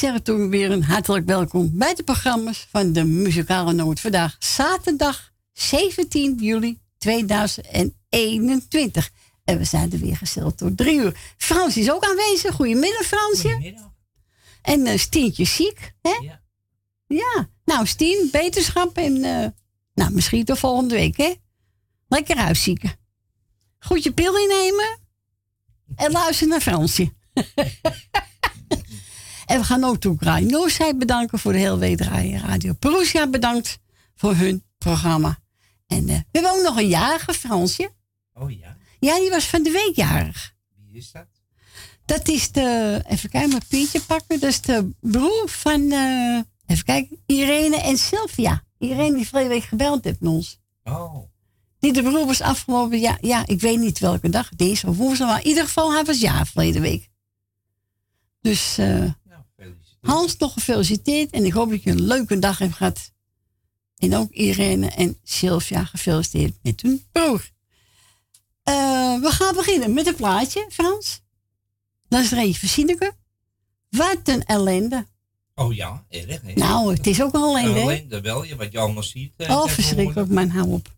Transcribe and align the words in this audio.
zeggen 0.00 0.22
toen 0.22 0.50
weer 0.50 0.70
een 0.70 0.84
hartelijk 0.84 1.26
welkom 1.26 1.70
bij 1.72 1.94
de 1.94 2.02
programma's 2.02 2.66
van 2.70 2.92
de 2.92 3.04
Muzikale 3.04 3.72
Noot. 3.72 4.00
Vandaag 4.00 4.36
zaterdag 4.38 5.30
17 5.60 6.36
juli 6.38 6.78
2021. 6.98 9.10
En 9.44 9.58
we 9.58 9.64
zijn 9.64 9.92
er 9.92 9.98
weer 9.98 10.16
gesteld 10.16 10.58
door 10.58 10.74
drie 10.74 10.98
uur. 10.98 11.34
Frans 11.36 11.76
is 11.76 11.90
ook 11.90 12.04
aanwezig. 12.04 12.54
Goedemiddag, 12.54 13.06
Fransje. 13.06 13.48
Goedemiddag. 13.48 13.92
En 14.62 14.86
uh, 14.86 14.96
Stientje 14.96 15.44
ziek, 15.44 15.94
hè? 16.02 16.18
Ja. 16.20 16.40
Ja. 17.06 17.48
Nou, 17.64 17.86
Stien, 17.86 18.28
beterschap 18.32 18.96
en 18.96 19.16
uh, 19.16 19.46
nou, 19.94 20.12
misschien 20.12 20.44
tot 20.44 20.58
volgende 20.58 20.94
week, 20.94 21.16
hè? 21.16 21.34
Lekker 22.08 22.36
huiszieken. 22.36 22.98
Goed 23.78 24.02
je 24.02 24.12
pil 24.12 24.38
innemen 24.38 24.98
en 25.94 26.12
luister 26.12 26.48
naar 26.48 26.60
Fransje. 26.60 27.12
En 29.50 29.58
we 29.58 29.64
gaan 29.64 29.84
ook 29.84 29.96
toe 29.96 30.16
Rai 30.18 30.44
Noordzij 30.44 30.96
bedanken 30.96 31.38
voor 31.38 31.52
de 31.52 31.58
hele 31.58 31.78
wedraai. 31.78 32.36
Radio 32.36 32.72
Perusia 32.72 33.26
bedankt 33.26 33.78
voor 34.14 34.34
hun 34.34 34.64
programma. 34.78 35.38
En 35.90 36.02
uh, 36.02 36.06
we 36.06 36.24
hebben 36.30 36.52
ook 36.52 36.62
nog 36.62 36.76
een 36.76 36.88
jarige 36.88 37.34
Fransje. 37.34 37.92
Oh 38.34 38.50
ja? 38.50 38.76
Ja, 38.98 39.18
die 39.18 39.30
was 39.30 39.46
van 39.46 39.62
de 39.62 39.70
week 39.70 39.96
jarig. 39.96 40.54
Wie 40.86 40.96
is 40.96 41.12
dat? 41.12 41.26
Dat 42.04 42.28
is 42.28 42.52
de, 42.52 43.02
even 43.06 43.30
kijken, 43.30 43.50
mijn 43.50 43.62
Pietje 43.68 44.00
pakken. 44.00 44.40
Dat 44.40 44.50
is 44.50 44.60
de 44.60 44.90
broer 45.00 45.48
van, 45.48 45.80
uh, 45.80 46.40
even 46.66 46.84
kijken, 46.84 47.22
Irene 47.26 47.76
en 47.76 47.98
Sylvia. 47.98 48.64
Irene 48.78 49.16
die 49.16 49.28
vorige 49.28 49.48
week 49.48 49.62
gebeld 49.62 50.04
heeft 50.04 50.20
met 50.20 50.30
ons. 50.30 50.58
Oh. 50.84 51.28
Die 51.78 51.92
de 51.92 52.02
broer 52.02 52.26
was 52.26 52.40
afgelopen, 52.40 53.00
ja, 53.00 53.18
ja, 53.20 53.46
ik 53.46 53.60
weet 53.60 53.78
niet 53.78 53.98
welke 53.98 54.28
dag, 54.28 54.48
deze 54.48 54.86
of 54.86 54.96
woensdag, 54.96 55.28
maar 55.28 55.40
in 55.40 55.46
ieder 55.46 55.64
geval, 55.64 55.92
hij 55.92 56.04
was 56.04 56.20
jaar 56.20 56.46
verleden 56.46 56.82
week. 56.82 57.08
Dus 58.40 58.78
uh, 58.78 59.10
Hans, 60.00 60.36
nog 60.36 60.52
gefeliciteerd. 60.52 61.30
En 61.30 61.44
ik 61.44 61.52
hoop 61.52 61.70
dat 61.70 61.82
je 61.82 61.90
een 61.90 62.02
leuke 62.02 62.38
dag 62.38 62.58
hebt 62.58 62.74
gehad. 62.74 63.12
En 64.00 64.16
ook 64.16 64.30
Irene 64.30 64.86
en 64.86 65.18
Sylvia 65.22 65.84
gefeliciteerd 65.84 66.58
met 66.62 66.82
hun 66.82 67.04
broer. 67.12 67.50
Uh, 68.64 69.20
we 69.20 69.30
gaan 69.30 69.54
beginnen 69.54 69.92
met 69.92 70.06
een 70.06 70.14
plaatje, 70.14 70.66
Frans. 70.68 71.22
Dat 72.08 72.20
is 72.20 72.32
er 72.32 72.38
eentje 72.38 72.60
van 72.60 72.68
Sineke. 72.68 73.12
Wat 73.90 74.20
een 74.24 74.44
ellende. 74.44 75.06
Oh 75.54 75.74
ja, 75.74 76.04
erg. 76.08 76.40
Hè? 76.42 76.52
Nou, 76.52 76.92
het 76.92 77.06
is 77.06 77.22
ook 77.22 77.34
een 77.34 77.40
ellende. 77.40 77.68
Een 77.68 77.76
ellende 77.76 78.20
wel, 78.20 78.44
je, 78.44 78.56
wat 78.56 78.72
je 78.72 78.78
allemaal 78.78 79.02
ziet. 79.02 79.32
Eh, 79.36 79.50
oh, 79.56 79.66
verschrikkelijk, 79.66 80.28
mijn 80.28 80.50
hou 80.50 80.72
op. 80.72 80.96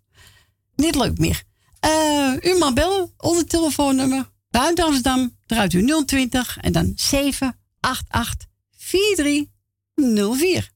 Niet 0.76 0.94
leuk 0.94 1.18
meer. 1.18 1.42
Uh, 1.84 2.36
u 2.40 2.58
mag 2.58 2.72
bellen 2.72 3.12
onder 3.16 3.46
telefoonnummer. 3.46 4.30
Buiten 4.50 4.84
Amsterdam, 4.84 5.36
eruit 5.46 5.72
u 5.72 6.04
020 6.04 6.58
en 6.58 6.72
dan 6.72 6.92
788 6.96 8.48
4304. 8.76 10.70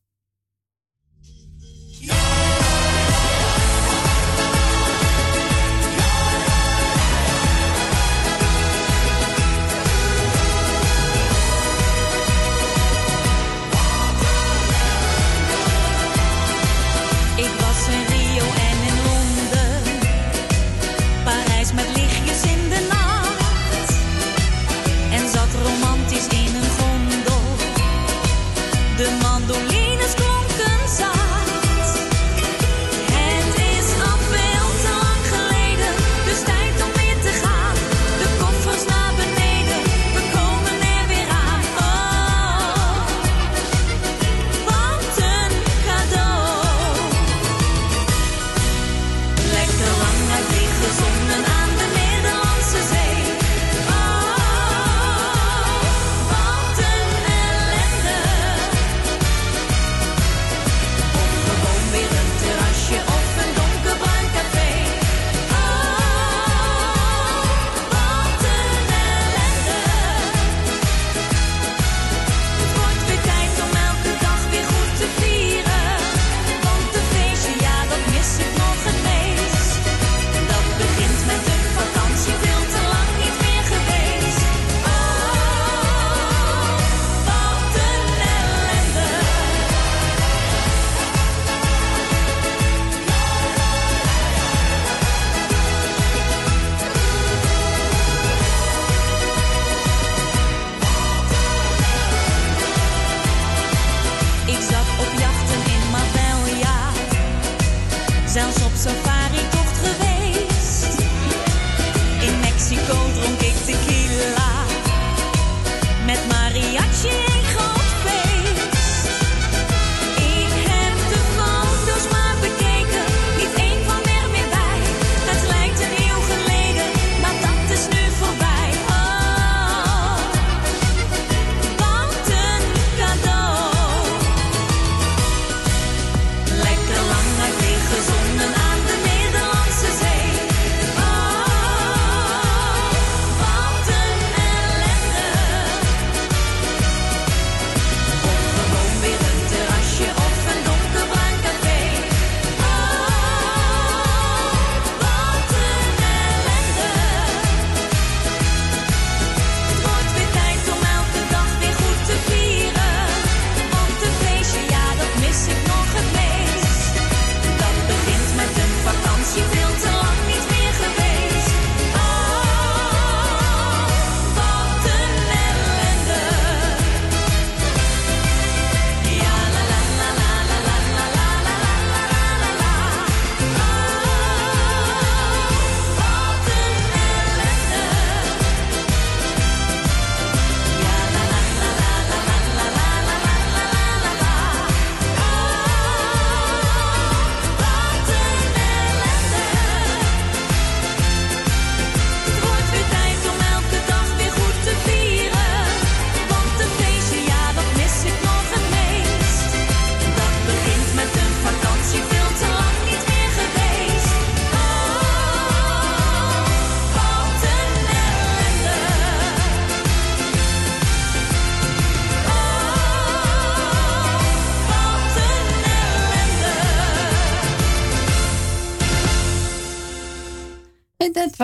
Gezongen 2.07 2.46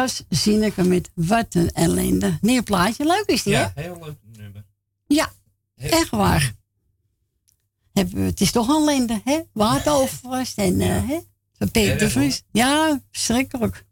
was 0.02 0.22
Zineke 0.28 0.82
met 0.84 1.10
Wat 1.14 1.54
een 1.54 1.70
ellende. 1.72 2.38
Nieuw 2.40 2.62
plaatje, 2.62 3.06
leuk 3.06 3.24
is 3.26 3.42
die, 3.42 3.52
ja, 3.52 3.72
heel 3.74 3.98
leuk 4.00 4.16
nummer. 4.36 4.64
Ja, 5.06 5.32
echt 5.76 6.10
waar. 6.10 6.54
Het 7.92 8.40
is 8.40 8.50
toch 8.50 8.68
een 8.68 8.74
ellende, 8.74 9.20
hè? 9.24 9.40
Wateroverlast 9.52 10.58
en, 10.58 10.78
ja. 10.78 10.96
uh, 10.96 11.08
hè? 11.08 11.18
Van 11.58 11.70
Peter. 11.70 12.40
Ja, 12.52 13.00
verschrikkelijk. 13.10 13.84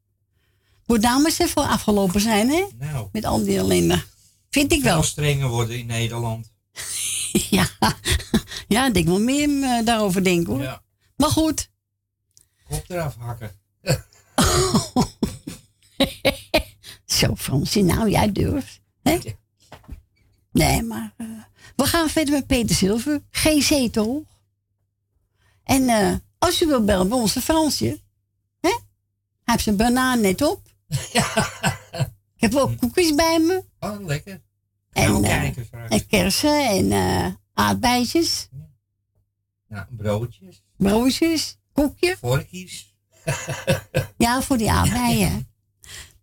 Moet 0.87 1.03
dames 1.03 1.39
even 1.39 1.69
afgelopen 1.69 2.21
zijn, 2.21 2.49
hè? 2.49 2.67
Nou. 2.79 3.09
Met 3.13 3.25
al 3.25 3.45
die 3.45 3.59
ellende. 3.59 4.03
Vind 4.51 4.73
ik 4.73 4.83
wel. 4.83 5.03
strenger 5.03 5.49
worden 5.49 5.79
in 5.79 5.87
Nederland. 5.87 6.53
ja. 7.51 7.69
ja, 8.69 8.87
ik 8.87 8.95
denk 8.95 9.07
wel 9.07 9.21
meer 9.21 9.49
uh, 9.49 9.85
daarover 9.85 10.25
denken, 10.25 10.53
hoor. 10.53 10.63
Ja. 10.63 10.83
Maar 11.17 11.31
goed. 11.31 11.71
Kop 12.69 12.85
eraf 12.89 13.15
hakken. 13.19 13.51
Zo, 17.05 17.35
Fransie, 17.37 17.83
nou, 17.85 18.11
jij 18.11 18.33
durft. 18.33 18.81
Hè? 19.03 19.19
Nee, 20.53 20.83
maar 20.83 21.15
uh, 21.17 21.27
we 21.77 21.85
gaan 21.85 22.09
verder 22.09 22.35
met 22.35 22.47
Peter 22.47 22.77
Zilver. 22.77 23.23
GC 23.31 23.93
toch? 23.93 24.23
En 25.65 25.83
uh, 25.83 26.15
als 26.39 26.63
u 26.63 26.67
wilt 26.67 26.87
bellen 26.87 27.09
bij 27.09 27.19
onze 27.19 27.41
Fransje, 27.41 28.01
hè? 28.61 28.69
Hij 28.71 28.79
heeft 29.45 29.63
zijn 29.65 29.77
banaan 29.77 30.21
net 30.21 30.43
op. 30.43 30.69
Ja. 31.13 31.49
Ik 32.37 32.51
heb 32.51 32.55
ook 32.55 32.77
koekjes 32.77 33.15
bij 33.15 33.39
me. 33.39 33.65
Oh, 33.81 34.07
lekker. 34.07 34.43
En, 34.93 35.11
nou, 35.11 35.23
kijken, 35.23 35.69
en 35.89 36.07
kersen 36.07 36.69
en 36.69 36.85
uh, 36.85 37.27
aardbeidjes. 37.55 38.49
Ja, 39.69 39.89
broodjes. 39.91 40.63
Broodjes, 40.77 41.59
koekje. 41.73 42.17
Vorkjes. 42.21 42.95
ja, 44.17 44.43
voor 44.43 44.57
die 44.57 44.71
aardbeien. 44.71 45.50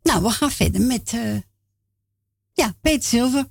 Nou, 0.07 0.23
we 0.23 0.29
gaan 0.29 0.51
verder 0.51 0.81
met 0.81 1.11
uh, 1.13 1.37
ja, 2.53 2.75
Peter 2.81 3.09
Zilver. 3.09 3.45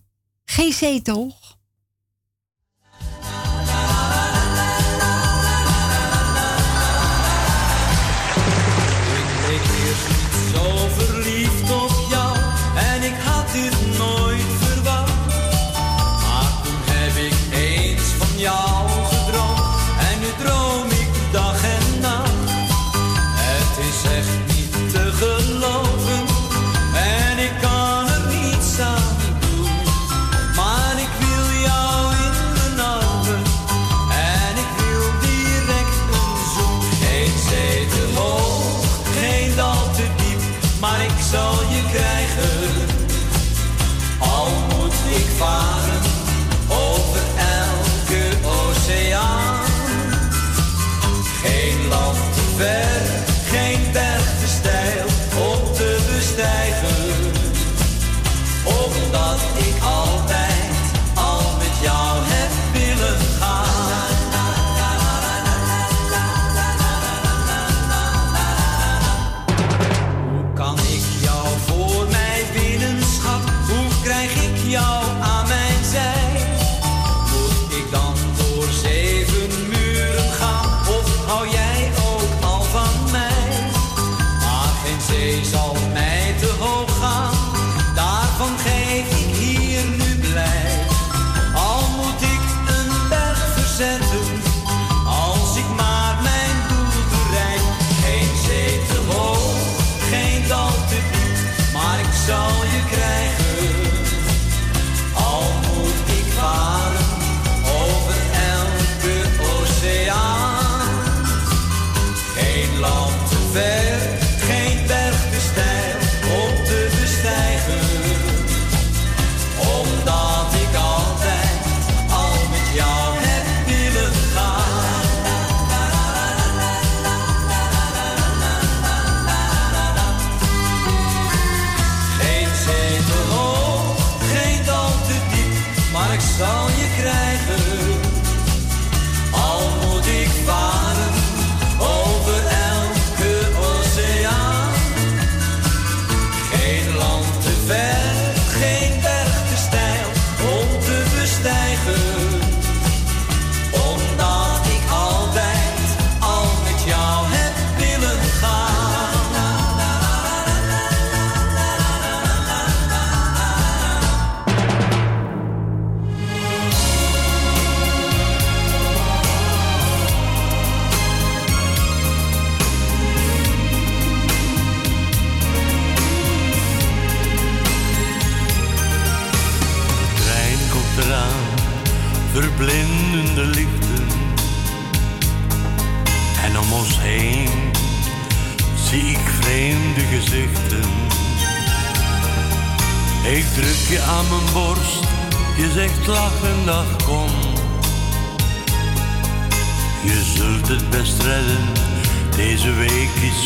GC 196.07 196.13
toch? 196.13 197.27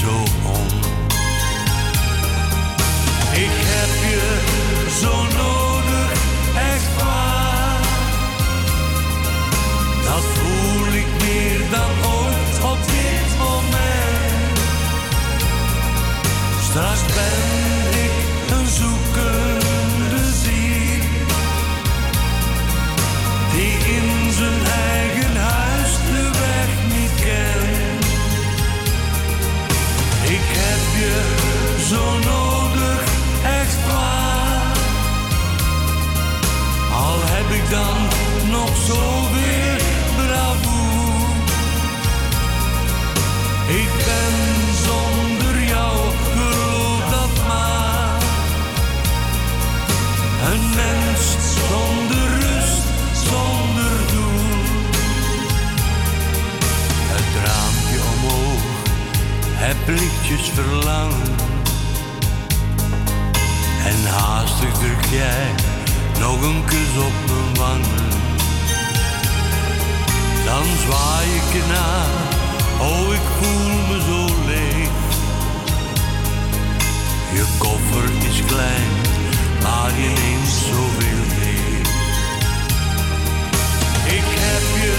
zo 0.00 0.39
dan 37.71 37.97
nog 38.50 38.77
zoveel 38.77 39.77
bravoer? 40.17 41.29
Ik 43.69 43.91
ben 44.07 44.37
zonder 44.87 45.62
jou, 45.65 45.97
geloof 46.33 47.11
dat 47.11 47.47
maar. 47.49 48.23
Een 50.53 50.69
mens 50.75 51.37
zonder 51.69 52.29
rust, 52.29 52.83
zonder 53.29 53.93
doel. 54.12 54.49
Het 57.12 57.31
raampje 57.45 58.00
omhoog, 58.15 58.62
het 59.55 60.00
lichtjes 60.00 60.50
verlangen. 60.55 61.35
En 63.85 64.11
haastig 64.11 64.73
druk 64.73 65.05
nog 66.21 66.43
een 66.43 66.65
kus 66.65 66.97
op 66.97 67.12
mijn 67.27 67.55
wangen. 67.55 68.09
Dan 70.45 70.65
zwaai 70.85 71.27
ik 71.35 71.53
je 71.53 71.62
na, 71.73 72.05
oh 72.85 73.12
ik 73.12 73.27
voel 73.39 73.69
me 73.89 74.00
zo 74.09 74.35
leeg. 74.47 74.89
Je 77.33 77.45
koffer 77.59 78.05
is 78.29 78.43
klein, 78.47 78.91
maar 79.62 79.91
je 80.00 80.09
neemt 80.09 80.49
zoveel 80.49 81.25
mee. 81.39 81.79
Ik 84.19 84.27
heb 84.45 84.65
je 84.83 84.97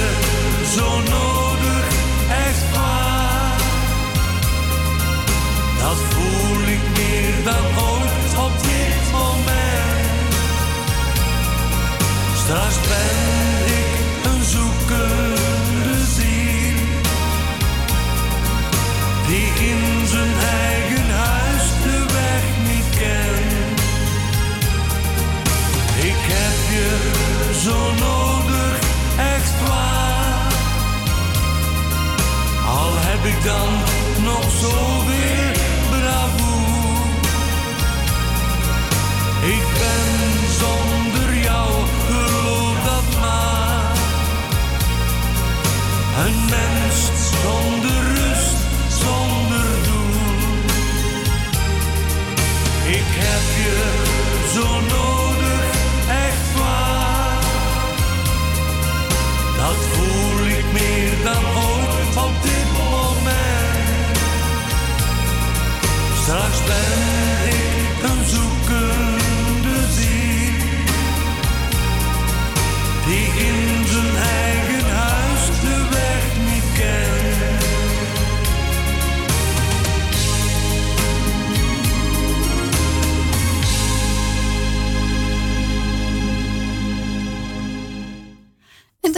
zo 0.76 1.00
nodig, 1.00 1.86
echt 2.48 2.76
waar. 2.76 3.60
Dat 5.80 5.98
voel 6.10 6.62
ik 6.62 6.82
meer 6.98 7.44
dan 7.44 7.84
ooit 7.84 8.38
op 8.46 8.52
dit 8.62 9.12
moment. 9.12 9.91
Straks 12.52 12.76
ben 12.76 13.66
ik 13.66 13.92
een 14.26 14.44
zoekende 14.44 16.06
ziel. 16.16 16.80
Die 19.28 19.68
in 19.70 20.08
zijn 20.08 20.34
eigen 20.64 21.10
huis 21.10 21.64
de 21.84 22.06
weg 22.14 22.44
niet 22.68 22.90
kent. 23.00 23.80
Ik 25.96 26.20
heb 26.36 26.58
je 26.76 26.90
zo 27.64 27.78
nodig, 27.94 28.80
echt 29.18 29.68
waar. 29.68 30.54
Al 32.68 32.92
heb 32.96 33.26
ik 33.26 33.44
dan 33.44 33.70
nog 34.24 34.52
zoveel 34.52 35.71
mens 47.32 47.61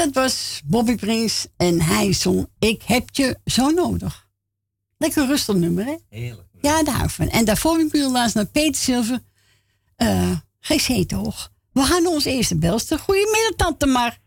dat 0.04 0.14
was 0.14 0.62
Bobby 0.66 0.96
Prins 0.96 1.48
en 1.58 1.82
hij 1.82 2.14
zong 2.14 2.48
Ik 2.60 2.82
heb 2.86 3.04
je 3.12 3.38
zo 3.46 3.70
nodig. 3.70 4.28
Lekker 4.98 5.26
rustig 5.26 5.56
nummer, 5.56 5.86
hè? 5.86 5.96
Heerlijk. 6.10 6.48
Ja, 6.62 6.84
daar 6.84 6.94
hou 6.94 7.06
ik 7.06 7.12
van. 7.12 7.30
En 7.30 7.46
daarvoor 7.46 7.78
heb 7.78 7.94
ik 7.94 8.10
laatst 8.10 8.36
naar 8.36 8.46
Peter 8.46 8.76
Silver. 8.76 9.20
Uh, 9.98 10.32
GC 10.60 11.08
toch? 11.08 11.52
We 11.72 11.82
gaan 11.82 12.08
onze 12.08 12.30
eerste 12.30 12.58
belster. 12.58 13.00
Goedemiddag, 13.00 13.54
tante 13.56 13.86
Mar. 13.86 14.18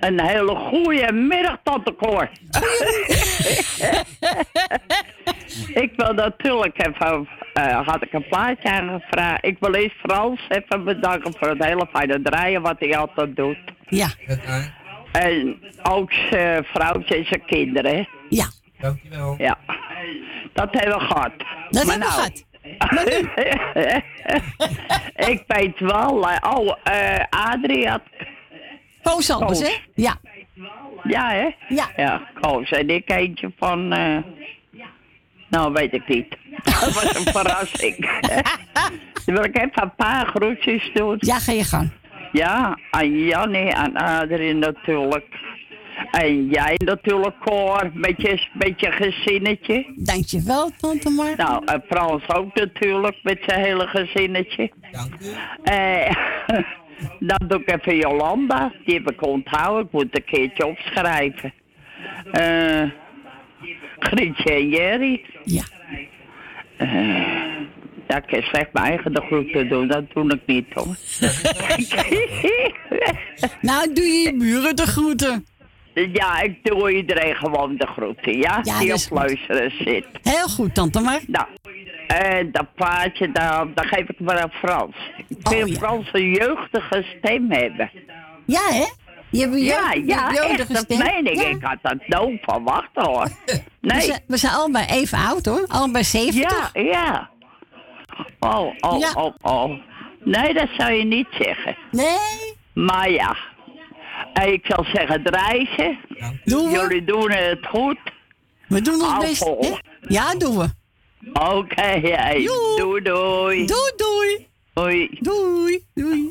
Een 0.00 0.20
hele 0.20 0.54
goede 0.54 1.12
middag, 1.12 1.58
tante 1.62 1.94
Cor. 1.96 2.30
ik 5.84 5.92
wil 5.96 6.12
natuurlijk 6.12 6.86
even, 6.86 7.28
uh, 7.54 7.86
had 7.86 8.02
ik 8.02 8.12
een 8.12 8.28
plaatje 8.28 8.70
aangevraagd. 8.70 9.44
Ik 9.44 9.56
wil 9.60 9.74
eerst 9.74 9.96
Frans 9.96 10.40
even 10.48 10.84
bedanken 10.84 11.34
voor 11.38 11.48
het 11.48 11.64
hele 11.64 11.86
fijne 11.92 12.22
draaien 12.22 12.62
wat 12.62 12.76
hij 12.78 12.96
altijd 12.96 13.36
doet. 13.36 13.58
Ja. 13.88 14.08
En 15.12 15.58
ook 15.82 16.12
zijn 16.12 16.64
vrouwtje 16.64 17.16
en 17.16 17.24
zijn 17.24 17.44
kinderen. 17.46 18.08
Ja. 18.28 18.46
Dankjewel. 18.78 19.34
Ja. 19.38 19.58
Dat 20.52 20.68
hebben 20.70 20.98
we 20.98 21.04
gehad. 21.04 21.32
Dat 21.70 21.84
maar 21.84 21.98
hebben 21.98 21.98
nou, 21.98 22.10
we 22.10 22.16
gehad. 22.16 22.46
ik 25.30 25.44
weet 25.46 25.78
wel. 25.78 26.30
Uh, 26.30 26.36
oh, 26.56 26.76
uh, 26.88 27.24
Adrie 27.30 27.88
had... 27.88 28.02
Koos 29.02 29.30
anders, 29.30 29.60
hè? 29.60 29.74
Ja. 29.94 30.16
Ja, 31.02 31.30
hè? 31.30 31.48
Ja. 31.68 31.88
Ja, 31.96 32.30
Koos. 32.40 32.70
En 32.70 32.90
ik 32.90 33.10
eentje 33.10 33.52
van... 33.58 33.92
Uh, 33.92 34.18
nou, 35.48 35.72
weet 35.72 35.92
ik 35.92 36.08
niet. 36.08 36.36
Dat 36.64 36.92
was 36.92 37.16
een 37.16 37.32
verrassing. 37.32 37.96
Wil 39.26 39.44
ik 39.44 39.56
even 39.56 39.82
een 39.82 39.94
paar 39.94 40.26
groetjes 40.26 40.90
doen. 40.94 41.16
Ja, 41.18 41.38
ga 41.38 41.52
je 41.52 41.64
gang. 41.64 41.90
Ja, 42.32 42.78
aan 42.90 43.18
Jannie, 43.18 43.74
aan 43.74 43.96
Adrie 43.96 44.54
natuurlijk. 44.54 45.26
En 46.10 46.46
jij 46.46 46.74
natuurlijk, 46.84 47.38
Cor, 47.40 47.90
met 47.94 48.22
je, 48.22 48.46
met 48.52 48.80
je 48.80 48.90
gezinnetje. 48.90 49.92
Dankjewel, 49.96 50.70
tante 50.76 51.10
Mar. 51.10 51.36
Nou, 51.36 51.62
en 51.64 51.82
Frans 51.88 52.28
ook 52.28 52.54
natuurlijk, 52.54 53.16
met 53.22 53.38
zijn 53.46 53.60
hele 53.60 53.86
gezinnetje. 53.86 54.70
Dank 54.92 55.12
u. 55.20 55.26
Eh, 55.62 56.10
dan 57.28 57.48
doe 57.48 57.60
ik 57.60 57.72
even 57.72 57.96
Jolanda. 57.96 58.72
Die 58.84 58.94
heb 58.94 59.10
ik 59.10 59.26
onthouden. 59.26 59.84
Ik 59.84 59.92
moet 59.92 60.16
een 60.16 60.24
keertje 60.24 60.66
opschrijven. 60.66 61.52
Eh 62.32 62.82
Grietje 63.98 64.52
en 64.52 64.68
Jerry. 64.68 65.24
Ja. 65.44 65.62
Uh, 66.78 67.56
ja, 68.08 68.22
ik 68.26 68.44
slecht 68.44 68.72
mijn 68.72 68.86
eigen 68.86 69.14
de 69.14 69.20
groeten 69.20 69.68
doen. 69.68 69.88
Dat 69.88 70.04
doe 70.14 70.32
ik 70.32 70.40
niet, 70.46 70.66
hoor. 70.74 70.86
nou, 73.60 73.92
doe 73.92 74.04
je 74.04 74.22
je 74.24 74.36
buren 74.36 74.76
de 74.76 74.86
groeten. 74.86 75.46
Ja, 76.12 76.40
ik 76.40 76.58
doe 76.62 76.94
iedereen 76.94 77.34
gewoon 77.34 77.76
de 77.76 77.86
groeten, 77.86 78.38
ja? 78.38 78.60
ja 78.62 78.78
die 78.78 78.94
op 78.94 79.06
luisteren 79.10 79.70
zit. 79.70 80.06
Heel 80.22 80.48
goed, 80.48 80.74
tante 80.74 81.00
Mar. 81.00 81.20
Nou, 81.26 81.46
en 82.06 82.52
dat 82.52 82.74
plaatje, 82.74 83.32
daar, 83.32 83.74
daar 83.74 83.86
geef 83.86 84.08
ik 84.08 84.20
maar 84.20 84.40
aan 84.42 84.50
Frans. 84.50 84.96
Ik 85.28 85.36
vind 85.42 85.62
oh, 85.64 85.68
ja. 85.68 85.78
Frans 85.78 86.08
een 86.12 86.30
jeugdige 86.30 87.04
stem 87.18 87.50
hebben. 87.50 87.90
Ja, 88.46 88.62
hè? 88.70 88.86
Je 89.30 89.40
hebt 89.40 89.60
ja, 89.60 89.92
ja, 90.04 90.32
echt, 90.32 90.74
dat 90.74 90.88
meen 90.88 91.26
ik. 91.26 91.34
Ja. 91.34 91.48
Ik 91.48 91.62
had 91.62 91.78
dat 91.82 92.06
nooit 92.06 92.40
verwacht, 92.42 92.90
hoor. 92.92 93.28
Nee. 93.80 93.96
We 93.96 94.02
zijn, 94.04 94.20
we 94.26 94.36
zijn 94.36 94.52
allebei 94.52 94.86
even 94.86 95.18
oud, 95.18 95.44
hoor. 95.44 95.64
Allebei 95.68 96.04
70. 96.04 96.70
Ja, 96.72 96.82
ja. 96.82 97.30
Oh, 98.40 98.74
oh, 98.80 98.98
Ja. 98.98 99.12
oh, 99.12 99.34
oh. 99.42 99.70
Nee, 100.24 100.54
dat 100.54 100.68
zou 100.76 100.92
je 100.92 101.04
niet 101.04 101.26
zeggen. 101.30 101.76
Nee. 101.90 102.54
Maar 102.74 103.10
ja. 103.10 103.36
En 104.32 104.52
ik 104.52 104.66
zal 104.66 104.84
zeggen, 104.84 105.22
het 105.22 105.28
reizen. 105.34 105.98
Doen 106.44 106.64
we? 106.64 106.70
Jullie 106.70 107.04
doen 107.04 107.30
het 107.30 107.66
goed. 107.66 107.98
We 108.68 108.80
doen 108.82 109.02
ons 109.02 109.18
best. 109.18 109.44
hè? 109.44 109.76
Ja, 110.00 110.34
doen 110.34 110.58
we. 110.58 110.68
Oké, 111.32 111.82
hey. 111.82 112.42
Doei 112.76 113.02
doei. 113.02 113.66
Doei, 113.66 113.92
doei. 113.96 114.46
Doei. 114.74 115.08
Doei, 115.20 115.84
doei. 115.94 116.30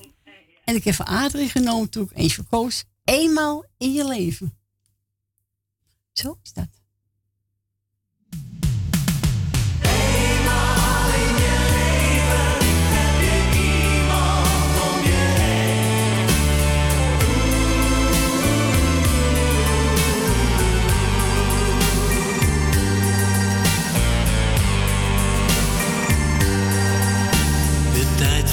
En 0.63 0.75
ik 0.75 0.83
heb 0.83 0.93
van 0.93 1.05
Adrie 1.05 1.49
genomen 1.49 1.89
toen 1.89 2.03
ik 2.11 2.17
eens 2.17 2.33
verkoos. 2.33 2.83
Eenmaal 3.03 3.65
in 3.77 3.93
je 3.93 4.07
leven. 4.07 4.57
Zo 6.13 6.37
is 6.43 6.53
dat. 6.53 6.67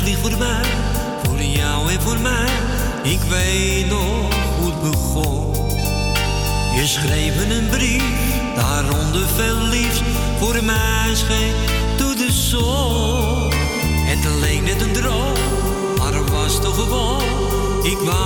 Voor 0.04 1.42
jou 1.42 1.90
en 1.90 2.00
voor 2.02 2.18
mij. 2.18 2.49
Ik 3.02 3.20
weet 3.20 3.87
nog 3.88 4.34
hoe 4.58 4.70
het 4.70 4.80
begon. 4.90 5.54
Je 6.75 6.87
schreef 6.87 7.50
een 7.50 7.68
brief, 7.68 8.02
daaronder 8.54 9.26
veel 9.34 9.56
liefst. 9.56 10.02
Voor 10.38 10.64
mij 10.64 11.11
scheen 11.14 11.52
door 11.96 12.14
de 12.14 12.32
zon. 12.32 13.52
Het 14.06 14.25
leek 14.40 14.62
net 14.62 14.82
een 14.82 14.92
droom, 14.92 15.32
maar 15.99 16.14
het 16.14 16.30
was 16.30 16.61
toch 16.61 16.75
gewoon. 16.75 17.23
Ik 17.82 17.99
wou 17.99 18.24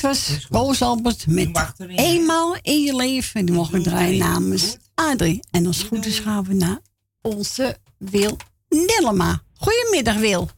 dit 0.00 0.08
was 0.08 0.46
Koos 0.50 0.82
Albert 0.82 1.26
met. 1.26 1.74
Eenmaal 1.94 2.56
in 2.62 2.80
je 2.80 2.96
leven. 2.96 3.46
Die 3.46 3.54
mogen 3.54 3.72
we 3.72 3.80
draaien 3.80 4.18
namens 4.18 4.78
Adrie. 4.94 5.40
En 5.50 5.66
als 5.66 5.78
het 5.78 5.86
goed 5.86 6.06
is 6.06 6.18
gaan 6.18 6.44
we 6.44 6.54
naar 6.54 6.78
onze 7.22 7.76
Wil 7.98 8.36
Nellema. 8.68 9.40
Goedemiddag 9.54 10.16
Wil. 10.16 10.48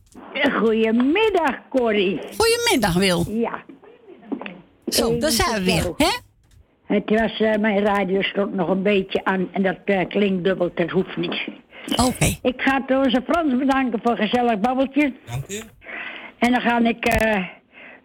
Goedemiddag, 0.61 1.69
Corrie. 1.69 2.21
Goedemiddag 2.37 2.95
Wil. 2.95 3.25
Ja, 3.29 3.65
Zo, 4.87 5.19
daar 5.19 5.31
zijn 5.31 5.53
we 5.53 5.65
weer. 5.65 5.93
Hè? 5.97 6.11
het 6.95 7.11
was, 7.11 7.41
eh, 7.41 7.59
mijn 7.59 7.85
radio 7.85 8.23
stond 8.23 8.55
nog 8.55 8.69
een 8.69 8.83
beetje 8.83 9.25
aan 9.25 9.49
en 9.53 9.63
dat 9.63 9.77
eh, 9.85 10.09
klinkt 10.09 10.45
dubbel, 10.45 10.71
dat 10.75 10.91
hoeft 10.91 11.17
niet. 11.17 11.49
Oké. 11.97 12.39
Ik 12.43 12.61
ga 12.61 12.85
onze 12.89 13.23
Frans 13.27 13.59
bedanken 13.59 14.01
voor 14.03 14.13
een 14.13 14.29
gezellig 14.29 14.59
babbeltje. 14.61 15.13
Dank 15.27 15.49
u. 15.49 15.61
En 16.39 16.53
dan 16.53 16.61
ga 16.61 16.79
ik 16.79 17.05
eh 17.05 17.61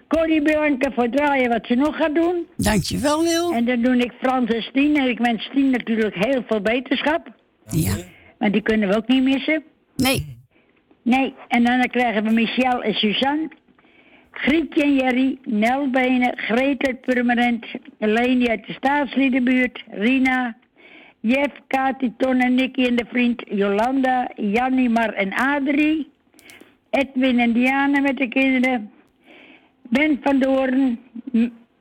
Corrie 0.08 0.42
bedanken 0.42 0.94
voor 0.94 1.04
het 1.04 1.16
draaien 1.16 1.50
wat 1.50 1.66
ze 1.66 1.76
nog 1.76 1.96
gaat 1.98 2.16
doen. 2.16 2.48
Dankjewel 2.58 3.24
Wil. 3.24 3.54
En 3.54 3.66
dan 3.66 3.82
doe 3.82 3.98
ik 3.98 4.12
Frans 4.22 4.50
en 4.54 4.62
Stien. 4.62 4.96
En 4.96 5.08
ik 5.08 5.18
wens 5.20 5.44
Stien 5.44 5.70
natuurlijk 5.70 6.16
heel 6.16 6.44
veel 6.48 6.62
beterschap. 6.62 7.28
Ja. 7.70 7.96
Maar 8.40 8.52
die 8.52 8.62
kunnen 8.62 8.90
we 8.90 8.96
ook 8.96 9.08
niet 9.08 9.24
missen. 9.24 9.64
Nee. 9.96 10.38
Nee, 11.02 11.34
en 11.48 11.64
dan 11.64 11.88
krijgen 11.88 12.24
we 12.24 12.32
Michel 12.32 12.84
en 12.84 12.94
Suzanne. 12.94 13.50
Grietje 14.32 14.84
en 14.84 14.96
Jerry, 14.96 15.38
Nel 15.44 15.90
Benen, 15.90 16.38
Greet 16.38 16.88
uit 16.88 17.02
Purmerend, 17.02 17.66
Leni 18.00 18.48
uit 18.48 18.68
de 18.68 18.74
staatsliedenbuurt, 18.74 19.84
Rina, 19.90 20.58
Jeff, 21.20 21.54
Kati, 21.68 22.14
Ton 22.18 22.40
en 22.40 22.56
Nicky 22.56 22.86
en 22.86 22.96
de 22.96 23.06
vriend, 23.08 23.44
Jolanda, 23.50 24.32
Jannie, 24.36 24.90
Mar 24.90 25.14
en 25.14 25.34
Adrie, 25.34 26.10
Edwin 26.90 27.40
en 27.40 27.54
Diana 27.54 28.00
met 28.00 28.18
de 28.18 28.28
kinderen, 28.28 28.92
Ben 29.90 30.20
van 30.24 30.40
Doorn, 30.40 31.00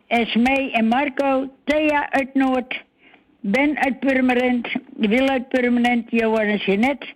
Esmee 0.07 0.71
en 0.73 0.89
Marco, 0.89 1.51
Thea 1.65 2.11
uit 2.11 2.35
Noord, 2.35 2.85
Ben 3.41 3.77
uit 3.77 4.01
Purmerend, 4.01 4.69
Wil 4.97 5.29
uit 5.29 5.49
Purmerend, 5.49 6.11
Johan 6.11 6.47
en 6.47 6.57
Jeanette, 6.57 7.07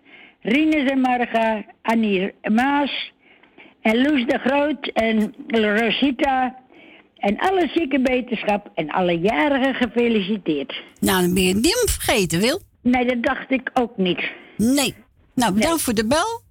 Rines 0.41 0.91
en 0.91 1.01
Marga, 1.01 1.65
Annie 1.83 2.33
Maas, 2.43 3.13
en 3.81 4.03
Loes 4.03 4.27
de 4.27 4.39
Groot 4.39 4.87
en 4.87 5.35
Rosita. 5.47 6.59
En 7.17 7.39
alle 7.39 7.71
zieke 7.75 8.01
beterschap 8.01 8.71
en 8.75 8.91
alle 8.91 9.19
jarigen 9.19 9.75
gefeliciteerd. 9.75 10.83
Nou, 11.01 11.23
dan 11.23 11.35
ben 11.35 11.43
je 11.43 11.55
niemand 11.55 11.91
vergeten 11.91 12.41
Wil. 12.41 12.61
Nee, 12.83 13.07
dat 13.07 13.23
dacht 13.23 13.51
ik 13.51 13.71
ook 13.75 13.97
niet. 13.97 14.31
Nee. 14.57 14.95
Nou, 15.35 15.55
bedankt 15.55 15.83
voor 15.83 15.95
de 15.95 16.07
bel. 16.07 16.43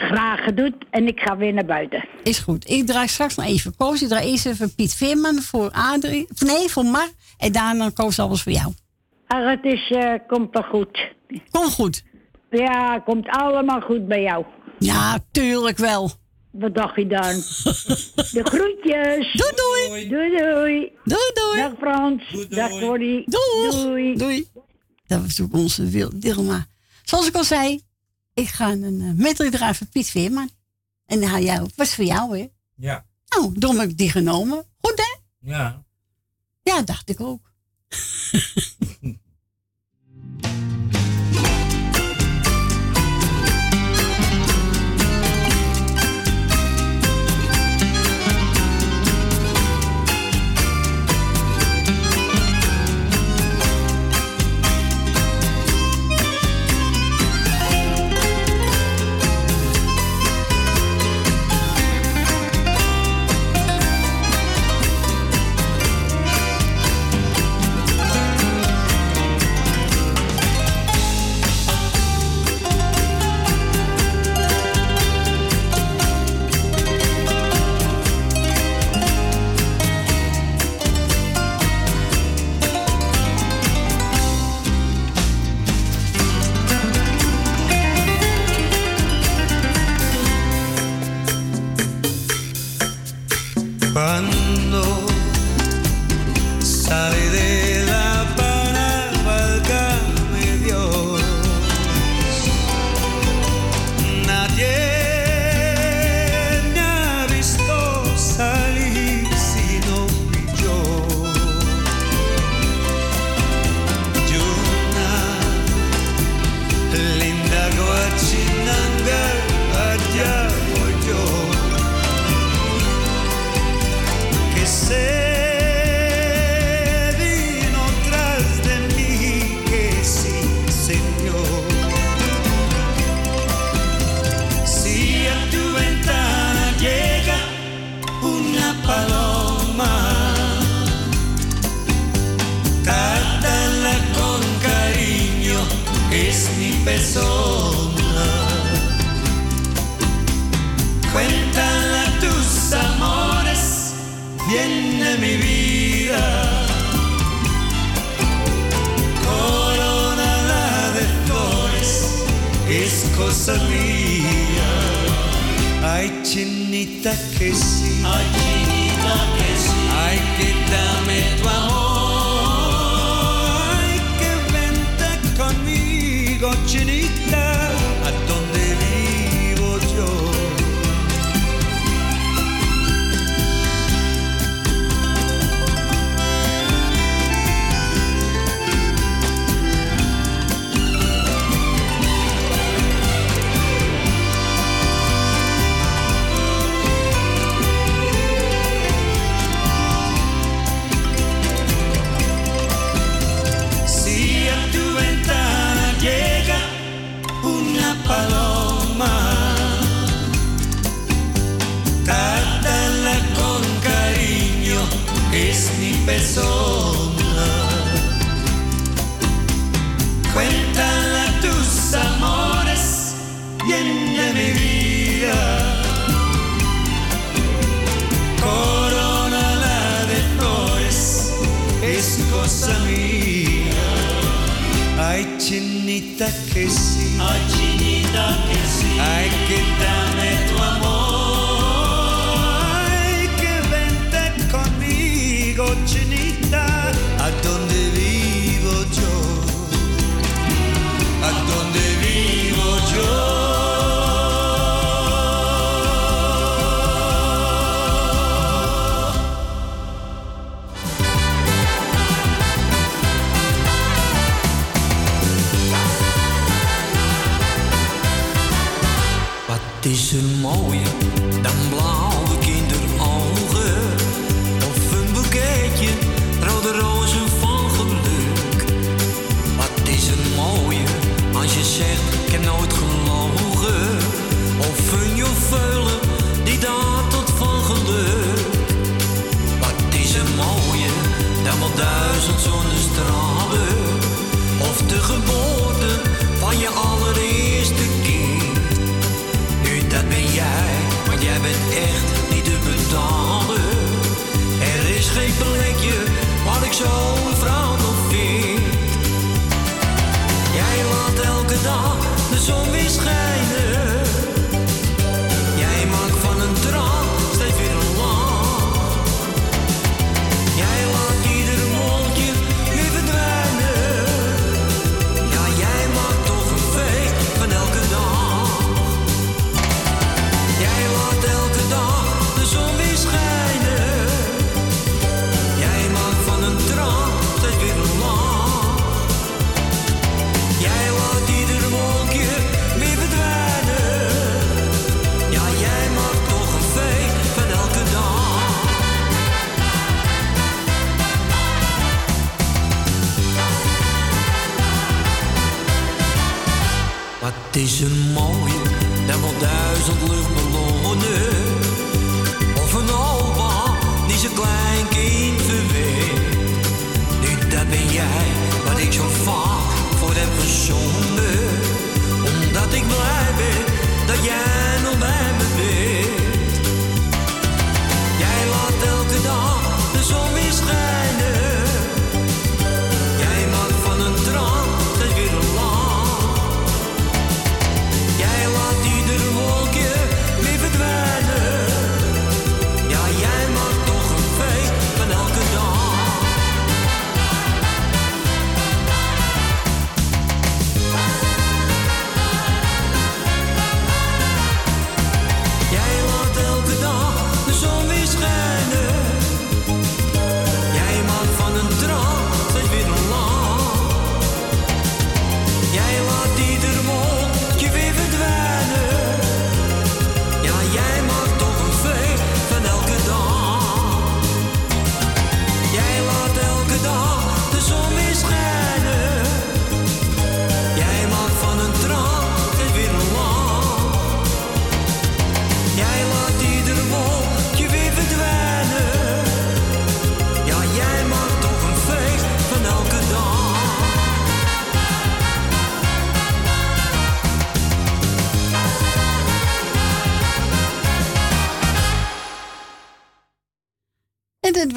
Graag 0.00 0.44
gedaan 0.44 0.74
en 0.90 1.06
ik 1.06 1.20
ga 1.20 1.36
weer 1.36 1.52
naar 1.52 1.64
buiten. 1.64 2.04
Is 2.22 2.38
goed. 2.38 2.70
Ik 2.70 2.86
draai 2.86 3.08
straks 3.08 3.34
nog 3.34 3.46
even 3.46 3.76
Koos. 3.76 4.02
Ik 4.02 4.08
draai 4.08 4.30
eerst 4.30 4.46
even 4.46 4.74
Piet 4.74 4.94
Veerman 4.94 5.38
voor 5.42 5.70
Adrie. 5.70 6.26
Nee, 6.38 6.68
voor 6.68 6.84
Mar. 6.84 7.08
En 7.38 7.52
daarna 7.52 7.90
Koos 7.94 8.18
alles 8.18 8.42
voor 8.42 8.52
jou. 8.52 8.72
Ah, 9.26 9.48
het 9.50 9.64
is, 9.64 9.90
uh, 9.90 10.14
komt 10.26 10.52
toch 10.52 10.66
goed. 10.66 11.12
Komt 11.50 11.72
goed. 11.72 12.04
Ja, 12.50 12.98
komt 12.98 13.28
allemaal 13.28 13.80
goed 13.80 14.08
bij 14.08 14.22
jou. 14.22 14.44
Ja, 14.78 15.18
tuurlijk 15.30 15.78
wel. 15.78 16.10
Wat 16.50 16.74
dacht 16.74 16.96
je 16.96 17.06
dan? 17.06 17.34
De 18.36 18.42
groetjes. 18.44 19.32
Doei 19.32 19.52
doei. 19.54 20.08
Doei 20.08 20.30
doei. 20.30 20.92
Doei 21.04 21.30
doei. 21.34 21.60
Dag 21.60 21.72
Frans. 21.78 22.22
Doei, 22.32 22.48
Dag 22.48 22.70
Corrie. 22.70 23.24
Doei. 23.26 23.70
Doei. 23.70 24.16
Doei. 24.16 24.48
Dat 25.06 25.20
was 25.20 25.40
ook 25.40 25.54
onze 25.54 26.08
Dilma. 26.18 26.66
Zoals 27.04 27.26
ik 27.26 27.34
al 27.34 27.44
zei, 27.44 27.80
ik 28.40 28.48
ga 28.48 28.70
een 28.70 29.00
uh, 29.00 29.12
medley 29.12 29.50
draaien 29.50 29.74
voor 29.74 29.86
Piet 29.86 30.08
Veerman. 30.08 30.50
En 31.06 31.20
dan 31.20 31.42
jou, 31.42 31.70
was 31.76 31.94
voor 31.94 32.04
jou 32.04 32.38
hè? 32.38 32.48
Ja. 32.74 33.06
Nou, 33.28 33.58
daarom 33.58 33.78
heb 33.78 33.90
ik 33.90 33.98
die 33.98 34.10
genomen. 34.10 34.66
Goed 34.80 34.96
hè? 34.96 35.18
Ja. 35.50 35.84
Ja, 36.62 36.82
dacht 36.82 37.08
ik 37.08 37.20
ook. 37.20 37.52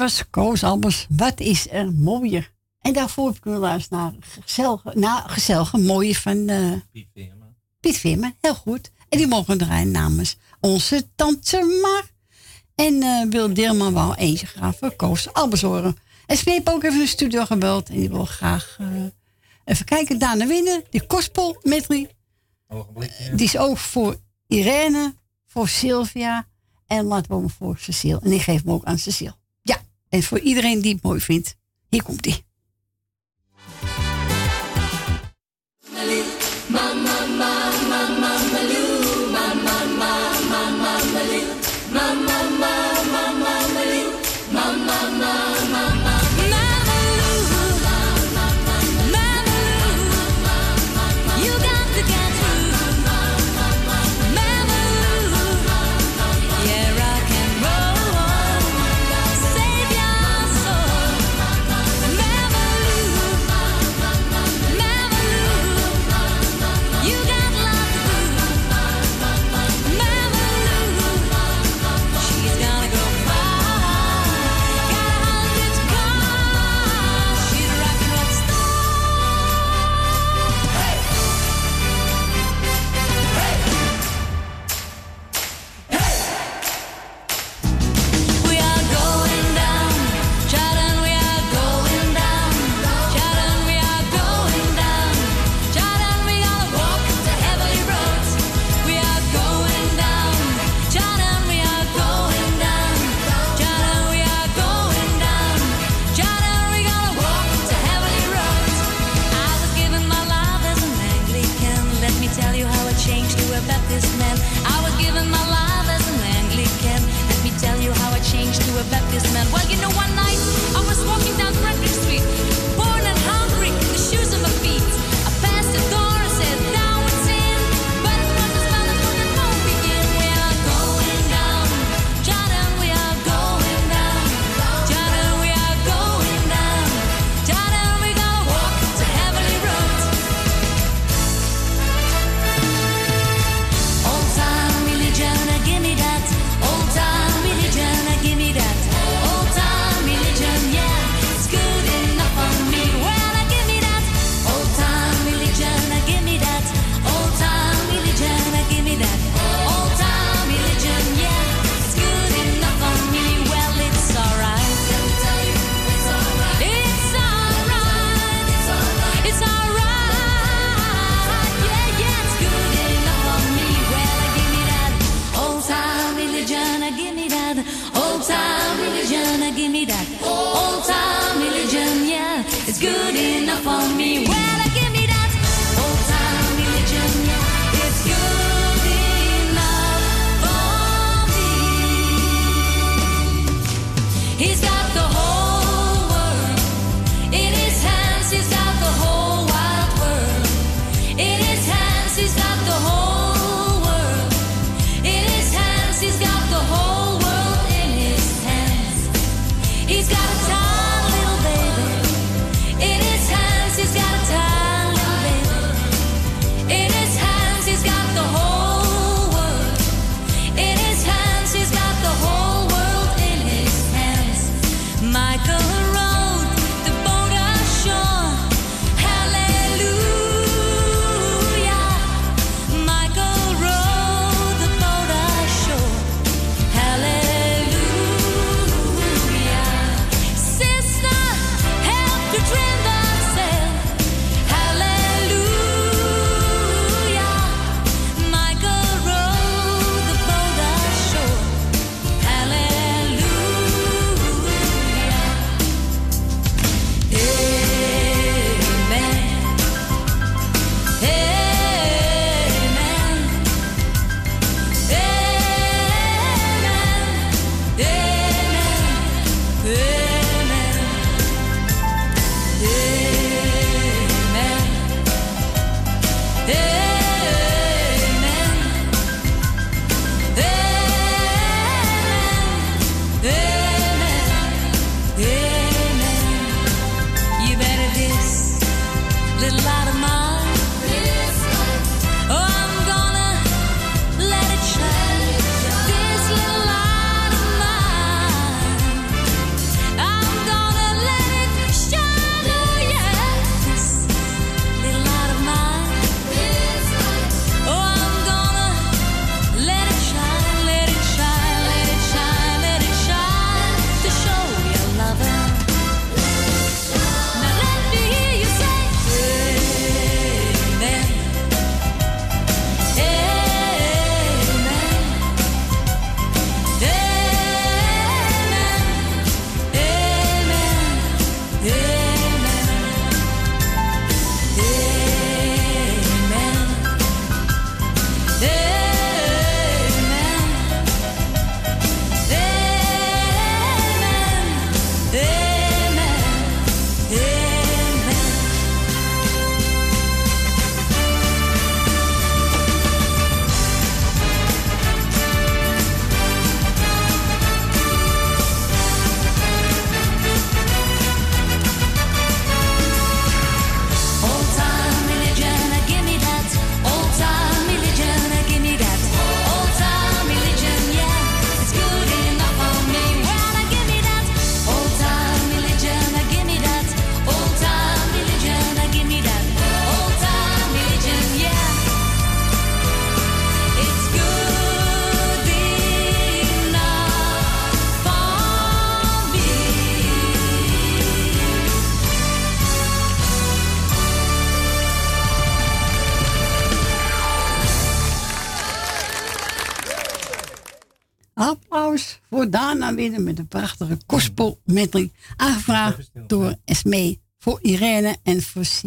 was 0.04 0.30
Koos 0.30 0.62
Albers. 0.62 1.06
Wat 1.08 1.40
is 1.40 1.70
er 1.70 1.92
mooier? 1.92 2.52
En 2.80 2.92
daarvoor 2.92 3.26
heb 3.26 3.36
ik 3.36 3.44
luisteren 3.44 3.98
naar 3.98 4.12
gezellige, 4.40 4.92
naar 4.94 5.28
gezellige 5.28 5.78
mooie 5.78 6.16
van 6.16 6.36
uh, 6.36 6.72
Piet 6.92 7.06
Veerman. 7.14 7.54
Piet 7.80 7.96
Veerman, 7.96 8.34
heel 8.40 8.54
goed. 8.54 8.90
En 9.08 9.18
die 9.18 9.26
mogen 9.26 9.58
draaien 9.58 9.90
namens 9.90 10.36
onze 10.60 11.08
tante 11.14 11.78
Mar. 11.82 12.10
En 12.74 12.94
uh, 12.94 13.26
Wil 13.30 13.54
Deelman 13.54 13.92
wou 13.92 14.14
eentje 14.14 14.46
graag 14.46 14.76
voor 14.78 14.96
Koos 14.96 15.32
Albers 15.32 15.62
horen. 15.62 15.96
En 16.26 16.36
Smeep 16.36 16.68
ook 16.68 16.82
even 16.82 16.98
de 16.98 17.06
studio 17.06 17.44
gebeld. 17.44 17.88
En 17.88 17.94
die 17.94 18.08
wil 18.08 18.24
graag 18.24 18.78
uh, 18.80 18.86
even 19.64 19.84
kijken. 19.84 20.18
Daarna 20.18 20.46
winnen. 20.46 20.84
Die 20.90 21.06
Kospel 21.06 21.56
medley. 21.62 22.10
Die 23.34 23.46
is 23.46 23.56
ook 23.56 23.78
voor 23.78 24.16
Irene, 24.46 25.14
voor 25.46 25.68
Sylvia. 25.68 26.46
En 26.86 27.04
laten 27.04 27.30
we 27.30 27.36
hem 27.36 27.50
voor 27.50 27.78
Cecile. 27.78 28.20
En 28.22 28.30
die 28.30 28.40
geef 28.40 28.62
hem 28.62 28.72
ook 28.72 28.84
aan 28.84 28.98
Cecile. 28.98 29.42
En 30.14 30.22
voor 30.22 30.38
iedereen 30.38 30.80
die 30.80 30.92
het 30.92 31.02
mooi 31.02 31.20
vindt, 31.20 31.56
hier 31.88 32.02
komt 32.02 32.24
hij. 32.24 32.42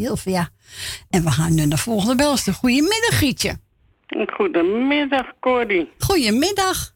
Sylvia. 0.08 0.50
En 1.10 1.24
we 1.24 1.32
gaan 1.32 1.50
nu 1.50 1.56
naar 1.56 1.70
de 1.70 1.78
volgende 1.78 2.16
belster. 2.16 2.54
Goedemiddag, 2.54 3.18
Gietje. 3.18 3.58
Goedemiddag, 4.34 5.26
Corrie. 5.40 5.92
Goedemiddag. 5.98 6.92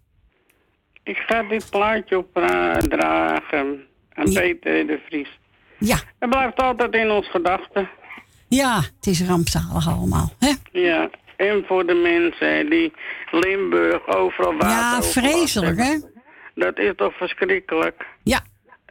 Ik 1.04 1.18
ga 1.28 1.44
dit 1.44 1.70
plaatje 1.70 2.18
opdragen 2.18 3.86
aan 4.14 4.34
Peter 4.34 4.88
de 4.88 5.00
Vries. 5.08 5.40
Ja. 5.78 5.98
Het 6.20 6.30
blijft 6.30 6.62
altijd 6.62 6.94
in 6.94 7.12
ons 7.12 7.30
gedachten. 7.30 7.90
Ja, 8.48 8.76
het 8.76 9.08
is 9.08 9.22
rampzalig 9.22 9.88
allemaal, 9.88 10.34
hè? 10.40 10.52
Ja, 10.72 11.10
en 11.38 11.64
voor 11.68 11.86
de 11.86 11.94
mensen 11.94 12.70
die 12.70 12.94
Limburg 13.32 14.08
overal 14.08 14.54
water 14.54 14.70
Ja, 14.70 15.02
vreselijk, 15.02 15.78
hè? 15.78 16.00
Dat 16.56 16.78
is 16.78 16.92
toch 16.96 17.18
verschrikkelijk? 17.18 18.06
Ja. 18.24 18.40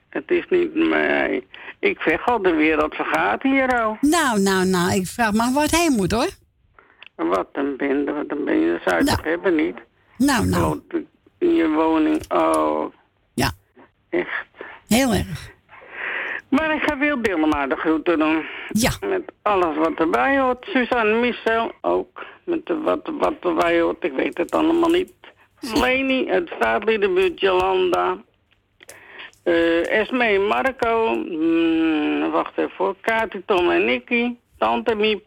Het 0.08 0.30
is 0.30 0.44
niet 0.48 0.74
mij. 0.74 1.42
Ik 1.80 2.00
zeg 2.00 2.26
al, 2.26 2.42
de 2.42 2.54
wereld 2.54 2.94
vergaat 2.94 3.42
hier 3.42 3.80
al. 3.80 3.96
Nou, 4.00 4.40
nou, 4.40 4.66
nou, 4.66 4.92
ik 4.92 5.06
vraag 5.06 5.32
maar 5.32 5.52
wat 5.52 5.70
heen 5.70 5.92
moet 5.92 6.12
hoor. 6.12 6.30
Wat 7.14 7.48
een 7.52 7.76
bende, 7.76 8.12
wat 8.12 8.24
een 8.28 8.44
bende. 8.44 8.72
Dat 8.72 8.80
zou 8.84 8.96
je 8.96 9.04
nou. 9.04 9.18
hebben 9.22 9.54
niet? 9.54 9.76
Nou, 10.16 10.46
nou. 10.46 10.80
In 11.38 11.54
je 11.54 11.68
woning, 11.68 12.32
oh. 12.32 12.92
Ja. 13.34 13.50
Echt. 14.08 14.46
Heel 14.88 15.12
erg. 15.12 15.50
Maar 16.48 16.74
ik 16.74 16.82
ga 16.82 16.98
Wil 16.98 17.46
maar 17.46 17.68
de 17.68 17.76
groeten 17.76 18.18
doen. 18.18 18.44
Ja. 18.68 18.90
Met 19.00 19.22
alles 19.42 19.76
wat 19.76 19.94
erbij 19.94 20.38
hoort. 20.38 20.64
Suzanne 20.64 21.20
Michel 21.20 21.72
ook. 21.80 22.24
Met 22.44 22.66
de, 22.66 22.80
wat, 22.80 23.10
wat 23.18 23.34
erbij 23.40 23.80
hoort. 23.80 24.04
Ik 24.04 24.12
weet 24.12 24.38
het 24.38 24.50
allemaal 24.50 24.90
niet. 24.90 25.12
Leni, 25.60 26.28
het 26.28 26.50
Staatliedenbuurt 26.56 27.40
Jolanda. 27.40 28.16
Uh, 29.44 29.90
Esme 29.90 30.38
Marco. 30.38 31.14
Mm, 31.14 32.30
wacht 32.30 32.58
even 32.58 32.70
voor. 32.70 32.96
Kati, 33.00 33.42
Tom 33.46 33.70
en 33.70 33.84
Nicky. 33.84 34.36
Tante 34.58 34.94
Miep. 34.94 35.24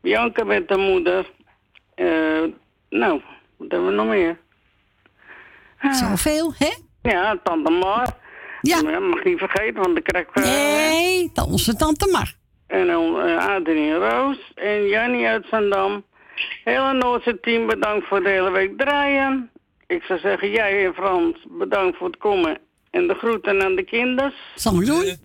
Bianca 0.00 0.44
met 0.44 0.68
de 0.68 0.76
moeder. 0.76 1.30
Uh, 1.96 2.44
nou, 2.90 3.22
wat 3.56 3.70
hebben 3.70 3.88
we 3.88 3.94
nog 3.94 4.06
meer? 4.06 4.38
Ah. 5.78 5.92
Zoveel, 5.92 6.52
hè? 6.58 6.70
Ja, 7.10 7.38
Tante 7.42 7.70
Mar. 7.70 8.06
Ja. 8.60 8.82
Dat 8.82 9.00
mag 9.00 9.24
niet 9.24 9.38
vergeten, 9.38 9.74
want 9.74 9.94
dan 9.94 10.02
krijg 10.02 10.26
ik... 10.26 10.36
Uh, 10.36 10.44
nee, 10.44 11.30
onze 11.48 11.76
tante 11.76 12.08
Mar. 12.12 12.34
En 12.66 12.86
dan 12.86 13.26
uh, 13.26 13.46
Adrien 13.46 13.94
Roos 13.94 14.52
en 14.54 14.86
Jannie 14.86 15.26
uit 15.26 15.46
Zandam. 15.50 16.04
Hele 16.64 16.92
Noordse 16.92 17.40
team, 17.40 17.66
bedankt 17.66 18.06
voor 18.06 18.22
de 18.22 18.28
hele 18.28 18.50
week 18.50 18.78
draaien. 18.78 19.50
Ik 19.86 20.02
zou 20.02 20.18
zeggen, 20.18 20.50
jij 20.50 20.86
en 20.86 20.94
Frans, 20.94 21.36
bedankt 21.48 21.96
voor 21.96 22.06
het 22.06 22.16
komen. 22.16 22.58
En 22.94 23.06
de 23.06 23.14
groeten 23.14 23.62
aan 23.62 23.74
de 23.74 23.84
kinders. 23.84 24.34
Zal 24.54 24.80
ik 24.80 24.86
doen. 24.86 25.16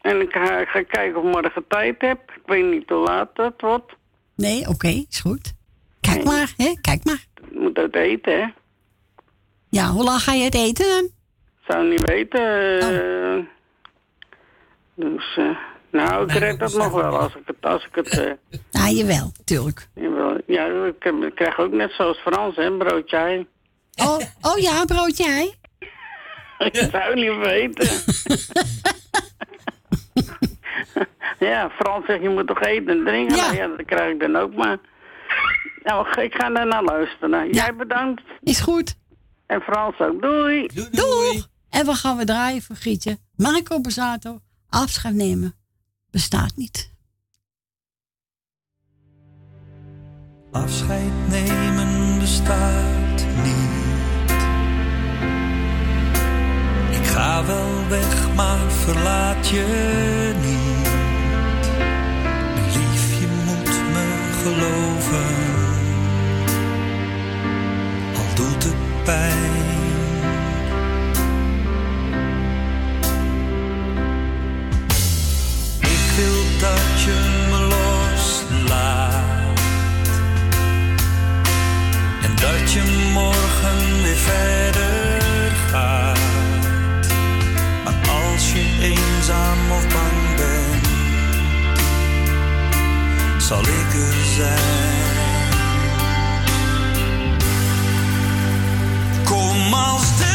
En 0.00 0.20
ik 0.20 0.32
ga, 0.32 0.64
ga 0.64 0.82
kijken 0.82 1.16
of 1.16 1.24
ik 1.24 1.32
morgen 1.32 1.64
tijd 1.68 2.00
heb. 2.00 2.18
Ik 2.30 2.42
weet 2.46 2.70
niet 2.70 2.88
hoe 2.88 2.98
laat 2.98 3.30
het 3.32 3.60
wordt. 3.60 3.92
Nee, 4.36 4.68
oké, 4.68 4.88
is 4.88 5.20
goed. 5.20 5.54
Kijk 6.00 6.24
maar, 6.24 6.52
hè? 6.56 6.74
Kijk 6.80 7.04
maar. 7.04 7.24
Je 7.52 7.58
moet 7.58 7.76
het 7.76 7.96
eten, 7.96 8.40
hè? 8.40 8.46
Ja, 9.68 9.88
hoe 9.90 10.04
lang 10.04 10.20
ga 10.20 10.32
je 10.32 10.44
het 10.44 10.54
eten 10.54 10.86
dan? 10.88 11.08
Zou 11.68 11.88
niet 11.88 12.02
weten. 12.10 12.40
Uh, 12.92 13.44
Dus, 14.94 15.36
uh, 15.38 15.56
nou, 15.90 16.24
ik 16.24 16.32
red 16.32 16.58
dat 16.58 16.74
nog 16.74 16.92
wel 16.92 17.18
als 17.18 17.34
ik 17.34 17.42
het... 17.46 17.56
Als 17.60 17.84
ik 17.84 17.94
het 17.94 18.18
uh, 18.18 18.60
ja, 18.70 18.88
jawel, 18.98 19.32
tuurlijk. 19.44 19.88
Jawel. 19.94 20.40
Ja, 20.46 20.66
ik, 20.66 21.04
ik 21.04 21.34
krijg 21.34 21.58
ook 21.58 21.72
net 21.72 21.92
zoals 21.92 22.18
Frans, 22.18 22.56
hè, 22.56 22.76
broodje 22.76 23.16
ei. 23.16 23.46
Oh, 23.96 24.20
oh 24.40 24.58
ja, 24.58 24.84
broodje 24.84 25.24
ei. 25.24 25.60
Ik 26.64 26.88
zou 26.92 27.14
niet 27.14 27.36
weten. 27.36 27.88
ja, 31.48 31.70
Frans 31.70 32.06
zegt, 32.06 32.22
je 32.22 32.28
moet 32.28 32.46
toch 32.46 32.60
eten 32.62 32.88
en 32.88 33.04
drinken? 33.04 33.36
Ja. 33.36 33.42
Nou, 33.42 33.56
ja, 33.56 33.66
dat 33.76 33.86
krijg 33.86 34.12
ik 34.12 34.20
dan 34.20 34.36
ook 34.36 34.54
maar. 34.54 34.78
Nou, 35.82 36.20
ik 36.20 36.34
ga 36.34 36.50
daarna 36.50 36.82
luisteren. 36.82 37.30
Ja. 37.30 37.50
Jij 37.50 37.76
bedankt. 37.76 38.22
Is 38.40 38.60
goed. 38.60 38.94
En 39.46 39.60
Frans 39.60 39.98
ook. 39.98 40.22
Doei. 40.22 40.66
Doei. 40.74 40.88
doei. 40.90 41.44
En 41.70 41.86
we 41.86 41.94
gaan 41.94 42.16
we 42.16 42.24
draaien 42.24 42.62
voor 42.62 42.76
Grietje. 42.76 43.18
Marco 43.36 43.80
Bezato, 43.80 44.40
afscheid 44.68 45.14
nemen. 45.14 45.54
Bestaat 46.10 46.52
niet. 46.56 46.90
Afscheid 50.52 51.28
nemen 51.28 52.18
bestaat 52.18 53.26
niet. 53.44 53.81
Wel 57.46 57.88
weg, 57.88 58.34
maar 58.34 58.70
verlaat 58.84 59.48
je 59.48 59.64
niet. 60.40 60.88
Lief, 62.74 63.20
je 63.20 63.26
moet 63.44 63.74
me 63.92 64.06
geloven. 64.42 65.26
Al 68.16 68.34
doet 68.34 68.64
het 68.64 69.04
pijn. 69.04 69.70
Ik 75.80 76.16
wil 76.16 76.42
dat 76.60 77.00
je 77.04 77.46
me 77.50 77.58
loslaat. 77.74 79.60
En 82.22 82.36
dat 82.36 82.72
je 82.72 83.10
morgen 83.12 84.02
weer 84.02 84.16
verder 84.16 84.71
zal 93.52 93.60
ik 93.60 93.94
er 93.94 94.24
zijn. 94.34 95.04
Kom 99.24 99.74
als 99.74 100.16
de 100.16 100.31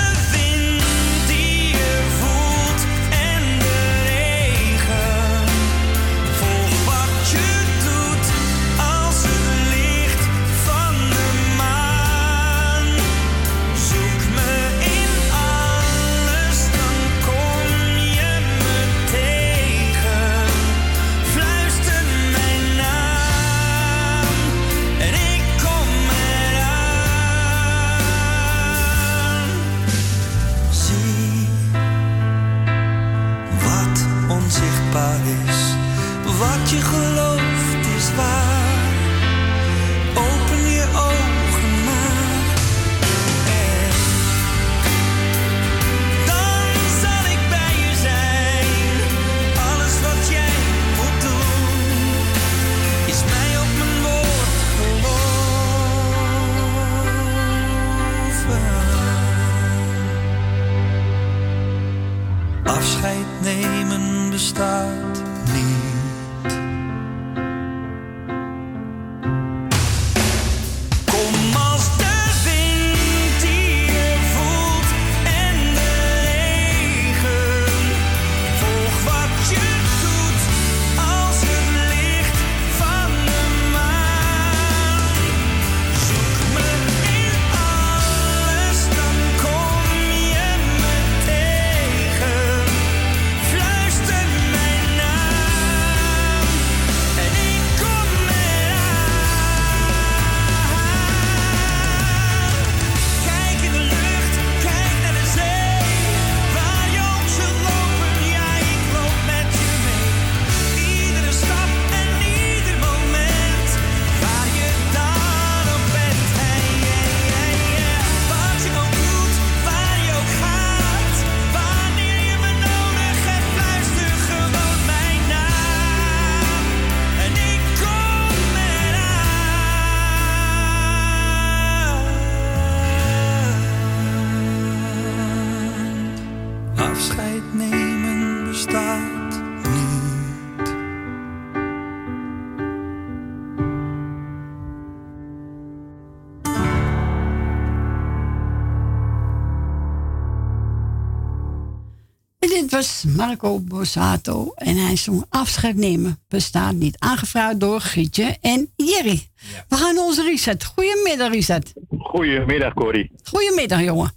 was 152.78 153.03
Marco 153.15 153.59
Borsato 153.59 154.51
en 154.55 154.75
hij 154.75 154.95
zong 154.95 155.25
afscheid 155.30 155.75
nemen. 155.75 156.19
Bestaat 156.28 156.73
niet. 156.73 156.99
Aangevraagd 156.99 157.59
door 157.59 157.80
Grietje 157.80 158.38
en 158.41 158.71
Jerry. 158.75 159.30
We 159.69 159.75
gaan 159.75 159.95
naar 159.95 160.03
onze 160.03 160.23
Reset. 160.23 160.65
Goedemiddag, 160.65 161.32
Reset. 161.32 161.73
Goedemiddag, 161.99 162.73
Corrie. 162.73 163.11
Goedemiddag, 163.23 163.82
jongen. 163.82 164.11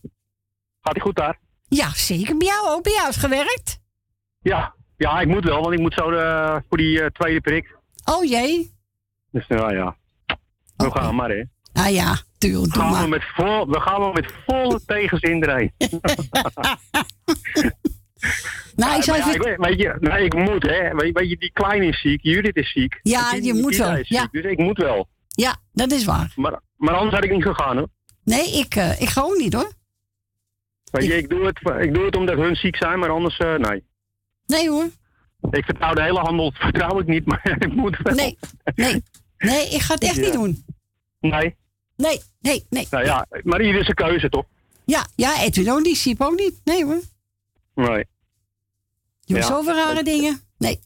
Gaat 0.81 0.95
het 0.95 1.03
goed 1.03 1.17
daar? 1.17 1.39
Ja, 1.69 1.91
zeker. 1.91 2.37
Bij 2.37 2.47
jou 2.47 2.69
ook. 2.69 2.83
Bij 2.83 2.93
jou 2.93 3.09
is 3.09 3.17
gewerkt. 3.17 3.81
Ja, 4.41 4.75
ja, 4.97 5.21
ik 5.21 5.29
moet 5.29 5.45
wel, 5.45 5.61
want 5.61 5.73
ik 5.73 5.81
moet 5.81 5.95
zo 5.95 6.11
eh, 6.11 6.57
voor 6.69 6.79
die 6.79 7.03
eh, 7.03 7.07
tweede 7.07 7.41
prik. 7.41 7.77
Oh 8.05 8.25
jee. 8.25 8.75
Dus 9.31 9.47
nou 9.47 9.75
ja, 9.75 9.97
we 10.77 10.91
gaan 10.91 11.15
maar, 11.15 11.31
hè. 11.31 11.43
Ah 11.73 11.93
ja, 11.93 12.19
tuurlijk. 12.39 12.73
Doe 12.73 12.83
Gaan 12.83 13.03
we, 13.03 13.09
met 13.09 13.25
vol, 13.35 13.69
we 13.69 13.81
gaan 13.81 14.01
wel 14.01 14.13
met 14.13 14.33
volle 14.47 14.81
tegenzin 14.85 15.43
erheen. 15.43 15.73
Nou, 18.77 18.97
ik 18.97 19.03
zou 19.03 19.19
ja, 19.19 19.29
even... 19.29 19.53
ik, 19.53 19.59
weet 19.59 19.79
je, 19.81 19.97
nou, 20.01 20.21
ik 20.25 20.35
moet, 20.35 20.63
hè. 20.63 20.95
Weet, 20.95 21.19
weet 21.19 21.31
je, 21.31 21.37
die 21.37 21.53
kleine 21.53 21.87
is 21.87 22.01
ziek, 22.01 22.21
Judith 22.23 22.57
is 22.57 22.73
ziek. 22.73 22.99
Ja, 23.03 23.35
je 23.41 23.55
moet 23.55 23.77
wel, 23.77 23.91
is 23.97 24.09
ziek, 24.09 24.19
ja. 24.19 24.29
Dus 24.31 24.45
ik 24.45 24.59
moet 24.59 24.79
wel. 24.79 25.09
Ja, 25.29 25.57
dat 25.73 25.93
is 25.93 26.05
waar. 26.05 26.33
Maar, 26.37 26.61
maar 26.77 26.95
anders 26.95 27.15
had 27.15 27.25
ik 27.25 27.31
niet 27.31 27.43
gegaan, 27.43 27.77
hoor. 27.77 27.89
Nee, 28.25 28.59
ik, 28.59 28.75
eh, 28.75 29.01
ik 29.01 29.09
ga 29.09 29.23
ook 29.23 29.37
niet 29.37 29.53
hoor. 29.53 29.73
Weet 30.91 31.05
je, 31.07 31.17
ik 31.17 31.29
doe, 31.29 31.47
het, 31.47 31.59
ik 31.81 31.95
doe 31.95 32.05
het 32.05 32.17
omdat 32.17 32.37
hun 32.37 32.57
ziek 32.57 32.77
zijn, 32.77 32.99
maar 32.99 33.09
anders, 33.11 33.37
eh, 33.39 33.55
nee. 33.55 33.85
Nee 34.47 34.69
hoor. 34.71 34.89
Ik 35.51 35.65
vertrouw 35.65 35.95
de 35.95 36.03
hele 36.03 36.19
handel, 36.19 36.53
vertrouw 36.55 36.99
ik 37.01 37.07
niet, 37.07 37.27
maar 37.31 37.57
ik 37.59 37.75
moet 37.75 37.97
wel. 38.03 38.15
Nee, 38.15 38.39
nee. 38.75 39.03
Nee, 39.39 39.69
ik 39.69 39.81
ga 39.81 39.95
het 39.95 40.03
echt 40.03 40.17
Ja. 40.17 40.21
niet 40.23 40.33
doen. 40.33 40.65
Nee. 41.21 41.57
Nee, 41.97 42.21
nee, 42.41 42.67
nee. 42.71 42.87
Nou 42.91 43.05
ja, 43.05 43.27
maar 43.43 43.63
ieder 43.63 43.85
zijn 43.85 43.97
keuze, 43.97 44.29
toch? 44.29 44.45
Ja, 44.85 45.07
ja, 45.17 45.43
Edwin 45.43 45.71
ook 45.71 45.81
niet, 45.81 45.97
Siep 45.97 46.21
ook 46.21 46.39
niet. 46.39 46.61
Nee 46.65 46.85
hoor. 46.85 47.01
Nee. 47.81 48.05
Je 49.21 49.35
Ja. 49.35 49.43
zoveel 49.43 49.75
rare 49.75 50.03
dingen. 50.03 50.41
Nee. 50.59 50.81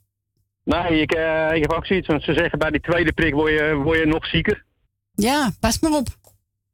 Nee, 0.64 1.01
ik, 1.01 1.12
eh, 1.12 1.53
ik 1.55 1.62
heb 1.62 1.72
ook 1.72 1.86
zoiets 1.86 2.07
van, 2.07 2.20
ze 2.20 2.32
zeggen 2.32 2.59
bij 2.59 2.70
die 2.70 2.80
tweede 2.80 3.12
prik 3.12 3.34
word 3.34 3.53
je, 3.53 3.74
word 3.74 3.99
je 3.99 4.07
nog 4.07 4.26
zieker. 4.26 4.64
Ja, 5.14 5.51
pas 5.61 5.80
maar 5.80 5.92
op. 5.92 6.07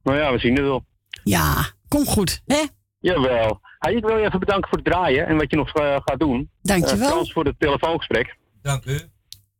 Nou 0.02 0.18
ja, 0.18 0.32
we 0.32 0.38
zien 0.38 0.54
het 0.54 0.64
wel. 0.64 0.84
Ja, 1.24 1.54
kom 1.88 2.04
goed, 2.04 2.42
hè? 2.46 2.62
Jawel. 3.00 3.60
Hey, 3.78 3.94
ik 3.94 4.04
wil 4.04 4.16
je 4.18 4.26
even 4.26 4.38
bedanken 4.40 4.68
voor 4.68 4.78
het 4.78 4.86
draaien 4.86 5.26
en 5.26 5.36
wat 5.36 5.50
je 5.50 5.56
nog 5.56 5.74
eh, 5.74 5.96
gaat 6.04 6.18
doen. 6.18 6.50
Dankjewel. 6.62 7.08
Frans 7.08 7.32
voor 7.32 7.44
het 7.44 7.54
telefoongesprek. 7.58 8.36
Dank 8.62 8.84
u. 8.84 9.00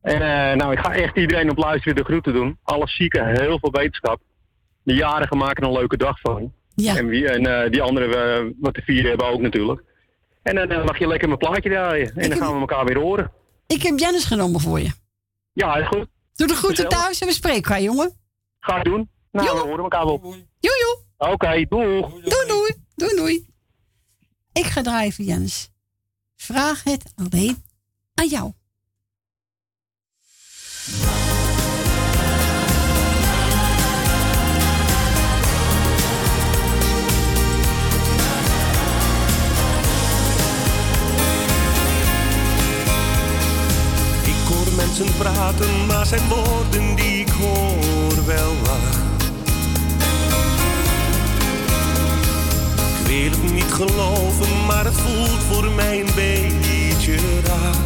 En 0.00 0.22
eh, 0.22 0.56
nou, 0.56 0.72
ik 0.72 0.78
ga 0.78 0.92
echt 0.94 1.16
iedereen 1.16 1.50
op 1.50 1.58
luisteren 1.58 1.96
de 1.96 2.04
groeten 2.04 2.32
doen. 2.32 2.58
Alle 2.62 2.88
zieken, 2.88 3.26
heel 3.26 3.58
veel 3.58 3.70
wetenschap. 3.70 4.20
De 4.82 4.94
jarigen 4.94 5.36
maken 5.36 5.64
een 5.64 5.72
leuke 5.72 5.96
dag 5.96 6.20
van. 6.20 6.52
Ja. 6.74 6.96
En, 6.96 7.06
wie, 7.06 7.28
en 7.28 7.46
eh, 7.46 7.70
die 7.70 7.82
anderen 7.82 8.54
wat 8.60 8.74
te 8.74 8.82
vieren 8.82 9.08
hebben 9.08 9.26
ook 9.26 9.40
natuurlijk. 9.40 9.82
En 10.42 10.54
dan 10.54 10.70
eh, 10.70 10.84
mag 10.84 10.98
je 10.98 11.06
lekker 11.06 11.28
mijn 11.28 11.40
plaatje 11.40 11.70
draaien. 11.70 12.12
En 12.16 12.28
dan 12.30 12.38
gaan 12.38 12.54
we 12.54 12.60
elkaar 12.60 12.84
weer 12.84 12.98
horen. 12.98 13.32
Ik 13.66 13.82
heb 13.82 13.98
Jennis 13.98 14.24
genomen 14.24 14.60
voor 14.60 14.80
je. 14.80 14.90
Ja, 15.52 15.76
is 15.76 15.86
goed. 15.86 16.08
Doe 16.32 16.46
de 16.46 16.54
groeten 16.54 16.88
thuis 16.88 17.20
en 17.20 17.26
we 17.26 17.32
spreken 17.32 17.62
elkaar, 17.62 17.82
jongen. 17.82 18.18
Ga 18.60 18.76
ik 18.76 18.84
doen. 18.84 19.10
Nou, 19.32 19.46
we 19.46 19.62
horen 19.62 19.82
elkaar 19.82 20.04
wel. 20.04 20.20
Joe, 20.58 21.04
joe. 21.18 21.30
Oké, 21.32 21.64
doeg. 21.68 22.10
Doei, 22.10 22.46
doei. 22.46 22.74
Doei, 22.94 23.16
doei. 23.16 23.46
Ik 24.52 24.64
ga 24.64 24.82
draaien 24.82 25.12
voor 25.12 25.24
Jennis. 25.24 25.70
Vraag 26.36 26.84
het 26.84 27.12
alleen 27.16 27.64
aan 28.14 28.26
jou. 28.26 28.52
Mensen 44.90 45.16
praten, 45.18 45.86
maar 45.86 46.06
zijn 46.06 46.28
woorden 46.28 46.94
die 46.94 47.20
ik 47.20 47.28
hoor 47.28 48.24
wel 48.26 48.52
waar. 48.64 48.98
Ik 52.98 53.06
wil 53.06 53.30
het 53.30 53.52
niet 53.52 53.72
geloven, 53.72 54.66
maar 54.66 54.84
het 54.84 54.94
voelt 54.94 55.42
voor 55.50 55.70
mij 55.70 56.00
een 56.00 56.14
beetje 56.14 57.16
raar. 57.44 57.76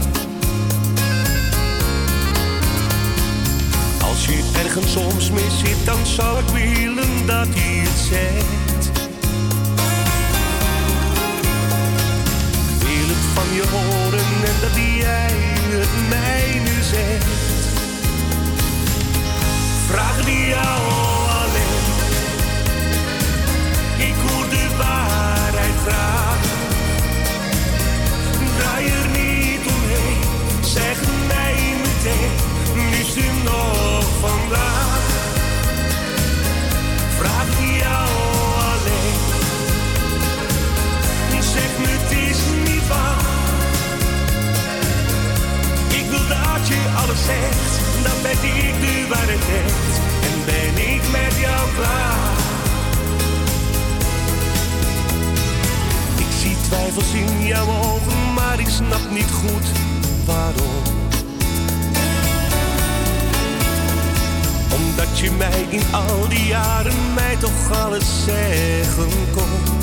Als 4.03 4.25
je 4.25 4.51
ergens 4.65 4.93
soms 4.93 5.31
mee 5.31 5.51
zit, 5.65 5.87
dan 5.87 6.07
zou 6.07 6.39
ik 6.39 6.49
willen 6.49 7.27
dat 7.27 7.47
hij 7.51 7.85
het 7.87 7.99
zegt. 7.99 8.97
Ik 12.71 12.87
wil 12.87 13.09
het 13.15 13.25
van 13.35 13.55
je 13.55 13.65
horen 13.73 14.27
en 14.45 14.61
dat 14.61 14.77
jij 14.77 15.54
mij 16.09 16.61
nu 16.65 16.83
zegt. 16.83 17.27
Vraag 19.87 20.25
die 20.25 20.47
jou 20.47 20.81
alleen. 21.41 21.83
Ik 23.97 24.15
hoor 24.27 24.49
de 24.49 24.77
waarheid 24.77 25.75
graag. 25.87 26.39
Draai 28.59 28.87
er 28.87 29.09
niet 29.09 29.61
omheen, 29.75 30.21
zeg 30.61 30.99
mij 31.29 31.75
meteen, 31.83 32.31
liefst 32.91 33.17
u 33.17 33.43
nog 33.45 34.05
vandaag. 34.21 35.03
Vraag 37.17 37.59
die 37.59 37.77
jou 37.77 38.34
dat 46.65 46.73
je 46.73 46.91
alles 46.97 47.25
zegt, 47.25 48.03
dan 48.03 48.23
ben 48.23 48.33
ik 48.33 48.81
de 48.81 49.07
waarheid 49.09 49.45
zegt. 49.45 50.01
En 50.23 50.45
ben 50.45 50.95
ik 50.95 51.03
met 51.11 51.35
jou 51.41 51.69
klaar. 51.75 52.33
Ik 56.17 56.33
zie 56.41 56.57
twijfels 56.69 57.13
in 57.13 57.47
jouw 57.47 57.67
ogen, 57.67 58.33
maar 58.35 58.61
ik 58.61 58.69
snap 58.69 59.11
niet 59.11 59.31
goed 59.31 59.67
waarom. 60.25 60.83
Omdat 64.75 65.19
je 65.19 65.31
mij 65.31 65.67
in 65.69 65.83
al 65.93 66.29
die 66.29 66.47
jaren 66.47 67.15
mij 67.15 67.37
toch 67.37 67.83
alles 67.85 68.25
zeggen 68.25 69.11
kon. 69.35 69.83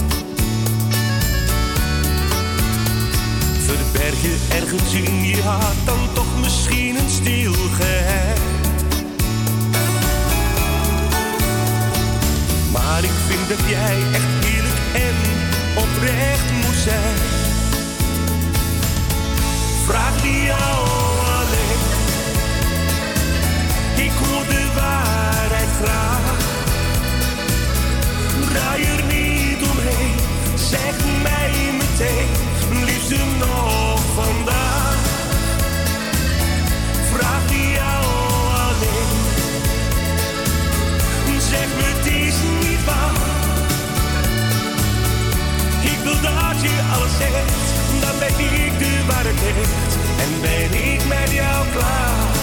Verberg 3.65 4.21
je 4.21 4.37
ergens 4.49 4.93
in 4.93 5.25
je 5.25 5.41
hart 5.41 5.85
dan 5.85 5.99
toch 6.13 6.20
misschien 6.61 6.95
een 6.95 7.09
stil. 7.09 7.53
Maar 12.71 13.03
ik 13.03 13.17
vind 13.27 13.49
dat 13.49 13.69
jij 13.69 13.97
echt 14.13 14.45
eerlijk 14.53 14.79
en 14.93 15.15
oprecht 15.75 16.51
moet 16.63 16.81
zijn. 16.83 17.15
Vraag 19.85 20.21
die 20.21 20.43
jou 20.43 20.87
alleen. 21.37 21.81
Ik 24.05 24.11
hoor 24.11 24.45
de 24.45 24.67
waarheid 24.75 25.69
graag. 25.83 26.37
Draai 28.49 28.83
er 28.83 29.03
niet 29.03 29.69
omheen, 29.69 30.15
zeg 30.55 30.95
mij 31.23 31.51
meteen, 31.77 32.29
liefste 32.85 33.17
nog 33.39 33.99
vandaag. 34.15 34.90
Ik 45.81 45.97
wil 46.03 46.21
dat 46.21 46.61
je 46.61 46.81
alles 46.93 47.17
zegt, 47.17 47.51
dan 48.01 48.19
ben 48.19 48.39
ik 48.65 48.79
de 48.79 49.05
waarheid. 49.07 49.69
En 50.23 50.41
ben 50.41 50.93
ik 50.93 51.07
met 51.07 51.31
jou 51.31 51.65
klaar. 51.75 52.40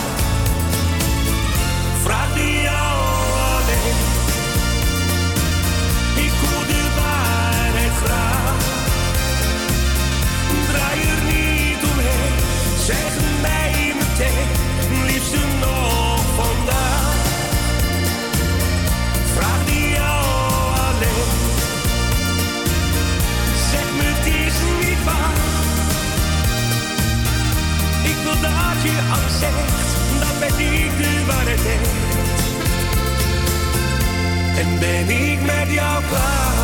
Wil 28.83 28.93
dat 28.93 29.03
je 29.03 29.11
alles 29.13 29.39
zegt, 29.39 30.21
dan 30.21 30.39
ben 30.39 30.49
ik 30.49 30.97
de 30.97 31.25
waarheid 31.27 31.61
zegt. 31.61 31.89
En 34.59 34.79
ben 34.79 35.09
ik 35.09 35.41
met 35.41 35.71
jou 35.75 36.05
klaar. 36.05 36.57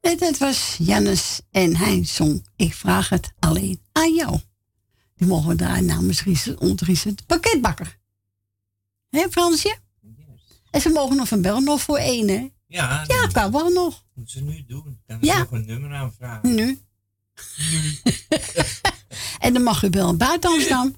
En 0.00 0.16
het 0.18 0.38
was 0.38 0.76
Jannes 0.78 1.40
en 1.50 1.76
hij 1.76 2.04
zong 2.04 2.46
Ik 2.56 2.74
vraag 2.74 3.08
het 3.08 3.32
alleen 3.38 3.80
aan 3.92 4.14
jou. 4.14 4.40
Die 5.16 5.26
mogen 5.26 5.48
we 5.48 5.54
draaien 5.54 5.84
namens 5.84 6.22
Ries- 6.22 6.54
onze 6.54 6.84
Ries- 6.84 7.02
de 7.02 7.14
pakketbakker. 7.26 7.98
Hé 9.08 9.26
Fransje? 9.30 9.76
En 10.72 10.80
ze 10.80 10.88
mogen 10.88 11.16
nog 11.16 11.28
van 11.28 11.42
bellen, 11.42 11.64
nog 11.64 11.82
voor 11.82 11.98
één, 11.98 12.28
hè? 12.28 12.48
Ja, 12.66 13.04
Ja, 13.06 13.26
kan 13.32 13.52
wel 13.52 13.68
nog. 13.68 14.04
moeten 14.14 14.38
ze 14.38 14.44
nu 14.44 14.64
doen. 14.66 15.00
Kan 15.06 15.16
ik 15.16 15.24
Ja. 15.24 15.38
nog 15.38 15.50
een 15.50 15.66
nummer 15.66 15.94
aanvragen? 15.94 16.54
Nu. 16.54 16.80
en 19.38 19.52
dan 19.52 19.62
mag 19.62 19.82
u 19.82 19.90
bellen 19.90 20.16
buiten 20.16 20.50
Amsterdam 20.50 20.94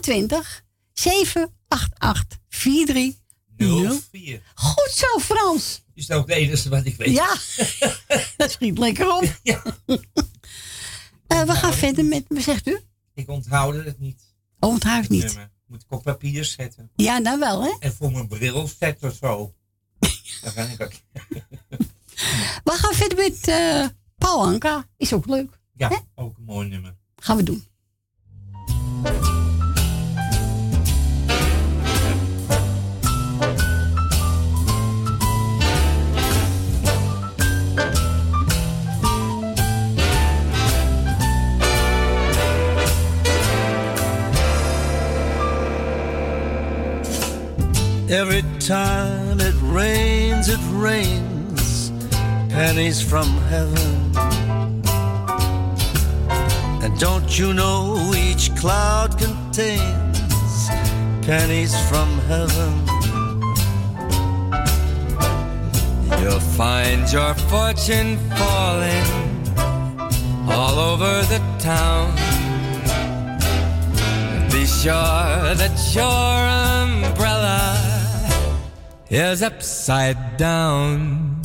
020 0.00 0.64
788 0.92 2.38
4304. 2.48 4.42
Goed 4.54 4.90
zo, 4.94 5.18
Frans. 5.18 5.82
Is 5.94 6.06
dat 6.06 6.18
ook 6.18 6.28
het 6.28 6.36
enige 6.36 6.68
wat 6.68 6.84
ik 6.84 6.96
weet? 6.96 7.14
Ja, 7.14 7.26
dat 8.36 8.50
schiet 8.50 8.78
lekker 8.78 9.12
op. 9.16 9.38
Ja. 9.42 9.62
Eh, 11.26 11.42
we 11.42 11.52
gaan 11.52 11.74
verder 11.74 12.04
met, 12.04 12.24
wat 12.28 12.42
zegt 12.42 12.68
u? 12.68 12.80
Ik 13.14 13.28
onthoud 13.28 13.84
het 13.84 13.98
niet. 13.98 14.22
Oh, 14.58 14.70
onthoud 14.70 15.00
het 15.02 15.10
niet. 15.10 15.24
Nummer. 15.24 15.50
Moet 15.66 15.82
ik 15.82 15.92
op 15.92 16.02
papier 16.02 16.44
zetten. 16.44 16.90
Ja, 16.96 17.18
nou 17.18 17.38
wel, 17.38 17.62
hè? 17.62 17.74
En 17.78 17.92
voor 17.92 18.12
mijn 18.12 18.28
bril 18.28 18.68
zetten 18.78 19.08
of 19.08 19.16
zo. 19.16 19.54
Dan 20.42 20.52
kan 20.54 20.68
ik 20.68 20.82
ook. 20.82 20.92
We 22.64 22.72
gaan 22.72 22.94
verder 22.94 23.18
met 23.18 23.40
Paul 24.18 24.44
Anka. 24.44 24.86
Is 24.96 25.12
ook 25.12 25.26
leuk. 25.26 25.60
Ja, 25.72 26.00
ook 26.14 26.36
een 26.36 26.44
mooi 26.44 26.68
nummer. 26.68 26.94
Gaan 27.16 27.36
we 27.36 27.42
doen. 27.42 27.64
Every 48.08 48.42
time 48.60 49.40
it 49.40 49.54
rains, 49.62 50.48
it 50.48 50.60
rains 50.70 51.90
pennies 52.48 53.02
from 53.02 53.26
heaven. 53.48 54.12
And 56.84 56.96
don't 57.00 57.36
you 57.36 57.52
know 57.52 58.12
each 58.16 58.54
cloud 58.54 59.18
contains 59.18 60.68
pennies 61.26 61.74
from 61.88 62.08
heaven? 62.30 62.72
You'll 66.22 66.46
find 66.54 67.12
your 67.12 67.34
fortune 67.50 68.18
falling 68.38 69.06
all 70.48 70.78
over 70.78 71.22
the 71.32 71.40
town. 71.58 72.14
Be 74.52 74.64
sure 74.64 75.54
that 75.60 75.76
your 75.92 76.36
umbrella 77.02 77.95
is 79.10 79.42
upside 79.42 80.36
down. 80.36 81.40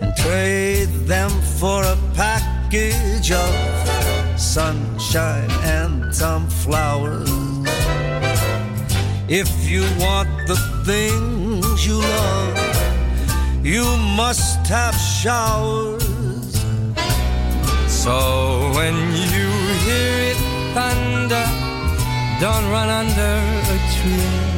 And 0.00 0.16
trade 0.16 0.88
them 1.06 1.30
for 1.58 1.82
a 1.82 1.96
package 2.14 3.32
of 3.32 4.40
sunshine 4.40 5.50
and 5.64 6.14
some 6.14 6.48
flowers. 6.48 7.28
If 9.28 9.68
you 9.68 9.82
want 9.98 10.30
the 10.46 10.56
things 10.84 11.86
you 11.86 11.98
love, 11.98 13.64
you 13.64 13.84
must 14.16 14.66
have 14.68 14.94
showers. 14.94 16.02
So 17.86 18.70
when 18.74 18.94
you 19.34 19.48
hear 19.84 20.32
it 20.32 20.38
thunder, 20.72 21.46
don't 22.40 22.70
run 22.70 22.88
under 22.88 23.36
a 23.74 23.78
tree. 23.92 24.57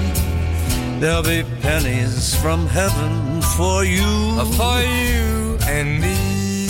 There'll 1.01 1.23
be 1.23 1.43
pennies 1.63 2.35
from 2.43 2.67
heaven 2.67 3.41
for 3.57 3.85
you. 3.87 4.05
Uh, 4.39 4.45
for 4.45 4.81
you 4.83 5.57
and 5.67 5.99
me. 5.99 6.69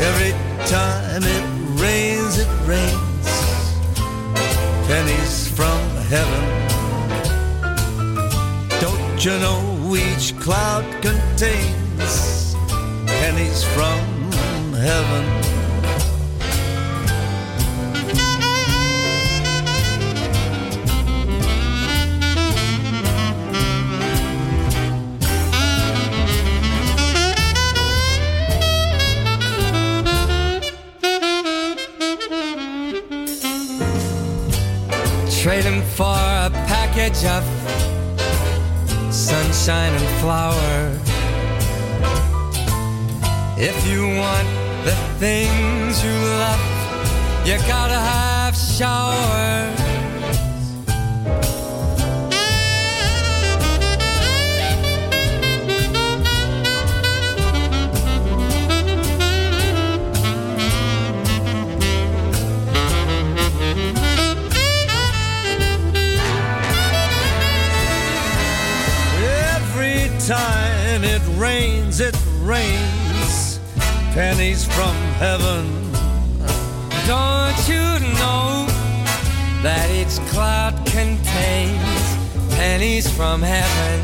Every 0.00 0.32
time 0.66 1.22
it 1.24 1.44
rains, 1.78 2.38
it 2.38 2.48
rains. 2.64 3.28
Pennies 4.86 5.48
from 5.54 5.78
heaven. 6.08 6.44
Don't 8.80 9.22
you 9.22 9.38
know 9.40 9.94
each 9.94 10.34
cloud 10.38 10.86
contains 11.02 12.54
pennies 13.06 13.62
from 13.74 14.72
heaven? 14.72 15.57
For 35.98 36.04
a 36.04 36.48
package 36.68 37.24
of 37.24 37.42
sunshine 39.12 39.92
and 39.92 40.20
flowers. 40.20 41.00
If 43.58 43.84
you 43.84 44.06
want 44.06 44.46
the 44.84 44.94
things 45.18 46.04
you 46.04 46.12
love, 46.12 47.44
you 47.44 47.56
gotta 47.66 47.98
have 47.98 48.54
showers. 48.54 49.87
Time 70.98 71.04
it 71.04 71.22
rains, 71.38 72.00
it 72.00 72.16
rains 72.40 73.60
pennies 74.12 74.64
from 74.64 74.94
heaven. 75.18 75.64
Don't 77.06 77.68
you 77.68 77.86
know 78.18 78.66
that 79.62 79.88
each 79.90 80.18
cloud 80.30 80.74
contains 80.86 82.16
pennies 82.56 83.10
from 83.10 83.42
heaven? 83.42 83.98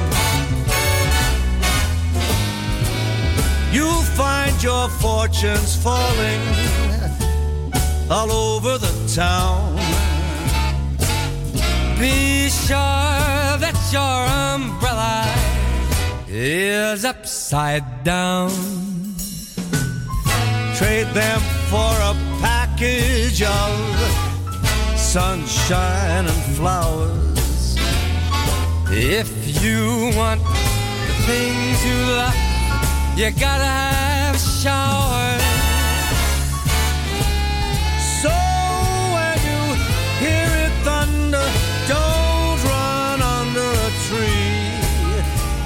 You'll 3.73 4.07
find 4.17 4.63
your 4.63 4.89
fortunes 4.89 5.77
falling 5.83 6.43
all 8.11 8.31
over 8.31 8.79
the 8.79 8.95
town. 9.15 9.75
Be 11.99 12.49
sure 12.51 13.59
that 13.65 13.77
your 13.93 14.19
umbrella 14.55 14.94
is 16.37 17.05
upside 17.05 18.03
down. 18.03 18.51
Trade 20.77 21.07
them 21.15 21.41
for 21.71 21.95
a 22.11 22.15
package 22.41 23.41
of 23.43 23.71
sunshine 24.97 26.27
and 26.27 26.43
flowers. 26.57 27.77
If 28.91 29.63
you 29.63 30.11
want 30.17 30.43
the 30.43 31.15
things 31.29 31.87
you 31.87 31.99
love, 32.19 32.35
you 33.17 33.31
gotta 33.31 33.65
have 33.65 34.37
showers. 34.37 35.44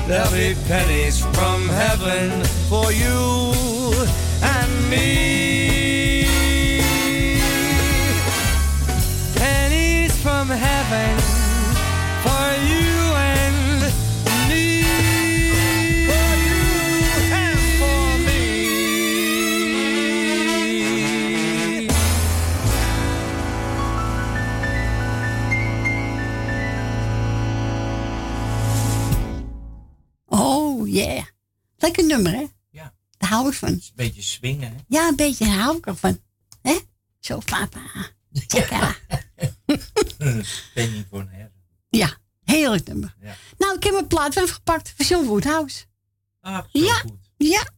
There'll 0.09 0.33
be 0.33 0.57
pennies 0.67 1.21
from 1.21 1.69
heaven 1.69 2.43
for 2.71 2.91
you 2.91 3.93
and 4.43 4.91
me. 4.91 6.25
Pennies 9.37 10.17
from 10.23 10.49
heaven 10.49 11.38
nummer, 32.09 32.33
hè? 32.33 32.47
Ja. 32.71 32.95
Daar 33.19 33.31
hou 33.31 33.49
ik 33.49 33.55
van. 33.55 33.69
Een 33.69 33.83
beetje 33.95 34.23
swingen, 34.23 34.71
hè? 34.75 34.77
Ja, 34.89 35.09
een 35.09 35.17
beetje 35.17 35.45
daar 35.45 35.55
hou 35.59 35.77
ik 35.77 35.87
ervan. 35.87 36.21
Hè? 36.63 36.79
Zo, 37.21 37.39
papa. 37.39 37.81
Tjekka. 38.47 38.97
Penny 40.75 41.07
voor 41.11 41.21
een 41.21 41.29
her. 41.29 41.53
Ja, 41.89 42.17
heerlijk 42.45 42.87
nummer. 42.87 43.17
Ja. 43.21 43.37
Nou, 43.59 43.77
ik 43.77 43.83
heb 43.83 43.93
mijn 43.93 44.07
plaat 44.07 44.37
even 44.37 44.49
gepakt 44.49 44.93
van 44.97 45.07
John 45.07 45.27
Woodhouse. 45.27 45.85
Ah, 46.41 46.65
Ja. 46.73 46.95
goed. 46.95 47.31
Ja. 47.37 47.71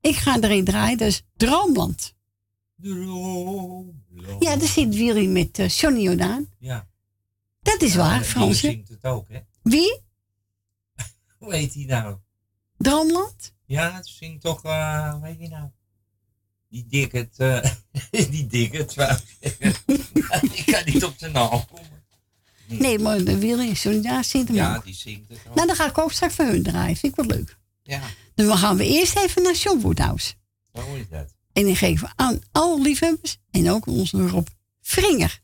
Ik 0.00 0.16
ga 0.16 0.40
erin 0.40 0.64
draaien, 0.64 0.98
dus 0.98 1.22
Droomland. 1.36 2.14
Ja, 4.40 4.56
daar 4.56 4.68
zit 4.68 4.94
Willy 4.94 5.26
met 5.26 5.58
eh, 5.58 5.68
Johnny 5.68 6.00
Jordaan. 6.02 6.50
Ja. 6.58 6.88
Dat 7.62 7.82
is 7.82 7.94
waar, 7.94 8.24
Fransje. 8.24 8.54
zingt 8.66 8.88
het 8.88 9.04
ook, 9.04 9.28
hè? 9.28 9.40
Wie? 9.62 10.00
Hoe 11.38 11.54
heet 11.54 11.72
die 11.72 11.86
nou? 11.86 12.16
Droomland? 12.78 13.52
Ja, 13.64 13.92
het 13.94 14.06
zingt 14.06 14.42
toch, 14.42 14.64
eh 14.64 15.12
hoe 15.14 15.26
heet 15.26 15.38
die 15.38 15.48
nou? 15.48 15.68
Die 16.68 16.86
Dickert, 16.88 17.38
eh 17.38 17.70
die 18.30 18.46
Dickert, 18.46 18.94
wou 18.94 19.18
ik 20.52 20.62
kan 20.66 20.82
niet 20.84 21.04
op 21.04 21.14
zijn 21.16 21.32
naam 21.32 21.48
komen. 21.50 22.04
Nee, 22.68 22.98
maar 22.98 23.24
de 23.24 23.38
Willy 23.38 23.72
Jordaan 23.72 24.24
zingt 24.24 24.48
hem 24.48 24.56
Ja, 24.56 24.76
ook. 24.76 24.84
die 24.84 24.94
zingt 24.94 25.28
het 25.28 25.38
ook. 25.48 25.54
Nou, 25.54 25.66
dan 25.66 25.76
ga 25.76 25.86
ik 25.88 25.98
ook 25.98 26.12
straks 26.12 26.34
voor 26.34 26.44
hun 26.44 26.62
draaien. 26.62 26.96
Vind 26.96 27.18
ik 27.18 27.24
wel 27.26 27.36
leuk. 27.36 27.58
Ja, 27.82 28.00
Dan 28.34 28.58
gaan 28.58 28.76
we 28.76 28.84
eerst 28.86 29.16
even 29.16 29.42
naar 29.42 29.54
John 29.54 29.80
Woodhouse. 29.80 30.34
zo 30.74 30.94
is 30.94 31.08
dat. 31.08 31.34
En 31.52 31.64
die 31.64 31.76
geven 31.76 32.06
we 32.08 32.12
aan 32.16 32.40
alle 32.52 32.80
liefhebbers 32.80 33.38
en 33.50 33.70
ook 33.70 33.86
onze 33.86 34.28
Rob 34.28 34.46
Vringer. 34.80 35.40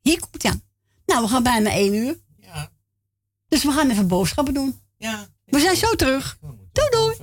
Hier 0.00 0.20
komt 0.20 0.42
hij 0.42 0.50
aan. 0.52 0.62
Nou, 1.06 1.22
we 1.22 1.28
gaan 1.28 1.42
bijna 1.42 1.70
één 1.70 1.94
uur. 1.94 2.20
Ja. 2.36 2.70
Dus 3.48 3.64
we 3.64 3.72
gaan 3.72 3.90
even 3.90 4.08
boodschappen 4.08 4.54
doen. 4.54 4.80
Ja. 4.96 5.28
We 5.52 5.60
zijn 5.60 5.76
zo 5.76 5.94
terug. 5.94 6.38
Doei 6.72 6.88
doei. 6.90 7.16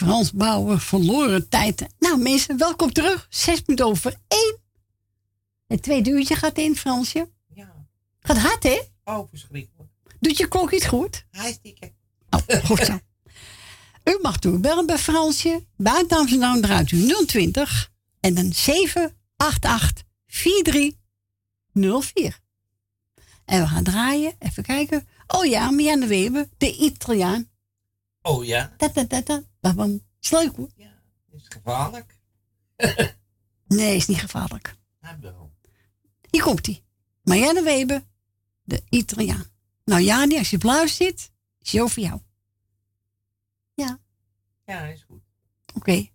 Frans 0.00 0.32
Bauer, 0.32 0.80
verloren 0.80 1.48
tijd. 1.48 1.86
Nou 1.98 2.18
mensen, 2.18 2.58
welkom 2.58 2.92
terug. 2.92 3.26
Zes 3.30 3.62
minuten 3.66 3.86
over 3.86 4.14
één. 4.28 4.58
Het 5.66 5.82
tweede 5.82 6.10
uurtje 6.10 6.34
gaat 6.34 6.58
in, 6.58 6.76
Fransje. 6.76 7.28
Ja. 7.54 7.86
Gaat 8.20 8.38
hard, 8.38 8.62
hè? 8.62 8.80
Oh, 9.04 9.28
verschrikkelijk. 9.30 9.90
Doet 10.20 10.36
je 10.36 10.48
klok 10.48 10.72
iets 10.72 10.86
goed? 10.86 11.24
Hij 11.30 11.58
is. 11.62 11.72
Oh, 12.30 12.40
goed 12.64 12.84
zo. 12.84 12.98
u 14.12 14.18
mag 14.22 14.38
doorbellen 14.38 14.86
bij 14.86 14.98
Fransje. 14.98 15.66
Buiten 15.76 16.18
Amsterdam 16.18 16.60
draait 16.60 16.90
u 16.90 17.24
020 17.26 17.90
en 18.20 18.34
dan 18.34 18.52
788 18.52 20.04
4304. 20.26 22.38
En 23.44 23.60
we 23.60 23.66
gaan 23.66 23.84
draaien. 23.84 24.34
Even 24.38 24.62
kijken. 24.62 25.08
Oh 25.26 25.44
ja, 25.44 25.70
Mianne 25.70 26.06
Weber, 26.06 26.48
de 26.58 26.76
Italiaan. 26.76 27.49
Oh 28.22 28.44
ja. 28.44 28.74
Dat, 28.76 28.94
dat, 28.94 29.10
dat, 29.10 29.26
dat. 29.26 29.42
is 30.20 30.30
leuk 30.30 30.56
hoor. 30.56 30.70
Ja, 30.76 31.02
is 31.30 31.42
het 31.42 31.52
gevaarlijk? 31.52 32.18
nee, 33.66 33.96
is 33.96 34.06
niet 34.06 34.18
gevaarlijk. 34.18 34.76
Nou, 35.00 35.32
Hier 36.30 36.42
komt 36.42 36.66
hij. 36.66 36.84
Marianne 37.22 37.62
Weber, 37.62 38.04
de 38.62 38.82
Italiaan. 38.88 39.44
Nou 39.84 40.02
Jani, 40.02 40.38
als 40.38 40.50
je 40.50 40.58
blauw 40.58 40.86
zit, 40.86 41.30
is 41.60 41.70
jou 41.70 41.90
voor 41.90 42.02
jou. 42.02 42.20
Ja. 43.74 43.98
Ja, 44.64 44.84
is 44.84 45.02
goed. 45.02 45.22
Oké. 45.74 46.08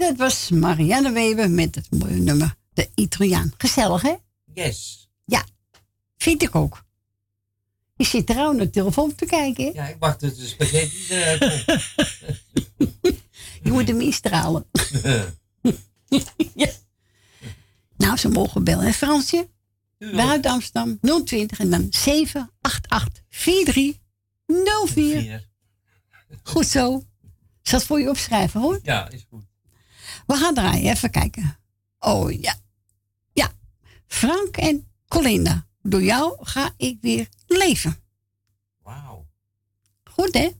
Dat 0.00 0.16
was 0.16 0.50
Marianne 0.50 1.12
Weber 1.12 1.50
met 1.50 1.74
het 1.74 1.90
mooie 1.90 2.20
nummer 2.20 2.54
De 2.72 2.88
Italiaan. 2.94 3.52
Gezellig, 3.58 4.02
hè? 4.02 4.14
Yes. 4.54 5.08
Ja, 5.24 5.44
vind 6.16 6.42
ik 6.42 6.54
ook. 6.54 6.84
Je 7.96 8.04
zit 8.04 8.26
trouwens 8.26 8.56
naar 8.56 8.66
de 8.66 8.72
telefoon 8.72 9.14
te 9.14 9.26
kijken, 9.26 9.64
hè? 9.64 9.70
Ja, 9.70 9.88
ik 9.88 9.96
wacht 9.98 10.20
de 10.20 10.34
spaghetti 10.46 11.06
eruit 11.08 11.38
komt. 11.38 11.64
Je 13.62 13.70
moet 13.72 13.88
hem 13.88 14.00
instralen. 14.00 14.64
ja. 16.54 16.70
Nou, 17.96 18.16
ze 18.16 18.28
mogen 18.28 18.64
bellen, 18.64 18.84
hè, 18.84 18.92
Fransje? 18.92 19.48
Buiten 19.98 20.50
Amsterdam 20.50 20.98
020 21.24 21.58
en 21.60 21.70
dan 21.70 21.86
788 21.90 23.22
4304. 23.28 25.48
Goed 26.42 26.66
zo. 26.66 26.96
Ik 27.62 27.68
zal 27.68 27.78
het 27.78 27.88
voor 27.88 28.00
je 28.00 28.08
opschrijven, 28.08 28.60
hoor. 28.60 28.80
Ja, 28.82 29.08
is 29.10 29.26
goed. 29.30 29.44
We 30.30 30.36
gaan 30.36 30.54
draaien, 30.54 30.90
even 30.90 31.10
kijken. 31.10 31.58
Oh 31.98 32.40
ja. 32.40 32.54
Ja. 33.32 33.50
Frank 34.06 34.56
en 34.56 34.86
Colinda. 35.08 35.66
Door 35.82 36.02
jou 36.02 36.36
ga 36.40 36.70
ik 36.76 36.98
weer 37.00 37.28
leven. 37.46 37.96
Wauw. 38.82 39.26
Goed, 40.04 40.34
hè? 40.34 40.50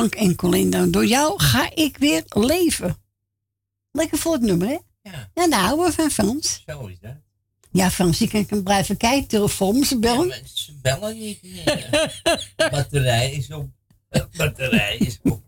Frank 0.00 0.14
en 0.14 0.36
Colinda. 0.36 0.86
Door 0.86 1.06
jou 1.06 1.40
ga 1.40 1.70
ik 1.74 1.96
weer 1.96 2.22
leven. 2.28 2.96
Lekker 3.92 4.18
voor 4.18 4.32
het 4.32 4.42
nummer, 4.42 4.68
hè? 4.68 4.78
Ja. 5.02 5.30
Ja, 5.34 5.48
daar 5.48 5.60
houden 5.60 5.86
we 5.86 5.92
van 5.92 6.10
Frans. 6.10 6.62
Zo 6.66 6.86
is 6.86 6.98
dat. 7.00 7.14
Ja, 7.70 7.90
Frans, 7.90 8.18
je 8.18 8.44
kan 8.44 8.62
blijven 8.62 8.96
kijken. 8.96 9.28
Telefoon, 9.28 9.84
ze 9.84 9.98
bellen. 9.98 10.34
Ze 10.44 10.72
bellen 10.82 11.18
niet 11.18 11.42
meer. 11.42 12.20
Batterij 12.56 13.32
is 13.32 13.50
op. 13.50 13.68
Batterij 14.36 14.96
is 14.96 15.18
op. 15.22 15.42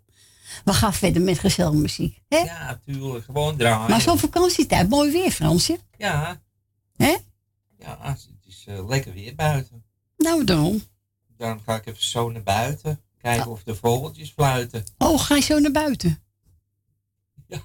We 0.65 0.73
gaan 0.73 0.95
verder 0.95 1.23
met 1.23 1.39
gezellige 1.39 1.77
muziek. 1.77 2.19
Hè? 2.29 2.39
Ja, 2.39 2.81
tuurlijk. 2.85 3.25
Gewoon 3.25 3.57
draaien. 3.57 3.91
maar 3.91 4.01
zo'n 4.01 4.19
vakantietijd, 4.19 4.89
mooi 4.89 5.13
weer, 5.13 5.31
Fransje. 5.31 5.79
Ja. 5.97 6.43
Hè? 6.97 7.17
Ja, 7.79 7.99
het 8.01 8.29
is 8.47 8.65
eh, 8.69 8.89
lekker 8.89 9.13
weer 9.13 9.35
buiten. 9.35 9.85
Nou, 10.17 10.45
daarom. 10.45 10.83
Dan 11.37 11.61
ga 11.65 11.75
ik 11.75 11.87
even 11.87 12.05
zo 12.05 12.31
naar 12.31 12.43
buiten. 12.43 13.01
Kijken 13.23 13.51
of 13.51 13.63
de 13.63 13.75
vogeltjes 13.75 14.31
fluiten. 14.31 14.85
Oh, 14.99 15.21
ga 15.21 15.35
je 15.35 15.43
zo 15.43 15.59
naar 15.59 15.71
buiten? 15.71 16.23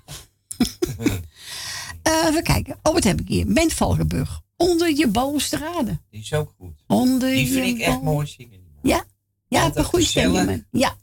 Eh, 2.01 2.25
even 2.25 2.43
kijken. 2.43 2.79
Oh, 2.83 2.93
wat 2.93 3.03
heb 3.03 3.19
ik 3.21 3.27
hier? 3.27 3.53
Bent 3.53 3.73
Valkenburg. 3.73 4.41
Onder 4.57 4.95
je 4.95 5.07
balustrade. 5.07 5.99
Die 6.09 6.21
is 6.21 6.33
ook 6.33 6.53
goed. 6.57 6.83
Onder 6.87 7.29
Die 7.29 7.45
je 7.45 7.51
vind 7.51 7.79
ik 7.79 7.85
echt 7.85 8.01
mooi 8.01 8.27
zingen. 8.27 8.59
Ja, 8.81 9.03
ja, 9.47 9.63
heb 9.63 9.75
een 9.75 9.83
goede 9.83 10.05
stem. 10.05 10.65
Ja. 10.71 10.95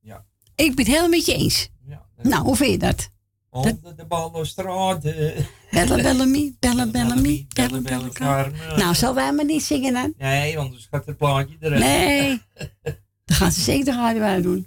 Ja. 0.00 0.24
Ik 0.54 0.74
ben 0.74 0.76
het 0.76 0.86
helemaal 0.86 1.08
met 1.08 1.26
je 1.26 1.34
eens. 1.34 1.68
Ja, 1.86 2.06
Nou, 2.22 2.44
hoe 2.44 2.56
vind 2.56 2.70
je 2.70 2.78
dat? 2.78 3.10
Onder 3.50 3.96
de 3.96 4.04
balustrade. 4.04 5.34
Bella 5.70 5.96
Bellamy, 5.96 6.56
Bella 6.58 6.86
Bellamy, 6.86 7.46
Bella. 7.54 8.08
Carmen. 8.12 8.78
Nou, 8.78 8.94
zal 8.94 9.14
wij 9.14 9.32
maar 9.32 9.44
niet 9.44 9.62
zingen 9.62 9.92
dan? 9.92 10.14
Nee, 10.18 10.58
anders 10.58 10.86
gaat 10.90 11.06
het 11.06 11.16
plaatje 11.16 11.56
eruit. 11.60 11.80
Nee. 11.80 12.42
Dan 13.26 13.36
gaan 13.36 13.52
ze 13.52 13.60
zeker 13.60 13.84
de 13.84 13.90
radio 13.90 14.22
uit 14.22 14.42
doen. 14.42 14.66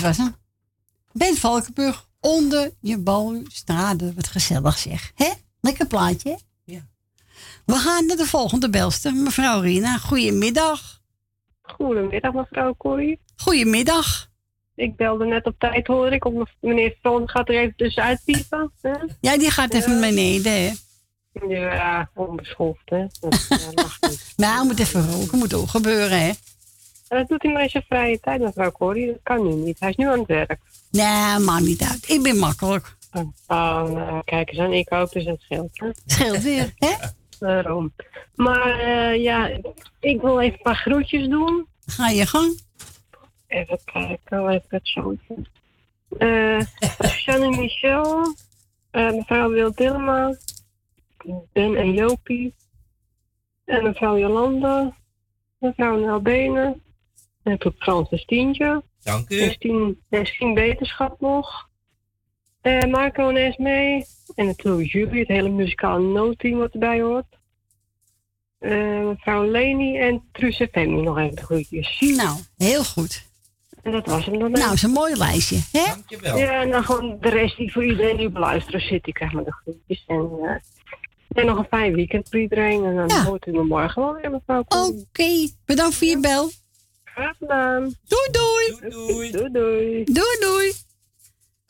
Dat 0.00 0.16
was 0.16 0.26
hem. 0.26 0.36
Ben 1.12 1.36
Valkenburg, 1.36 2.06
onder 2.20 2.70
je 2.80 2.98
balustrade. 2.98 4.14
Wat 4.14 4.26
gezellig 4.26 4.78
zeg. 4.78 5.12
Hè? 5.14 5.30
Lekker 5.60 5.86
plaatje, 5.86 6.30
hè? 6.30 6.36
Ja. 6.64 6.80
We 7.64 7.74
gaan 7.74 8.06
naar 8.06 8.16
de 8.16 8.26
volgende 8.26 8.70
belster, 8.70 9.14
mevrouw 9.14 9.60
Rina. 9.60 9.98
Goedemiddag. 9.98 11.00
Goedemiddag, 11.62 12.32
mevrouw 12.32 12.74
Corrie. 12.76 13.18
Goedemiddag. 13.36 14.28
Ik 14.74 14.96
belde 14.96 15.24
net 15.24 15.46
op 15.46 15.54
tijd, 15.58 15.86
hoor 15.86 16.12
ik. 16.12 16.24
Of 16.24 16.50
meneer 16.60 16.96
Frans 17.00 17.30
gaat 17.30 17.48
er 17.48 17.54
even 17.54 17.76
tussenuit 17.76 18.20
piepen. 18.24 18.72
Hè? 18.80 18.92
Ja, 19.20 19.38
die 19.38 19.50
gaat 19.50 19.74
even 19.74 19.90
naar 19.90 20.00
beneden, 20.00 20.52
hè? 20.52 20.72
Ja, 21.48 22.10
onbeschoft, 22.14 22.82
hè. 22.90 23.06
Dat 23.20 23.48
mag 23.74 24.00
niet. 24.00 24.32
Nou, 24.36 24.66
moet 24.66 24.78
even 24.78 25.10
roken, 25.10 25.38
moet 25.38 25.54
ook 25.54 25.68
gebeuren, 25.68 26.20
hè? 26.20 26.32
En 27.10 27.18
dat 27.18 27.28
doet 27.28 27.42
hij 27.42 27.52
maar 27.52 27.62
in 27.62 27.68
zijn 27.68 27.84
vrije 27.88 28.20
tijd, 28.20 28.40
mevrouw 28.40 28.70
Corrie. 28.72 29.06
Dat 29.06 29.20
kan 29.22 29.46
nu 29.46 29.54
niet. 29.54 29.80
Hij 29.80 29.90
is 29.90 29.96
nu 29.96 30.06
aan 30.06 30.18
het 30.18 30.28
werk. 30.28 30.58
Nee, 30.90 31.38
maakt 31.38 31.64
niet 31.64 31.82
uit. 31.82 32.08
Ik 32.08 32.22
ben 32.22 32.36
makkelijk. 32.36 32.96
Oh, 33.12 33.82
nou, 33.82 34.22
kijk 34.24 34.50
eens 34.50 34.58
aan. 34.58 34.72
Ik 34.72 34.92
ook, 34.92 35.12
dus 35.12 35.24
het 35.24 35.40
scheelt. 35.40 35.78
Hè? 35.78 35.90
Scheelt 36.06 36.42
weer, 36.42 36.72
hè? 36.78 36.94
Daarom. 37.38 37.92
Maar 38.34 38.78
eh, 38.78 39.22
ja, 39.22 39.50
ik 40.00 40.20
wil 40.20 40.40
even 40.40 40.54
een 40.54 40.62
paar 40.62 40.76
groetjes 40.76 41.28
doen. 41.28 41.66
Ga 41.86 42.08
je 42.08 42.26
gang. 42.26 42.60
Even 43.46 43.78
kijken, 43.84 44.48
ik 44.48 44.62
het 44.68 44.88
zo? 44.88 45.16
Eh 46.18 46.60
Jeanne 47.24 47.56
Michel, 47.56 48.34
eh, 48.90 49.10
mevrouw 49.10 49.50
Wil 49.50 49.74
Dillema, 49.74 50.36
Ben 51.52 51.76
en 51.76 51.92
Jopie, 51.92 52.54
en 53.64 53.82
mevrouw 53.82 54.18
Jolanda, 54.18 54.92
mevrouw 55.58 55.98
Nel 55.98 56.22
Benen, 57.50 57.58
en 57.58 57.58
tot 57.58 57.74
Frans 57.78 58.10
en 58.10 58.18
Stientje. 58.18 58.82
Dank 59.02 59.30
u. 59.30 59.40
En 59.40 59.50
Stien, 59.50 60.00
en 60.08 60.26
Stien 60.26 60.54
Beterschap 60.54 61.20
nog. 61.20 61.68
Eh 62.60 62.84
Marco 62.84 63.28
en 63.28 63.36
Esmee. 63.36 64.04
En 64.34 64.46
natuurlijk 64.46 64.92
Julie, 64.92 65.18
het 65.18 65.28
hele 65.28 65.48
muzikale 65.48 66.02
noodteam 66.02 66.58
wat 66.58 66.72
erbij 66.72 67.00
hoort. 67.00 67.38
Eh, 68.58 69.06
mevrouw 69.06 69.50
Leni 69.50 69.98
en 69.98 70.22
Truus 70.32 70.60
en 70.60 70.68
Femi 70.72 71.00
nog 71.00 71.18
even 71.18 71.36
de 71.36 71.42
groetjes. 71.42 72.00
Nou, 72.00 72.38
heel 72.56 72.84
goed. 72.84 73.28
En 73.82 73.92
dat 73.92 74.06
was 74.06 74.24
hem 74.24 74.38
dan. 74.38 74.50
Nou, 74.50 74.72
is 74.72 74.82
een 74.82 74.90
mooi 74.90 75.16
lijstje, 75.16 75.56
hè? 75.72 75.84
Dankjewel. 75.86 76.38
Ja, 76.38 76.60
en 76.60 76.70
dan 76.70 76.84
gewoon 76.84 77.16
de 77.20 77.28
rest 77.28 77.56
die 77.56 77.72
voor 77.72 77.84
iedereen 77.84 78.16
die 78.16 78.30
beluisteren 78.30 78.80
zit. 78.80 79.06
Ik 79.06 79.14
krijg 79.14 79.32
maar 79.32 79.44
de 79.44 79.52
groetjes. 79.52 80.04
En, 80.06 80.30
eh, 80.42 81.42
en 81.42 81.46
nog 81.46 81.58
een 81.58 81.66
fijn 81.70 81.94
weekend 81.94 82.28
voor 82.28 82.40
iedereen. 82.40 82.84
En 82.84 82.96
dan 82.96 83.10
hoort 83.10 83.46
u 83.46 83.52
me 83.52 83.64
morgen 83.64 84.02
wel 84.02 84.14
weer, 84.14 84.30
mevrouw. 84.30 84.64
Oké, 84.68 85.48
bedankt 85.64 85.94
voor 85.94 86.06
je 86.06 86.20
bel. 86.20 86.50
Graag 87.14 87.36
gedaan. 87.38 87.94
Doei, 88.08 88.28
doei. 88.30 88.90
Doei, 88.90 89.30
doei. 89.30 89.50
Doei, 89.52 90.04
Doei, 90.04 90.36
doei. 90.40 90.72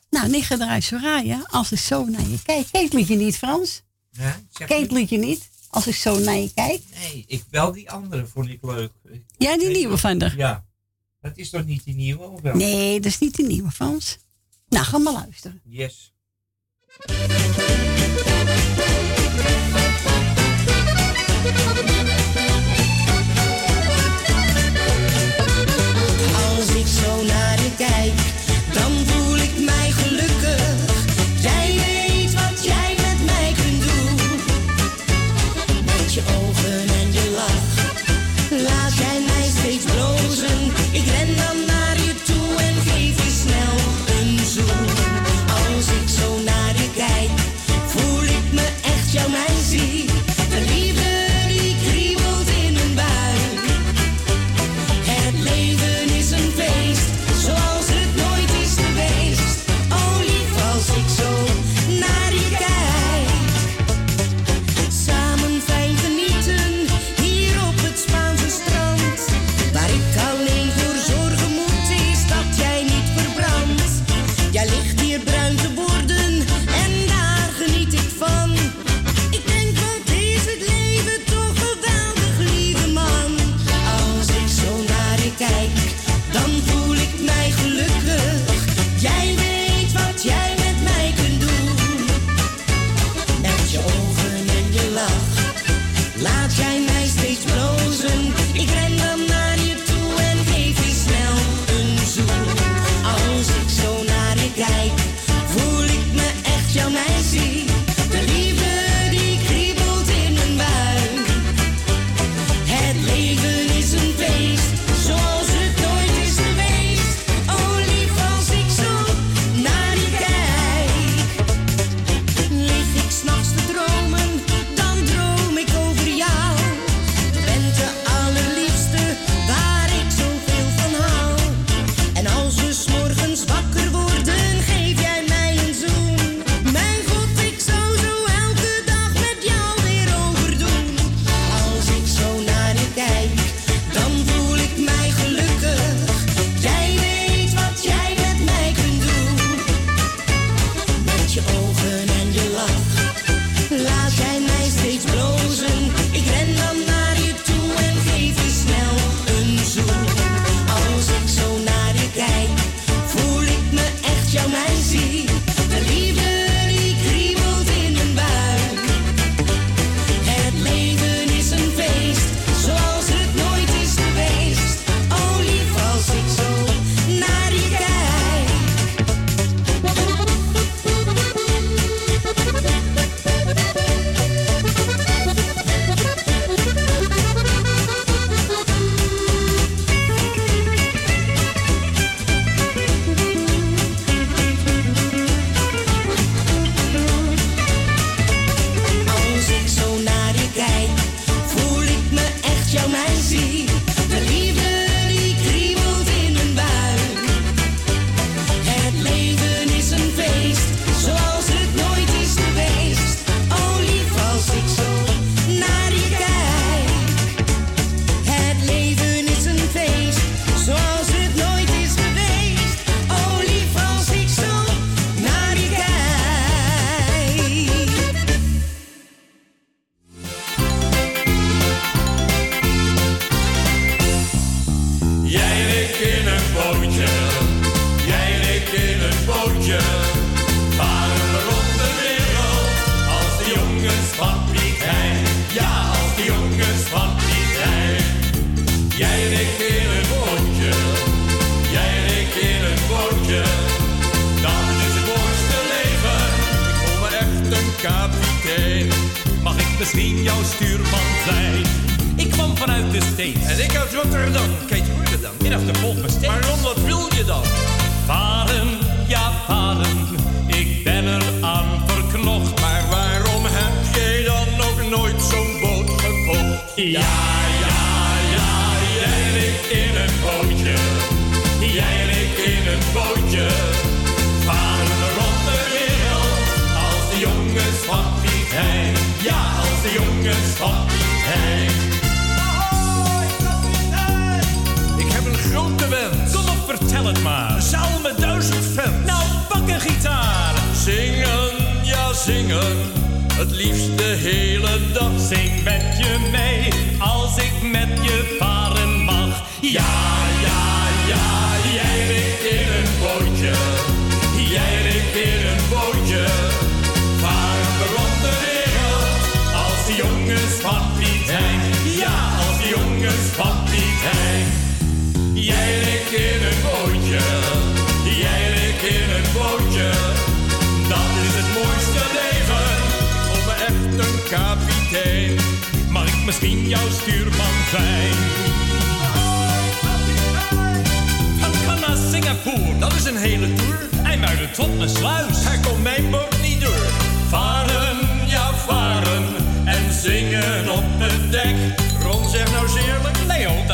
Nou, 0.09 0.29
Nigga 0.29 0.55
draait 0.57 0.83
Soraya, 0.83 1.41
als 1.49 1.71
ik 1.71 1.79
zo 1.79 2.05
naar 2.05 2.21
je 2.27 2.41
kijk. 2.45 2.67
Kijk 2.71 2.83
het 2.83 2.93
liedje 2.93 3.15
niet, 3.15 3.37
Frans. 3.37 3.81
Ja, 4.11 4.39
Kijk 4.65 4.91
liedje 4.91 5.17
niet, 5.17 5.49
als 5.69 5.87
ik 5.87 5.95
zo 5.95 6.19
naar 6.19 6.35
je 6.35 6.51
kijk. 6.53 6.81
Nee, 6.99 7.23
ik 7.27 7.43
wel 7.49 7.71
die 7.71 7.91
andere 7.91 8.25
vond 8.25 8.49
ik 8.49 8.59
leuk. 8.61 8.91
Ja, 9.37 9.57
die 9.57 9.69
nieuwe 9.69 9.97
van 9.97 10.17
de. 10.17 10.31
Ja. 10.35 10.65
Dat 11.21 11.37
is 11.37 11.49
toch 11.49 11.65
niet 11.65 11.83
die 11.83 11.95
nieuwe, 11.95 12.23
of 12.23 12.41
wel? 12.41 12.55
Nee, 12.55 12.99
dat 12.99 13.11
is 13.11 13.17
niet 13.19 13.35
de 13.35 13.43
nieuwe, 13.43 13.71
Frans. 13.71 14.17
Nou, 14.69 14.85
ga 14.85 14.97
maar 14.97 15.13
luisteren. 15.13 15.61
Yes. 15.63 16.13
kijk 27.81 28.40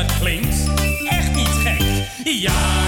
dat 0.04 0.18
klinkt 0.20 0.56
echt 1.06 1.36
niet 1.36 1.48
gek. 1.48 1.82
Ja, 2.24 2.87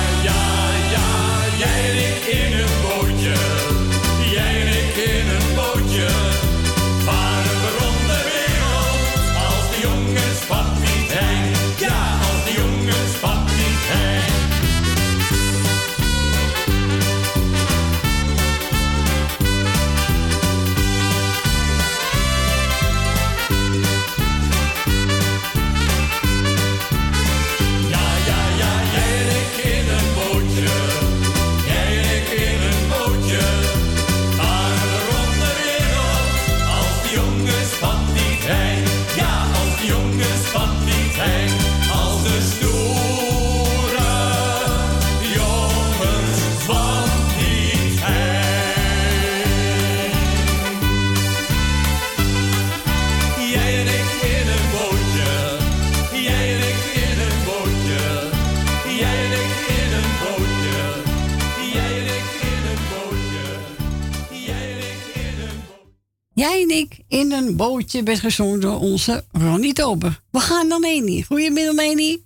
Jij 66.40 66.62
en 66.62 66.70
ik 66.78 67.00
in 67.08 67.32
een 67.32 67.56
bootje 67.56 68.04
werd 68.04 68.20
gezongen 68.20 68.60
door 68.62 68.80
onze 68.80 69.24
Ronnie 69.32 69.74
Tober. 69.74 70.20
We 70.32 70.40
gaan 70.40 70.68
naar 70.68 70.80
Leni. 70.80 71.24
Goedemiddag, 71.24 71.76
Leni. 71.76 72.26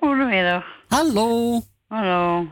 Goedemiddag. 0.00 0.64
Hallo. 0.88 1.60
Hallo. 1.88 2.46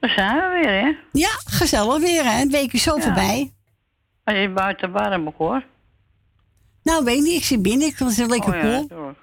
Daar 0.00 0.10
zijn 0.10 0.34
we 0.36 0.58
weer, 0.60 0.80
hè? 0.80 0.96
Ja, 1.12 1.28
gezellig 1.44 1.98
weer, 1.98 2.24
hè? 2.24 2.30
Het 2.30 2.50
week 2.50 2.72
is 2.72 2.82
zo 2.82 2.96
voorbij. 2.98 3.52
Als 4.24 4.36
je 4.36 4.48
buiten 4.50 4.90
warm 4.90 5.26
ook, 5.26 5.36
hoor. 5.38 5.64
Nou, 6.82 7.04
weet 7.04 7.22
niet, 7.22 7.36
ik 7.36 7.44
zit 7.44 7.62
binnen. 7.62 7.86
Ik 7.88 7.96
vind 7.96 8.16
het 8.16 8.30
lekker 8.30 8.54
Oh, 8.54 8.56
ja, 8.56 8.62
cool. 8.62 8.80
natuurlijk. 8.80 9.18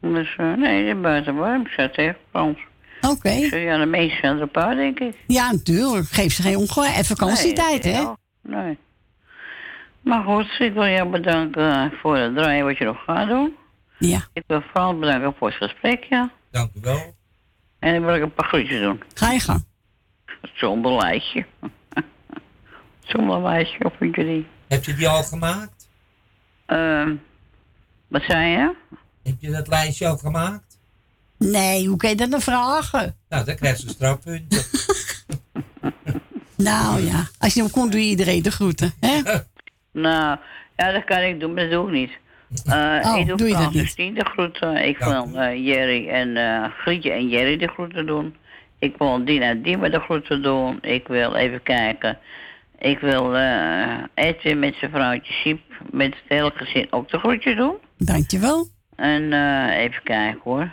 Dus, 0.00 0.34
eh, 0.36 0.52
nee, 0.52 0.84
je 0.84 0.94
buiten 0.94 1.34
warm. 1.34 1.60
Ik 1.60 1.68
zat 1.68 1.94
tegen 1.94 2.16
Frans. 2.30 2.58
Oké. 3.00 3.30
Ja, 3.30 3.78
de 3.78 3.86
meeste 3.86 4.22
er 4.26 4.40
een 4.40 4.50
paar, 4.50 4.74
denk 4.74 4.98
ik. 5.00 5.14
Ja, 5.26 5.52
natuurlijk. 5.52 6.08
Geef 6.08 6.32
ze 6.32 6.42
geen 6.42 6.56
ongelijk. 6.56 6.94
En 6.94 7.04
vakantietijd, 7.04 7.84
Nee, 7.84 7.92
hè? 7.94 8.00
ja, 8.00 8.16
Nee. 8.42 8.78
Maar 10.02 10.22
goed, 10.24 10.46
ik 10.58 10.72
wil 10.72 10.86
jou 10.86 11.08
bedanken 11.08 11.92
voor 12.00 12.16
het 12.16 12.34
draaien 12.34 12.64
wat 12.64 12.78
je 12.78 12.84
nog 12.84 13.04
gaat 13.04 13.28
doen. 13.28 13.56
Ja. 13.98 14.28
Ik 14.32 14.42
wil 14.46 14.62
vooral 14.72 14.98
bedanken 14.98 15.34
voor 15.38 15.48
het 15.48 15.56
gesprek, 15.56 16.04
ja. 16.04 16.32
Dank 16.50 16.70
u 16.74 16.80
wel. 16.80 17.14
En 17.78 17.94
dan 17.94 18.04
wil 18.04 18.14
ik 18.14 18.22
een 18.22 18.34
paar 18.34 18.48
groetjes 18.48 18.80
doen. 18.80 19.02
Ga 19.14 19.32
je 19.32 19.40
gang. 19.40 19.64
Zonder 20.54 20.92
lijstje. 20.96 21.46
Zonder 23.12 23.42
lijstje, 23.42 23.84
of 23.84 23.92
die? 23.98 24.46
Heb 24.68 24.84
je 24.84 24.94
die 24.94 25.08
al 25.08 25.22
gemaakt? 25.22 25.88
Ehm, 26.66 27.14
wat 28.08 28.22
zei 28.22 28.50
je? 28.50 28.74
Heb 29.22 29.34
je 29.38 29.50
dat 29.50 29.68
lijstje 29.68 30.08
al 30.08 30.16
gemaakt? 30.16 30.78
Nee, 31.38 31.88
hoe 31.88 31.96
kan 31.96 32.10
je 32.10 32.16
dat 32.16 32.28
nou 32.28 32.42
vragen? 32.42 33.16
Nou, 33.28 33.44
dan 33.44 33.56
krijg 33.56 33.80
je 33.80 33.88
strafpunten. 33.88 34.62
Nou 36.56 37.00
ja, 37.00 37.28
als 37.38 37.54
je 37.54 37.60
hem 37.60 37.70
kon, 37.70 37.90
doe 37.90 38.00
je 38.00 38.06
iedereen 38.06 38.42
de 38.42 38.50
groeten. 38.50 38.94
Hè? 39.00 39.20
Nou, 39.92 40.38
ja, 40.76 40.92
dat 40.92 41.04
kan 41.04 41.18
ik 41.18 41.40
doen, 41.40 41.54
maar 41.54 41.62
dat 41.62 41.72
doe 41.72 41.86
ik 41.86 41.92
niet. 41.92 42.18
Eh, 42.66 43.00
Oh, 43.04 43.18
ik 43.18 43.26
doe, 43.26 43.36
doe 43.36 43.48
je 43.48 43.54
dat 43.54 43.72
niet? 43.72 43.96
De 43.96 44.24
groeten. 44.24 44.88
Ik 44.88 44.98
wil 44.98 45.28
eh, 45.34 45.66
Jerry 45.66 46.08
en 46.08 46.36
eh 46.36 46.64
Grietje 46.78 47.10
en 47.10 47.28
Jerry 47.28 47.56
de 47.56 47.68
groeten 47.68 48.06
doen. 48.06 48.36
Ik 48.78 48.94
wil 48.98 49.24
Dina 49.24 49.46
en 49.46 49.62
Dima 49.62 49.88
de 49.88 50.00
groeten 50.00 50.42
doen. 50.42 50.78
Ik 50.80 51.08
wil 51.08 51.34
even 51.34 51.62
kijken. 51.62 52.18
Ik 52.78 52.98
wil 52.98 53.36
eh 53.36 53.98
Edwin 54.14 54.58
met 54.58 54.74
zijn 54.74 54.90
vrouwtje 54.90 55.32
Siep 55.32 55.60
met 55.90 56.14
het 56.14 56.24
hele 56.28 56.52
gezin 56.54 56.86
ook 56.90 57.10
de 57.10 57.18
groetje 57.18 57.54
doen. 57.54 57.74
Dankjewel. 57.98 58.66
En 58.96 59.32
eh, 59.32 59.78
even 59.78 60.02
kijken 60.02 60.40
hoor. 60.44 60.70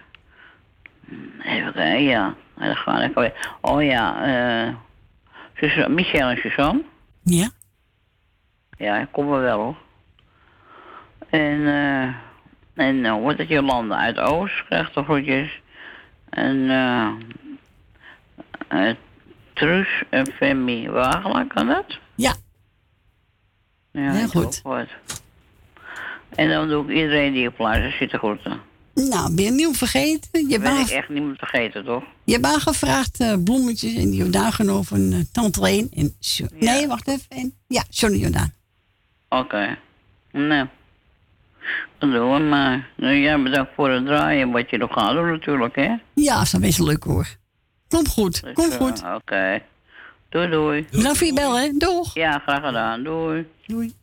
Even 1.43 1.73
kijken, 1.73 2.03
ja. 2.03 2.35
En 2.57 2.65
dan 2.65 2.75
ga 2.75 3.01
ik 3.03 3.15
alweer. 3.15 3.57
Oh 3.61 3.83
ja, 3.83 4.25
eh 4.65 5.87
Michel 5.87 6.29
en 6.29 6.37
Suzanne. 6.37 6.81
Ja. 7.23 7.49
Ja, 8.79 8.97
ik 8.97 9.07
kom 9.11 9.33
er 9.33 9.41
wel 9.41 9.59
hoor. 9.59 9.77
En, 11.29 11.67
eh 11.67 12.15
en 12.73 12.95
uh, 12.95 13.23
wat 13.23 13.37
het 13.37 13.47
Jolanda 13.47 13.97
uit 13.97 14.17
Oost 14.19 14.65
krijgt 14.65 14.93
de 14.93 15.03
groetjes. 15.03 15.61
En 16.29 16.69
eh 16.69 17.11
eh 18.67 18.95
Truus 19.53 20.03
en 20.09 20.31
Femi 20.31 20.89
Wagelaar, 20.89 21.47
kan 21.47 21.67
dat? 21.67 21.99
Ja. 22.15 22.35
Ja, 23.91 24.11
Heel 24.11 24.27
goed. 24.27 24.61
En 26.35 26.49
dan 26.49 26.67
doe 26.67 26.83
ik 26.83 26.89
iedereen 26.89 27.33
die 27.33 27.47
op 27.47 27.57
luister 27.57 27.91
zit 27.91 28.09
te 28.09 28.17
groeten. 28.17 28.61
Nou, 28.93 29.35
ben 29.35 29.45
je 29.45 29.51
nieuw 29.51 29.73
vergeten? 29.73 30.49
Je 30.49 30.59
ben 30.59 30.79
ik 30.79 30.89
echt 30.89 31.09
niemand 31.09 31.37
vergeten, 31.37 31.85
toch? 31.85 32.03
je 32.23 32.33
hebt 32.33 32.45
aangevraagd 32.45 33.19
eh, 33.19 33.33
bloemetjes 33.43 33.95
en 33.95 34.09
die 34.09 34.19
Jordaan 34.19 34.51
genomen 34.51 34.85
van 34.85 35.11
eh, 35.11 35.19
Tante 35.31 35.61
Leen. 35.61 35.91
En 35.93 36.15
Nee, 36.59 36.87
wacht 36.87 37.07
even. 37.07 37.25
En, 37.29 37.53
ja, 37.67 37.83
Johnny 37.89 38.17
Jordaan. 38.19 38.53
Oké. 39.29 39.77
Okay. 40.31 40.69
Dat 41.97 42.11
doen 42.11 42.33
we 42.33 42.39
maar. 42.39 42.89
Nou, 42.95 43.15
jij 43.15 43.41
bedankt 43.41 43.71
voor 43.75 43.89
het 43.89 44.05
draaien 44.05 44.51
wat 44.51 44.69
je 44.69 44.77
nog 44.77 44.93
gaat 44.93 45.13
doen 45.13 45.31
natuurlijk, 45.31 45.75
hè? 45.75 45.95
Ja, 46.13 46.43
dat 46.51 46.61
is 46.61 46.77
leuk 46.77 47.03
hoor. 47.03 47.27
Komt 47.87 48.07
goed, 48.07 48.43
dus, 48.43 48.53
komt 48.53 48.75
goed. 48.75 49.03
Eh, 49.03 49.13
oké. 49.15 49.61
Doei, 50.29 50.49
doei. 50.49 50.87
Bedankt 50.91 51.17
voor 51.17 51.27
je 51.27 51.33
bel, 51.33 51.59
hè? 51.59 51.69
Doeg. 51.77 52.13
Ja, 52.13 52.39
graag 52.39 52.65
gedaan. 52.65 53.03
Doei. 53.03 53.47
Doei. 53.65 53.93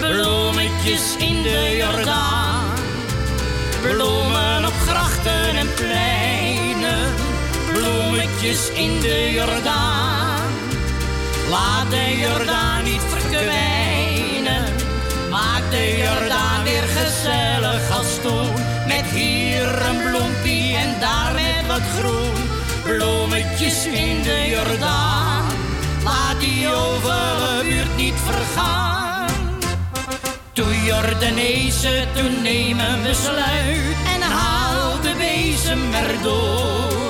Bloemetjes 0.00 1.16
in 1.16 1.42
de 1.42 1.76
Jordaan. 1.76 2.64
Bloemen 3.82 4.49
bloemetjes 8.40 8.70
in 8.70 9.00
de 9.00 9.30
Jordaan. 9.32 10.52
Laat 11.50 11.90
de 11.90 12.18
Jordaan 12.18 12.84
niet 12.84 13.02
verkwijnen, 13.08 14.64
maak 15.30 15.70
de 15.70 15.96
Jordaan 15.98 16.62
weer 16.62 16.82
gezellig 16.82 17.98
als 17.98 18.20
toen. 18.22 18.52
Met 18.86 19.04
hier 19.14 19.86
een 19.88 20.10
bloempie 20.10 20.76
en 20.76 21.00
daar 21.00 21.32
met 21.32 21.66
wat 21.66 21.82
groen, 21.98 22.34
bloemetjes 22.82 23.86
in 23.86 24.22
de 24.22 24.46
Jordaan. 24.48 25.44
Laat 26.04 26.40
die 26.40 26.68
ovale 26.68 27.62
buurt 27.62 27.96
niet 27.96 28.20
vergaan. 28.24 29.28
Toen 30.52 30.84
Jordanezen 30.84 32.06
toen 32.14 32.42
nemen 32.42 33.02
besluit 33.02 33.96
en 34.14 34.22
haal 34.22 35.00
de 35.00 35.14
bezem 35.18 35.94
erdoor. 35.94 37.09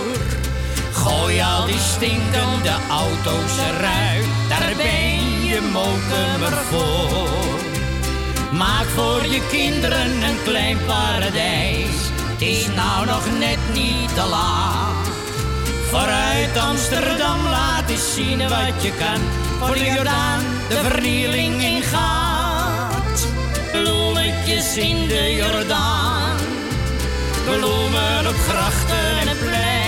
Gooi 1.00 1.40
al 1.40 1.66
die 1.66 1.78
stinkende 1.78 2.74
auto's 2.90 3.56
eruit, 3.68 4.26
daar 4.48 4.72
ben 4.76 5.44
je 5.44 5.60
mokemer 5.72 6.56
voor. 6.70 7.58
Maak 8.52 8.86
voor 8.94 9.26
je 9.26 9.40
kinderen 9.50 10.22
een 10.22 10.42
klein 10.44 10.78
paradijs, 10.86 11.96
het 12.32 12.42
is 12.42 12.66
nou 12.74 13.06
nog 13.06 13.24
net 13.38 13.58
niet 13.72 14.14
te 14.14 14.26
laat. 14.30 15.08
Vooruit 15.90 16.58
Amsterdam 16.58 17.42
laat 17.50 17.90
eens 17.90 18.14
zien 18.14 18.38
wat 18.38 18.82
je 18.82 18.92
kan, 18.98 19.20
voor 19.58 19.74
de 19.74 19.84
Jordaan 19.84 20.40
de 20.68 20.76
vernieling 20.76 21.62
ingaat. 21.62 23.26
Bloemetjes 23.72 24.76
in 24.76 25.08
de 25.08 25.34
Jordaan, 25.34 26.36
bloemen 27.44 28.26
op 28.28 28.36
grachten 28.48 29.28
en 29.28 29.38
pleinen, 29.38 29.79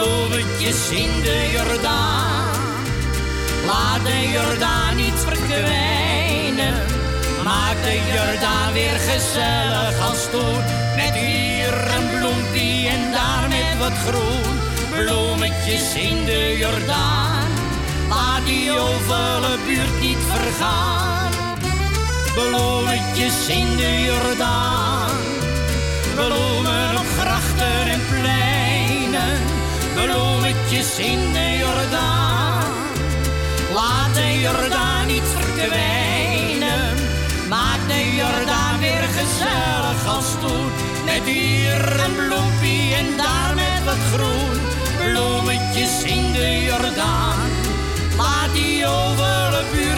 bloemetjes 0.00 0.90
in 0.90 1.22
de 1.22 1.50
Jordaan. 1.52 2.48
Laat 3.66 4.04
de 4.04 4.30
Jordaan 4.32 4.96
niet 4.96 5.18
verkwijnen, 5.24 6.74
maak 7.44 7.76
de 7.82 8.00
Jordaan 8.14 8.72
weer 8.72 8.98
gezellig 9.10 10.08
als 10.08 10.30
toen. 10.30 10.62
Met 10.96 11.14
hier 11.14 11.72
een 11.96 12.18
bloempie 12.18 12.88
en 12.88 13.12
daar 13.12 13.48
met 13.48 13.78
wat 13.78 13.98
groen, 14.06 14.58
bloemetjes 14.90 15.94
in 15.94 16.24
de 16.24 16.56
Jordaan. 16.58 17.48
Laat 18.08 18.46
die 18.46 18.70
ovale 18.72 19.56
buurt 19.66 20.00
niet 20.00 20.22
vergaan. 20.32 21.30
Bloemetjes 22.34 23.46
in 23.48 23.76
de 23.76 24.02
Jordaan. 24.02 25.10
Bloemen 26.14 26.98
op 26.98 27.06
grachten 27.18 27.86
en 27.90 28.00
pleinen. 28.08 28.49
Bloemetjes 30.04 30.98
in 30.98 31.32
de 31.32 31.56
Jordaan. 31.58 32.72
Laat 33.74 34.14
de 34.14 34.40
Jordaan 34.40 35.06
niet 35.06 35.28
verkwijnen. 35.36 36.96
Maak 37.48 37.78
de 37.88 38.14
Jordaan 38.16 38.78
weer 38.78 39.06
gezellig 39.18 40.06
als 40.06 40.30
toen. 40.40 40.70
Met 41.04 41.22
hier 41.24 42.00
een 42.00 42.14
bloempie 42.14 42.94
en 42.94 43.16
daar 43.16 43.54
met 43.54 43.84
wat 43.84 44.02
groen. 44.12 44.58
Bloemetjes 44.98 46.02
in 46.02 46.32
de 46.32 46.62
Jordaan. 46.62 47.50
Laat 48.16 48.52
die 48.52 48.86
ovale 48.86 49.62
buurt 49.72 49.89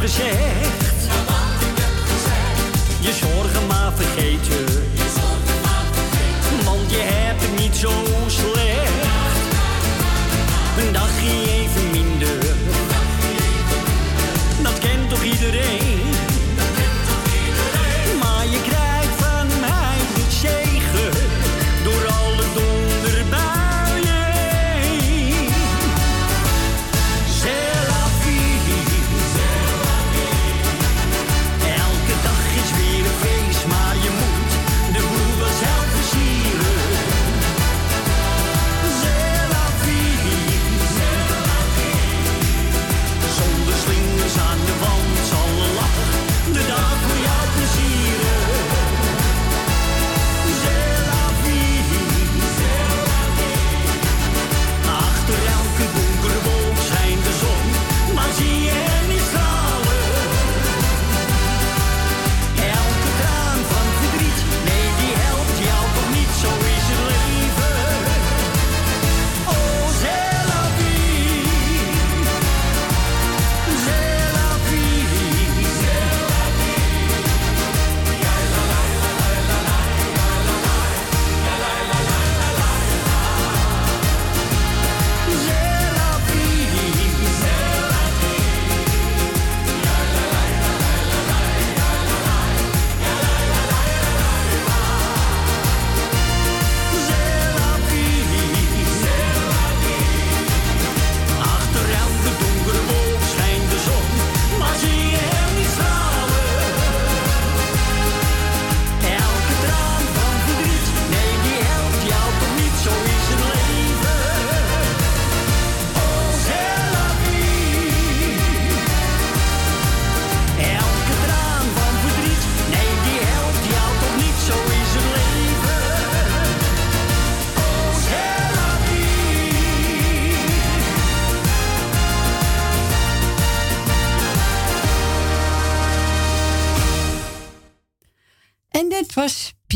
gezegd. 0.00 0.79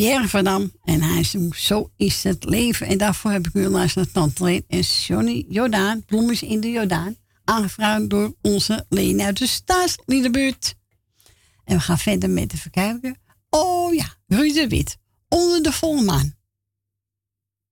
Pierre 0.04 0.28
van 0.28 0.44
Dam. 0.44 0.72
En 0.84 1.02
hij 1.02 1.24
zong 1.24 1.56
Zo 1.56 1.90
is 1.96 2.22
het 2.22 2.44
leven. 2.44 2.86
En 2.86 2.98
daarvoor 2.98 3.30
heb 3.30 3.46
ik 3.46 3.54
u 3.54 3.68
luisterd 3.68 4.04
naar 4.04 4.14
Tante 4.14 4.44
Leen 4.44 4.64
en 4.68 4.80
Johnny 4.80 5.44
Jordaan. 5.48 6.04
Bloemen 6.04 6.40
in 6.40 6.60
de 6.60 6.70
Jordaan. 6.70 7.16
Aangevraagd 7.44 8.10
door 8.10 8.34
onze 8.42 8.86
Leen 8.88 9.20
uit 9.20 9.38
de 9.38 9.46
Staatsliedenbuurt. 9.46 10.74
En 11.64 11.76
we 11.76 11.82
gaan 11.82 11.98
verder 11.98 12.30
met 12.30 12.52
even 12.52 12.70
kijken. 12.70 13.18
Oh 13.50 13.94
ja, 13.94 14.14
Ruud 14.26 14.54
de 14.54 14.68
Wit. 14.68 14.96
Onder 15.28 15.62
de 15.62 15.72
volle 15.72 16.02
maan. 16.02 16.34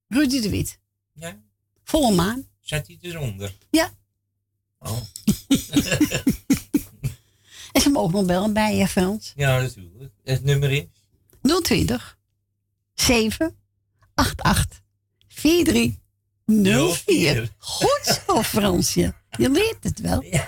Rudy 0.09 0.41
de 0.41 0.51
Wit. 0.51 0.79
Ja? 1.13 1.41
Volle 1.85 2.15
maan. 2.15 2.47
Zet 2.61 2.87
hij 2.87 2.99
eronder? 3.01 3.55
Ja. 3.71 3.91
Oh. 4.79 5.01
En 7.73 7.81
ze 7.81 7.91
mogen 7.91 8.13
nog 8.13 8.27
bellen 8.27 8.53
bij 8.53 8.77
je, 8.77 8.89
Frans. 8.89 9.33
ja, 9.37 9.61
natuurlijk. 9.61 10.13
Het 10.25 10.45
nummer 10.45 10.71
is? 10.71 10.85
020 11.63 12.21
7 13.07 13.57
88 14.15 14.83
43 15.29 15.99
04. 16.47 17.49
Goed 17.59 18.23
zo, 18.27 18.43
Fransje. 18.43 19.15
Je 19.31 19.51
leert 19.51 19.85
het 19.85 20.01
wel. 20.01 20.25
Hè? 20.31 20.41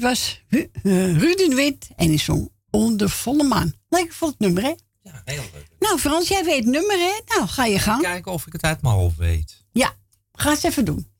Dat 0.00 0.08
was 0.10 0.42
Ru- 0.48 0.70
eh, 0.72 1.18
Ruud 1.18 1.36
de 1.38 1.52
Wit. 1.54 1.88
En 1.96 2.08
die 2.08 2.18
zong 2.18 2.50
Onder 2.70 3.10
volle 3.10 3.42
maan. 3.44 3.72
Lekker 3.88 4.14
voor 4.14 4.28
het 4.28 4.38
nummer, 4.38 4.62
hè? 4.62 4.74
Ja, 5.02 5.22
heel 5.24 5.42
leuk. 5.52 5.68
Nou, 5.78 5.98
Frans, 5.98 6.28
jij 6.28 6.44
weet 6.44 6.56
het 6.64 6.72
nummer, 6.72 6.96
hè? 6.98 7.20
Nou, 7.36 7.48
ga 7.48 7.64
je 7.64 7.78
gang. 7.78 8.02
Kijken 8.02 8.32
of 8.32 8.46
ik 8.46 8.52
het 8.52 8.62
uit 8.62 8.82
mijn 8.82 8.94
hoofd 8.94 9.16
weet. 9.16 9.64
Ja, 9.72 9.94
ga 10.32 10.50
eens 10.50 10.62
even 10.62 10.84
doen. 10.84 11.12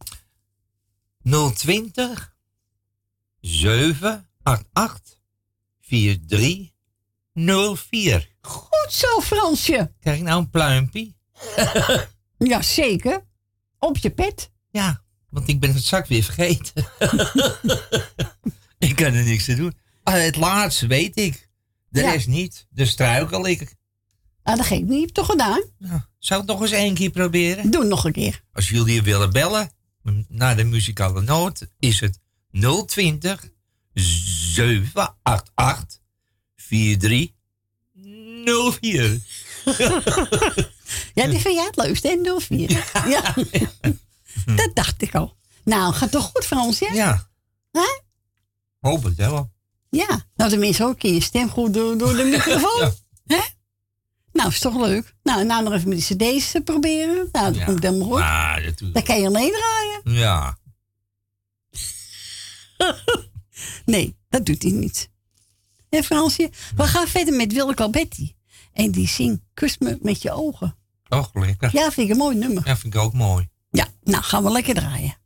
020 1.55 2.37
788 3.41 5.17
43 5.81 6.73
04. 7.77 8.31
Goed 8.41 8.87
zo, 8.93 9.21
Fransje. 9.21 9.93
Krijg 10.01 10.17
ik 10.19 10.23
nou 10.25 10.41
een 10.41 10.51
pluimpje? 10.51 11.15
Ja, 12.39 12.63
zeker. 12.63 13.25
Op 13.79 13.97
je 13.97 14.11
pet. 14.11 14.51
Ja, 14.71 15.03
want 15.31 15.49
ik 15.49 15.61
ben 15.61 15.75
het 15.75 15.83
zak 15.85 16.07
weer 16.07 16.23
vergeten. 16.23 16.73
ik 18.89 18.97
kan 18.97 19.15
er 19.15 19.25
niks 19.25 19.49
aan 19.49 19.57
doen. 19.57 19.75
Ah, 20.03 20.15
het 20.15 20.37
laatste 20.37 20.87
weet 20.87 21.17
ik. 21.19 21.49
De 21.89 22.01
Ja. 22.01 22.11
rest 22.11 22.27
niet. 22.27 22.67
Dus 22.71 22.91
struikel 22.91 23.47
ik. 23.47 23.77
Ah, 24.43 24.57
dat 24.57 24.67
geeft 24.67 24.81
niet. 24.83 24.91
Je 24.91 24.95
hebt 24.97 25.07
het 25.07 25.15
toch 25.15 25.27
gedaan? 25.27 25.63
Zou 26.19 26.41
het 26.41 26.49
nog 26.49 26.61
eens 26.61 26.71
één 26.71 26.95
keer 26.95 27.11
proberen? 27.11 27.71
Doe 27.71 27.81
het 27.81 27.91
nog 27.91 28.05
een 28.05 28.13
keer. 28.13 28.43
Als 28.53 28.69
jullie 28.69 29.03
willen 29.03 29.31
bellen 29.33 29.71
naar 30.29 30.57
de 30.57 30.65
muzikale 30.65 31.23
noot, 31.23 31.67
is 31.79 32.01
het 32.01 32.19
020 32.87 33.49
788 33.95 35.99
4304. 36.57 39.21
Ja, 41.15 41.27
die 41.27 41.39
vind 41.39 41.55
jij 41.55 41.65
het 41.65 41.77
leukste, 41.77 42.09
hè? 42.09 42.41
04. 42.41 42.91
Ja. 43.09 43.35
Dat 44.57 44.71
dacht 44.75 45.03
ik 45.03 45.15
al. 45.15 45.37
Nou, 45.65 45.95
gaat 45.95 46.11
toch 46.11 46.31
goed, 46.35 46.45
Frans, 46.47 46.79
ja? 46.79 46.93
Ja. 46.93 47.29
Hè? 47.73 48.01
Het 48.81 49.15
wel. 49.17 49.51
Ja. 49.91 50.25
Nou, 50.35 50.51
tenminste 50.51 50.85
ook 50.85 50.99
keer 50.99 51.15
je 51.15 51.21
stem 51.21 51.49
goed 51.49 51.75
door, 51.75 51.99
door 51.99 52.17
de 52.17 52.25
microfoon. 52.33 52.93
Hè? 53.27 53.41
Nou, 54.33 54.49
is 54.49 54.59
toch 54.59 54.77
leuk. 54.77 55.15
Nou, 55.23 55.45
nou 55.45 55.65
nog 55.65 55.73
even 55.73 55.89
met 55.89 56.07
die 56.07 56.17
cd's 56.17 56.55
eh, 56.55 56.63
proberen. 56.65 57.29
Nou, 57.33 57.53
dat 57.53 57.65
komt 57.65 57.83
helemaal 57.83 58.09
goed. 58.09 58.21
Ah, 58.21 58.65
dat 58.65 58.93
Dan 58.93 59.03
kan 59.03 59.21
je 59.21 59.27
alleen 59.27 59.53
draaien. 59.53 60.21
Ja. 60.21 60.59
Nee, 63.85 64.17
dat 64.29 64.47
doet 64.47 64.63
hij 64.63 64.73
niet. 64.73 65.11
En 65.89 66.05
Fransje, 66.05 66.51
we 66.77 66.83
gaan 66.83 67.07
verder 67.07 67.35
met 67.35 67.53
Willeke 67.53 67.83
Alberti. 67.83 68.35
En 68.73 68.91
die 68.91 69.09
zingt 69.09 69.43
Kus 69.55 69.79
me 69.79 69.99
met 70.03 70.23
je 70.23 70.31
ogen. 70.33 70.77
Och, 71.09 71.31
lekker. 71.33 71.71
Ja, 71.73 71.91
vind 71.91 72.09
ik 72.09 72.13
een 72.13 72.19
mooi 72.19 72.37
nummer. 72.37 72.67
Ja, 72.67 72.77
vind 72.77 72.95
ik 72.95 73.01
ook 73.01 73.13
mooi. 73.13 73.49
Ja, 73.71 73.87
nou 74.03 74.23
gaan 74.23 74.45
we 74.45 74.51
lekker 74.51 74.75
draaien. 74.75 75.17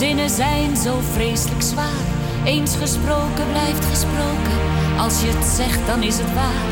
Zinnen 0.00 0.30
zijn 0.30 0.76
zo 0.76 0.98
vreselijk 1.12 1.62
zwaar. 1.62 2.04
Eens 2.44 2.76
gesproken 2.76 3.46
blijft 3.50 3.84
gesproken, 3.84 4.58
als 4.98 5.20
je 5.22 5.28
het 5.34 5.46
zegt 5.46 5.86
dan 5.86 6.02
is 6.02 6.18
het 6.18 6.34
waar. 6.34 6.68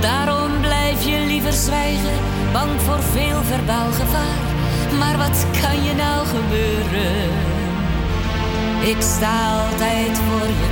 Daarom 0.00 0.60
blijf 0.60 1.04
je 1.04 1.18
liever 1.26 1.52
zwijgen, 1.52 2.16
bang 2.52 2.80
voor 2.80 3.02
veel 3.02 3.42
verbaal 3.42 3.90
gevaar. 3.92 4.42
Maar 4.98 5.16
wat 5.16 5.46
kan 5.62 5.82
je 5.86 5.94
nou 5.94 6.26
gebeuren? 6.26 7.30
Ik 8.92 9.00
sta 9.00 9.36
altijd 9.62 10.14
voor 10.26 10.48
je 10.60 10.68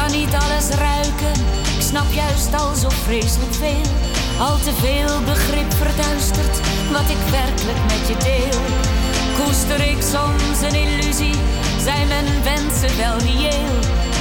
kan 0.00 0.18
niet 0.18 0.34
alles 0.34 0.68
ruiken. 0.68 1.34
Ik 1.76 1.82
snap 1.90 2.12
juist 2.12 2.54
al 2.54 2.74
zo 2.74 2.88
vreselijk 2.88 3.54
veel. 3.54 3.90
Al 4.38 4.56
te 4.58 4.72
veel 4.72 5.22
begrip 5.24 5.72
verduistert 5.72 6.56
wat 6.92 7.08
ik 7.16 7.22
werkelijk 7.30 7.82
met 7.92 8.08
je 8.08 8.16
deel. 8.28 8.60
Koester 9.38 9.80
ik 9.80 10.00
soms 10.14 10.58
een 10.62 10.80
illusie? 10.84 11.36
Zijn 11.80 12.08
mijn 12.08 12.42
wensen 12.42 12.96
wel 12.96 13.16
reëel? 13.18 13.76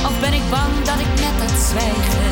Of 0.07 0.19
ben 0.19 0.33
ik 0.33 0.49
bang 0.49 0.73
dat 0.83 0.99
ik 0.99 1.11
met 1.23 1.35
dat 1.39 1.59
zwijgen 1.69 2.29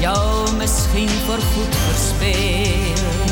jou 0.00 0.56
misschien 0.56 1.08
voorgoed 1.08 1.76
verspeel? 1.76 3.25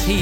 Kom 0.00 0.16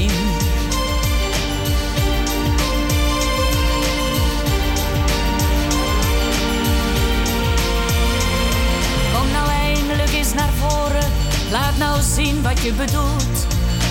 nou 9.32 9.48
eindelijk 9.50 10.12
eens 10.12 10.34
naar 10.34 10.50
voren. 10.58 11.04
Laat 11.50 11.76
nou 11.78 12.00
zien 12.02 12.42
wat 12.42 12.62
je 12.62 12.72
bedoelt. 12.72 13.46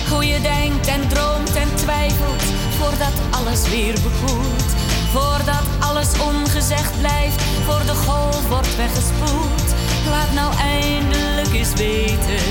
Hoe 0.10 0.26
je 0.26 0.42
denkt 0.42 0.88
en 0.88 1.08
droomt 1.08 1.56
en 1.56 1.76
twijfelt. 1.76 2.44
Voordat 2.80 3.14
alles 3.30 3.70
weer 3.70 3.94
bekoelt. 3.94 4.72
Voordat 5.12 5.66
alles 5.80 6.10
ongezegd 6.20 7.00
blijft. 7.00 7.42
Voor 7.42 7.82
de 7.86 7.96
golf 7.96 8.48
wordt 8.48 8.76
weggespoeld. 8.76 9.74
Laat 10.10 10.34
nou 10.34 10.54
eindelijk 10.56 11.54
eens 11.54 11.74
weten. 11.74 12.46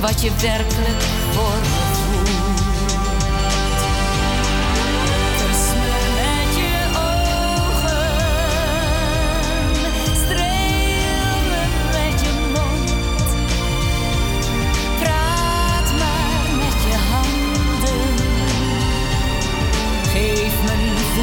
Wat 0.00 0.22
je 0.22 0.30
werkelijk 0.40 1.02
voor 1.32 1.89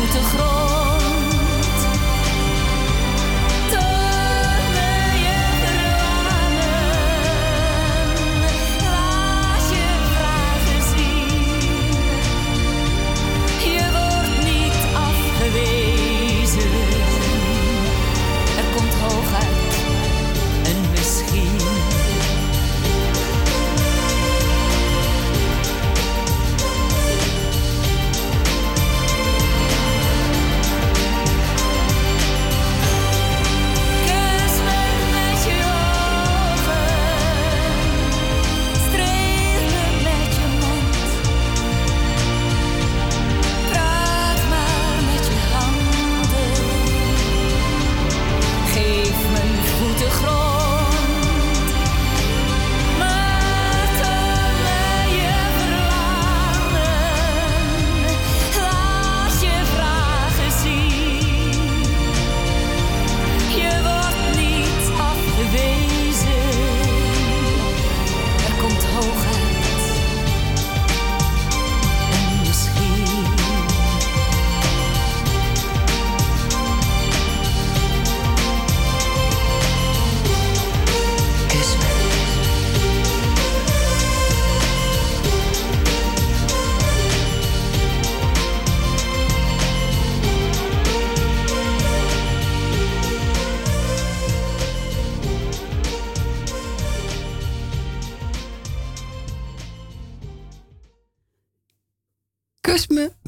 grote 0.09 0.23
grond. 0.29 0.46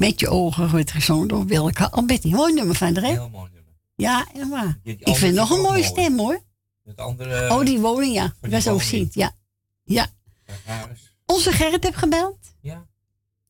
Met 0.09 0.19
je 0.19 0.29
ogen 0.29 0.69
wordt 0.69 0.91
gezongen 0.91 1.27
door 1.27 1.45
Wilke 1.45 1.89
Alberti. 1.89 2.29
Mooi 2.29 2.53
nummer 2.53 2.75
van 2.75 2.93
de 2.93 2.99
hè? 2.99 3.07
Heel 3.07 3.29
mooi 3.29 3.49
nummer. 3.53 3.73
Ja. 3.95 4.25
Die 4.83 4.97
Ik 4.97 5.15
vind 5.15 5.35
nog 5.35 5.49
een 5.49 5.61
mooie 5.61 5.69
mooi. 5.69 5.83
stem 5.83 6.19
hoor. 6.19 6.43
Het 6.85 6.97
andere... 6.99 7.49
oh, 7.49 7.65
die 7.65 7.79
woning, 7.79 8.13
ja. 8.13 8.33
Dat 8.41 8.51
is 8.51 8.67
ook 8.67 8.81
ziet, 8.81 9.13
ja. 9.13 9.35
Ja. 9.83 10.07
Onze 11.25 11.51
Gerrit 11.51 11.83
heb 11.83 11.95
gebeld. 11.95 12.37
Ja. 12.61 12.87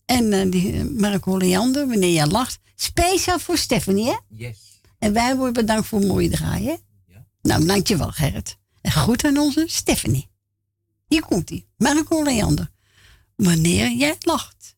En 0.06 0.34
eh, 0.34 0.52
die 0.52 0.74
eh, 0.74 0.84
Marco 0.84 1.38
Leander, 1.38 1.88
wanneer 1.88 2.14
jij 2.14 2.28
lacht. 2.28 2.60
Speciaal 2.76 3.40
voor 3.40 3.58
Stephanie, 3.58 4.06
hè? 4.06 4.16
Yes. 4.28 4.82
En 5.00 5.14
wij 5.14 5.36
worden 5.36 5.54
bedankt 5.54 5.88
voor 5.88 6.00
mooie 6.00 6.30
draaien. 6.30 6.80
Ja. 7.08 7.26
Nou, 7.42 7.66
dankjewel 7.66 8.12
Gerrit. 8.12 8.58
En 8.82 8.92
goed 8.92 9.26
aan 9.26 9.38
onze 9.38 9.64
Stephanie. 9.68 10.30
Hier 11.08 11.26
komt 11.26 11.50
hij. 11.50 11.66
Marco 11.78 12.24
Leander. 12.24 12.70
Wanneer 13.36 13.92
jij 13.92 14.16
lacht. 14.20 14.78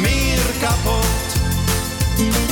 meer 0.00 0.38
kapot. 0.60 2.51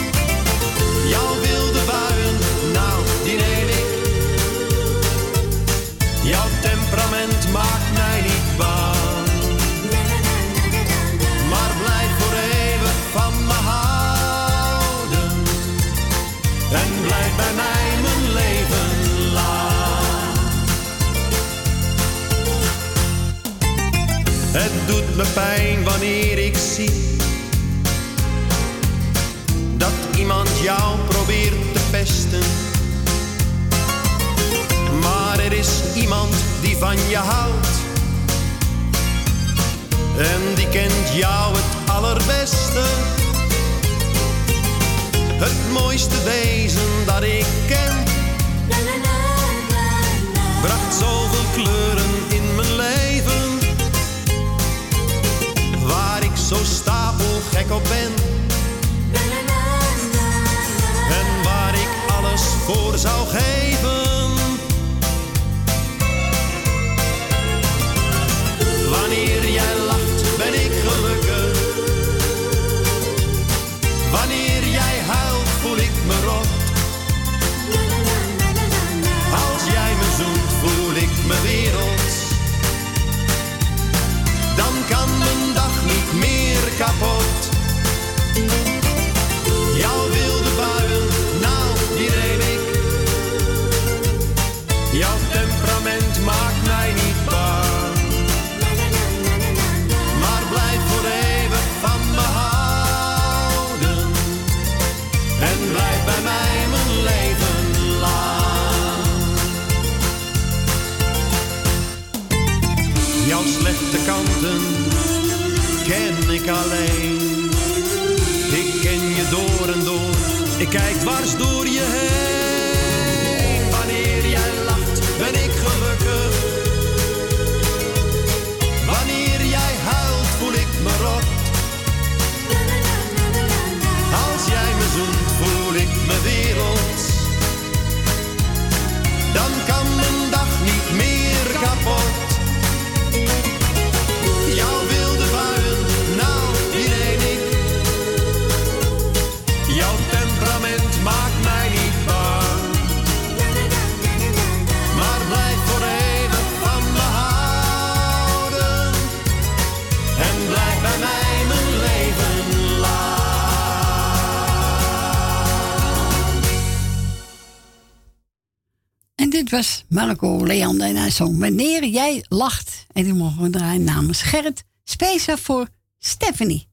Marco 169.90 170.46
Leander 170.46 170.86
en 170.86 170.96
hij 170.96 171.10
zong 171.10 171.38
Wanneer 171.38 171.86
jij 171.86 172.24
lacht. 172.28 172.86
En 172.92 173.04
die 173.04 173.14
mogen 173.14 173.42
we 173.42 173.50
draaien 173.50 173.84
namens 173.84 174.22
Gerrit. 174.22 174.64
Speciaal 174.84 175.36
voor 175.36 175.68
Stephanie. 175.98 176.68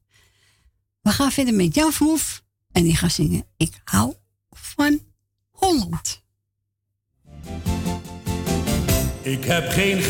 We 1.02 1.10
gaan 1.10 1.30
verder 1.30 1.54
met 1.54 1.74
Jan 1.74 1.92
Verhoef. 1.92 2.42
En 2.72 2.82
die 2.82 2.96
gaat 2.96 3.12
zingen 3.12 3.44
Ik 3.56 3.80
hou 3.84 4.14
van 4.50 5.00
Holland. 5.50 6.22
Ik 9.22 9.44
heb 9.44 9.68
geen 9.70 10.02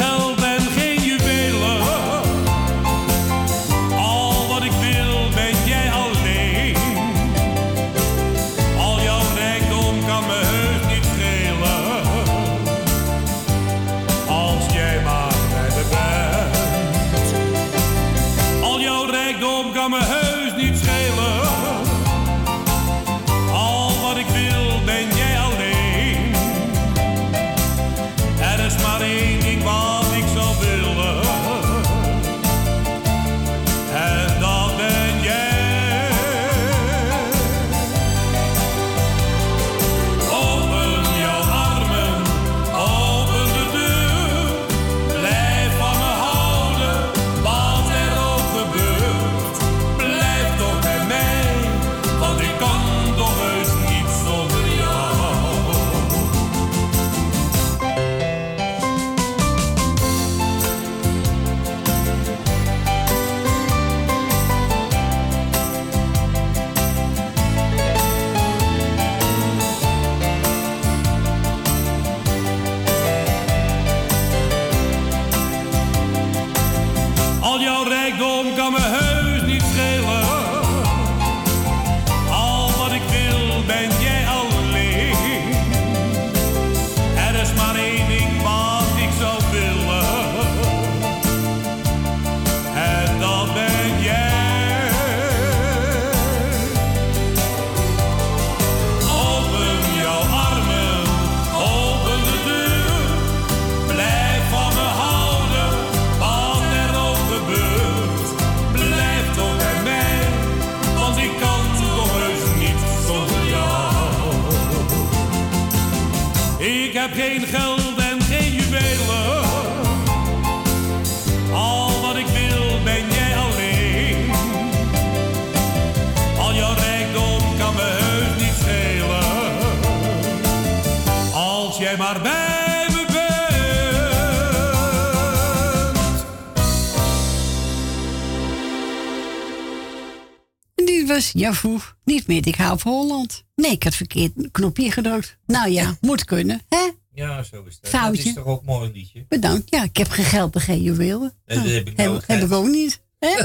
Javoe, 141.39 141.81
niet 142.05 142.27
meer 142.27 142.47
ik 142.47 142.55
hou 142.55 142.79
van 142.79 142.93
Holland. 142.93 143.45
Nee, 143.55 143.71
ik 143.71 143.83
had 143.83 143.95
verkeerd 143.95 144.33
een 144.37 144.51
knopje 144.51 144.91
gedrukt. 144.91 145.39
Nou 145.47 145.71
ja, 145.71 145.97
moet 146.01 146.25
kunnen, 146.25 146.63
hè? 146.69 146.91
Ja, 147.13 147.43
zo 147.43 147.65
is 147.65 147.81
dat. 147.81 147.91
Foutje. 147.91 148.17
Dat 148.17 148.27
is 148.27 148.35
toch 148.35 148.45
ook 148.45 148.61
een 148.61 148.67
mooi 148.67 148.93
liedje? 148.93 149.25
Bedankt. 149.29 149.71
Ja, 149.71 149.83
ik 149.83 149.97
heb 149.97 150.09
geen 150.09 150.25
geld 150.25 150.55
en 150.55 150.61
geen 150.61 150.83
juwelen. 150.83 151.35
Nee, 151.47 151.57
dat 151.57 151.67
heb 151.67 151.89
ik 151.89 151.97
heb, 152.27 152.43
ik 152.43 152.53
ook 152.53 152.67
niet. 152.67 153.03
Hè? 153.19 153.45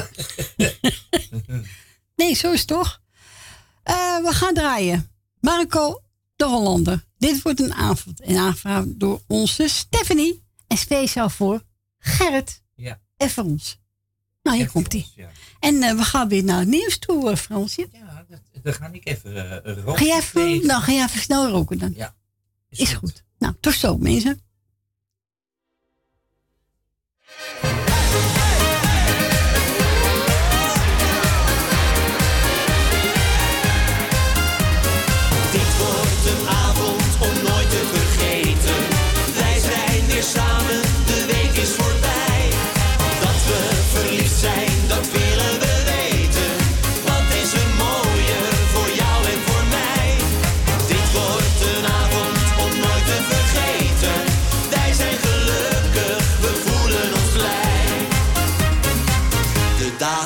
nee, 2.16 2.34
zo 2.34 2.52
is 2.52 2.58
het 2.58 2.68
toch. 2.68 3.00
Eh, 3.82 3.94
we 4.16 4.30
gaan 4.30 4.54
draaien. 4.54 5.10
Marco 5.40 6.02
de 6.36 6.44
Hollander. 6.44 7.04
Dit 7.18 7.42
wordt 7.42 7.60
een 7.60 7.74
avond. 7.74 8.28
Een 8.28 8.36
avond 8.36 9.00
door 9.00 9.20
onze 9.26 9.68
Stephanie. 9.68 10.42
En 10.66 10.76
speciaal 10.76 11.30
voor 11.30 11.62
Gerrit. 11.98 12.62
Ja. 12.74 13.00
En 13.16 13.30
voor 13.30 13.44
ons. 13.44 13.82
Nou, 14.44 14.56
hier 14.56 14.70
komt 14.70 14.92
hij. 14.92 15.06
En 15.60 15.82
eh, 15.82 15.96
we 15.96 16.02
gaan 16.02 16.28
weer 16.28 16.44
naar 16.44 16.58
het 16.58 16.68
nieuws 16.68 16.98
toe, 16.98 17.30
eh, 17.30 17.36
Fransje. 17.36 17.88
Ja, 17.92 18.24
dat, 18.28 18.40
dan 18.62 18.72
ga 18.72 18.88
ik 18.92 19.06
even 19.06 19.34
uh, 19.34 19.76
roken. 19.76 19.96
Ga 19.96 20.04
jij 20.04 20.16
even, 20.16 20.66
nou, 20.66 20.82
ga 20.82 20.92
jij 20.92 21.04
even 21.04 21.20
snel 21.20 21.48
roken 21.48 21.78
dan? 21.78 21.92
Ja. 21.96 22.14
Is, 22.68 22.92
goed. 22.92 23.24
Nou, 23.38 23.54
tot 23.60 23.74
zo, 23.74 23.98
mensen. 23.98 24.40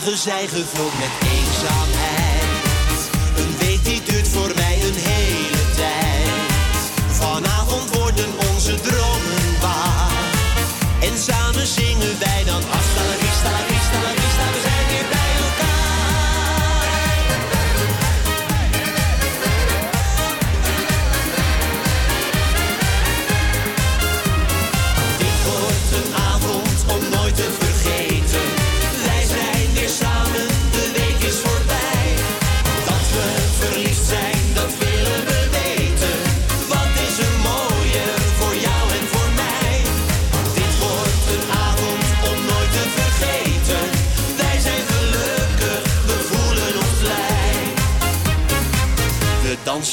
Dagen 0.08 0.22
zijn 0.22 0.48
gevuld 0.48 0.92
met 0.98 1.30
eenzaamheid. 1.30 3.10
Een 3.36 3.58
week 3.58 3.84
die 3.84 4.02
duurt 4.02 4.28
voor 4.28 4.50
mij 4.54 4.74
een 4.74 4.94
hele 4.96 5.74
tijd. 5.76 6.90
Vanavond 7.10 7.96
worden 7.96 8.28
onze 8.54 8.74
dromen 8.74 9.37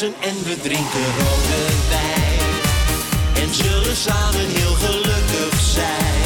en 0.02 0.44
we 0.44 0.56
drinken 0.62 1.06
rode 1.20 1.62
wijn. 1.90 2.52
En 3.34 3.54
zullen 3.54 3.96
samen 3.96 4.48
heel 4.48 4.74
gelukkig 4.74 5.60
zijn. 5.60 6.22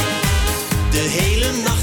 De 0.90 0.98
hele 0.98 1.52
nacht 1.62 1.79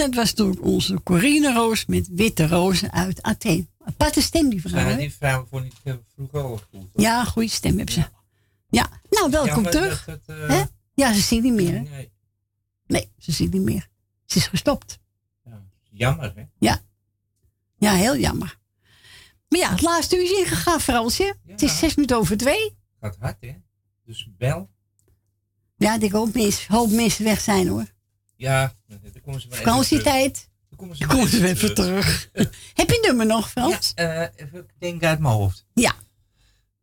dat 0.00 0.14
was 0.14 0.32
toen 0.32 0.60
onze 0.60 1.02
Corine 1.02 1.52
Roos 1.52 1.86
met 1.86 2.08
witte 2.12 2.46
rozen 2.46 2.92
uit 2.92 3.22
Athene. 3.22 3.66
Aparte 3.84 4.22
stem 4.22 4.48
die 4.48 4.60
vrouw. 4.60 4.88
Ja, 4.88 4.96
die 4.96 5.12
vrouw 5.14 5.46
vond 5.50 5.64
ik 5.64 5.72
eh, 5.84 5.94
vroeger 6.14 6.40
al 6.40 6.56
goed. 6.56 6.66
hoor. 6.72 7.02
Ja, 7.02 7.24
goede 7.24 7.48
stem 7.48 7.76
hebben 7.76 7.94
ze. 7.94 8.04
Ja, 8.68 9.00
nou 9.10 9.30
welkom 9.30 9.64
terug. 9.64 10.06
het, 10.06 10.20
eh, 10.26 10.48
Hè? 10.48 10.62
Ja, 10.94 11.12
ze 11.12 11.20
zingt 11.20 11.44
niet 11.44 11.52
meer. 11.52 11.72
Hè? 11.72 11.80
Nee. 11.80 12.10
Nee, 12.86 13.08
ze 13.18 13.32
zingt 13.32 13.52
niet 13.52 13.62
meer. 13.62 13.88
Ze 14.26 14.38
is 14.38 14.46
gestopt. 14.46 14.98
Jammer, 15.90 16.32
hè? 16.34 16.42
Ja. 16.58 16.80
Ja, 17.78 17.92
heel 17.94 18.16
jammer. 18.16 18.58
Maar 19.48 19.58
ja, 19.58 19.70
het 19.70 19.82
laatste 19.82 20.16
uur 20.16 20.22
is 20.22 20.30
ingegaan, 20.38 20.80
Fransje. 20.80 21.34
Het 21.46 21.62
is 21.62 21.78
zes 21.78 21.94
minuten 21.94 22.16
over 22.16 22.36
twee. 22.36 22.76
Gaat 23.00 23.16
hard, 23.18 23.36
hè? 23.40 23.54
Dus 24.04 24.28
bel. 24.36 24.70
Ja, 25.76 26.00
ik 26.00 26.12
hoop 26.12 26.34
hoop 26.68 26.90
mensen 26.90 27.24
weg 27.24 27.40
zijn 27.40 27.68
hoor. 27.68 27.86
Ja, 28.40 28.74
dan 28.86 29.00
komen 29.24 29.40
ze 29.40 29.48
maar. 29.48 29.56
Vakantietijd. 29.58 30.48
Dan 30.68 30.78
komen 30.78 30.98
Dan 30.98 31.08
komen 31.08 31.28
ze 31.28 31.46
even 31.46 31.74
terug. 31.74 32.28
Heb 32.80 32.90
je 32.90 32.98
nummer 33.06 33.26
nog, 33.26 33.50
Frans? 33.50 33.92
Ja, 33.94 34.28
eh, 34.28 34.44
even 34.46 34.68
denken 34.78 35.08
uit 35.08 35.18
mijn 35.18 35.34
hoofd. 35.34 35.64
Ja. 35.74 35.94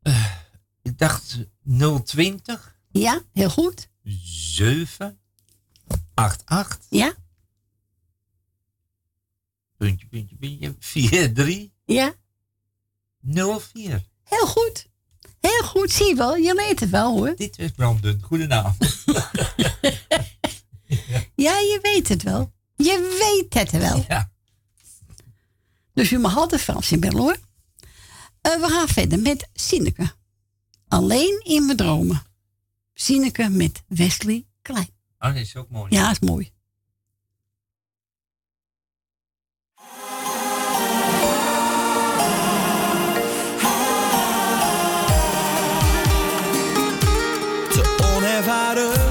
Eh, 0.02 0.32
ik 0.82 0.98
dacht 0.98 1.38
020 2.04 2.76
Ja, 2.92 3.22
heel 3.34 3.50
goed. 3.50 3.90
7 4.04 5.20
88 6.14 6.86
Ja. 6.90 7.14
puntje, 9.78 10.08
puntje, 10.08 10.36
puntje 10.36 10.76
43 11.34 11.70
Ja. 11.86 12.14
04. 13.60 14.04
Heel 14.24 14.48
goed. 14.48 14.88
Heel 15.40 15.64
goed, 15.64 15.92
zie 15.92 16.08
je 16.08 16.16
wel. 16.16 16.36
Je 16.36 16.54
weet 16.56 16.80
het 16.80 16.90
wel 16.90 17.18
hoor. 17.18 17.36
Dit 17.36 17.60
is 17.60 17.72
Brandon. 17.72 18.22
Goedenavond. 18.22 19.04
Ja, 21.38 21.58
je 21.60 21.80
weet 21.82 22.08
het 22.08 22.24
wel. 22.24 22.52
Je 22.76 23.18
weet 23.20 23.62
het 23.62 23.72
wel. 23.72 24.06
Ja. 24.08 24.32
Dus 25.94 26.12
u 26.12 26.18
mag 26.18 26.38
altijd 26.38 26.62
Frans 26.62 26.92
in 26.92 27.00
bellen 27.00 27.18
hoor. 27.18 27.38
Eh, 28.42 28.60
we 28.60 28.68
gaan 28.68 28.88
verder 28.88 29.20
met 29.20 29.50
Sineke. 29.54 30.12
Alleen 30.88 31.42
in 31.44 31.66
mijn 31.66 31.78
dromen. 31.78 32.24
Sineke 32.94 33.50
met 33.50 33.84
Wesley 33.88 34.46
Klein. 34.62 34.90
Oh, 35.20 35.28
dat 35.28 35.36
is 35.36 35.56
ook 35.56 35.70
mooi. 35.70 35.96
Ja, 35.96 36.12
is 36.12 36.20
mooi. 36.20 36.52
Te 47.70 48.14
onervaren 48.16 49.07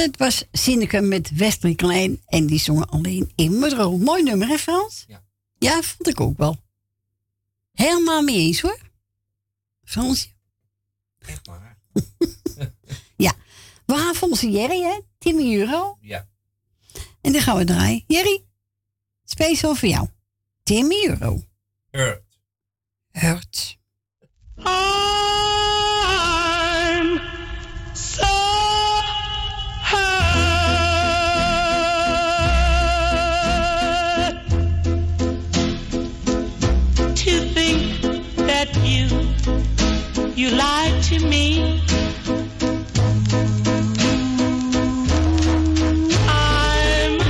dat 0.00 0.16
was 0.16 0.44
Sineke 0.52 1.00
met 1.00 1.30
Wesley 1.30 1.74
Klein. 1.74 2.22
En 2.26 2.46
die 2.46 2.58
zongen 2.58 2.88
alleen 2.88 3.32
in 3.34 3.58
mijn 3.58 3.72
droom. 3.72 4.02
Mooi 4.02 4.22
nummer, 4.22 4.48
hè 4.48 4.58
Frans? 4.58 5.04
Ja. 5.08 5.22
Ja, 5.58 5.82
vond 5.82 6.08
ik 6.08 6.20
ook 6.20 6.38
wel. 6.38 6.56
Helemaal 7.72 8.22
mee 8.22 8.36
eens 8.36 8.60
hoor. 8.60 8.78
Fransje. 9.84 10.28
Echt 11.18 11.46
waar. 11.46 11.78
Ja. 13.16 13.32
We 13.86 13.94
gaan 13.94 14.14
voor 14.14 14.28
onze 14.28 14.50
Jerry, 14.50 14.82
hè? 14.82 15.00
10 15.18 15.52
euro. 15.52 15.98
Ja. 16.00 16.28
En 17.20 17.32
dan 17.32 17.40
gaan 17.40 17.56
we 17.56 17.64
draaien. 17.64 18.04
Jerry, 18.06 18.44
speciaal 19.24 19.74
voor 19.74 19.88
jou. 19.88 20.08
10 20.62 21.08
euro. 21.08 21.42
Hurt. 21.90 22.22
Hurt. 23.10 23.78
I'm 24.56 25.59
you 40.40 40.48
lied 40.52 41.02
to 41.02 41.18
me. 41.18 41.82
I'm 46.26 47.20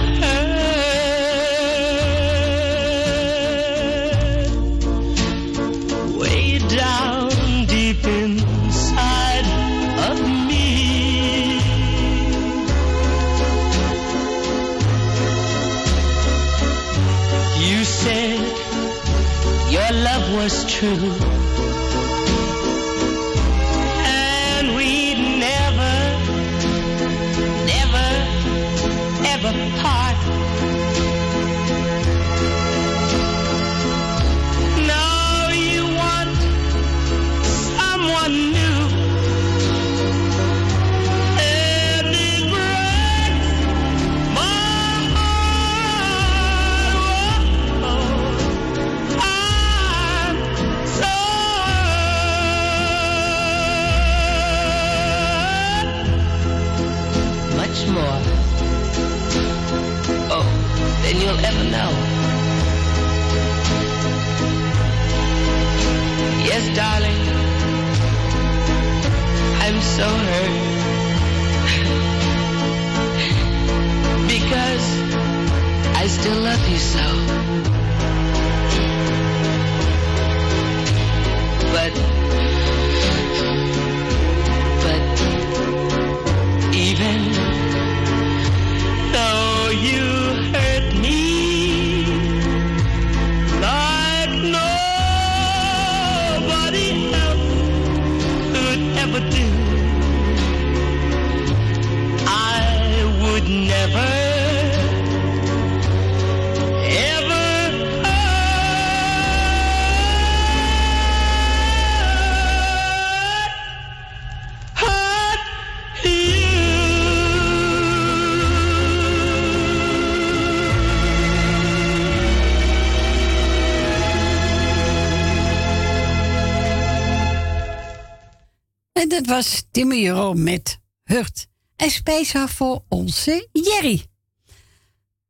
was 129.41 129.63
Timmy 129.71 129.97
Jero 129.97 130.35
met 130.35 130.79
Hurt. 131.05 131.47
En 131.77 131.91
speciaal 131.91 132.49
voor 132.49 132.85
onze 132.89 133.49
Jerry. 133.53 134.07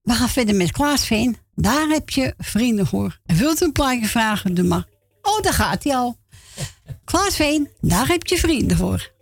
We 0.02 0.12
gaan 0.12 0.28
verder 0.28 0.54
met 0.54 0.72
Klaas 0.72 1.06
Veen. 1.06 1.36
Daar 1.54 1.88
heb 1.88 2.10
je 2.10 2.34
vrienden 2.38 2.86
voor. 2.86 3.20
En 3.26 3.36
wilt 3.36 3.62
u 3.62 3.64
een 3.64 3.72
plaatje 3.72 4.06
vragen, 4.06 4.54
doe 4.54 4.64
maar. 4.64 4.86
Oh, 5.22 5.42
daar 5.42 5.52
gaat 5.52 5.84
hij 5.84 5.96
al. 5.96 6.18
Klaas 7.04 7.36
Veen, 7.36 7.68
daar 7.80 8.08
heb 8.08 8.26
je 8.26 8.38
vrienden 8.38 8.76
voor. 8.76 9.12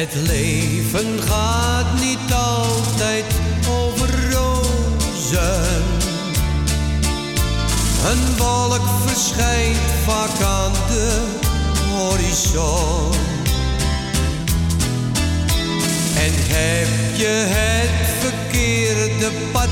Het 0.00 0.14
leven 0.14 1.22
gaat 1.22 2.00
niet 2.00 2.32
altijd 2.32 3.24
over 3.68 4.32
rozen. 4.32 5.82
Een 8.10 8.36
wolk 8.36 8.88
verschijnt 9.06 9.90
vaak 10.04 10.40
aan 10.40 10.72
de 10.72 11.22
horizon. 11.90 13.12
En 16.16 16.32
heb 16.34 17.16
je 17.16 17.44
het 17.48 18.08
verkeerde 18.20 19.30
pad 19.52 19.68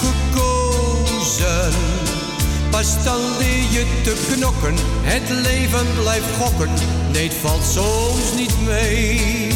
gekozen, 0.00 1.72
pas 2.80 3.04
dan 3.04 3.20
leer 3.38 3.66
je 3.70 3.84
te 4.02 4.14
knokken. 4.30 4.74
Het 5.02 5.28
leven 5.28 5.86
blijft 6.00 6.36
gokken, 6.38 6.70
nee, 7.12 7.30
valt 7.42 7.64
soms 7.64 8.32
niet 8.36 8.54
mee. 8.64 9.48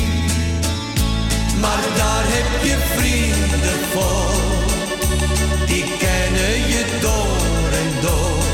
Maar 1.60 1.82
daar 1.96 2.24
heb 2.36 2.50
je 2.68 2.76
vrienden 2.96 3.80
voor, 3.92 4.34
die 5.66 5.84
kennen 6.04 6.56
je 6.74 6.82
door 7.00 7.68
en 7.82 7.90
door. 8.06 8.44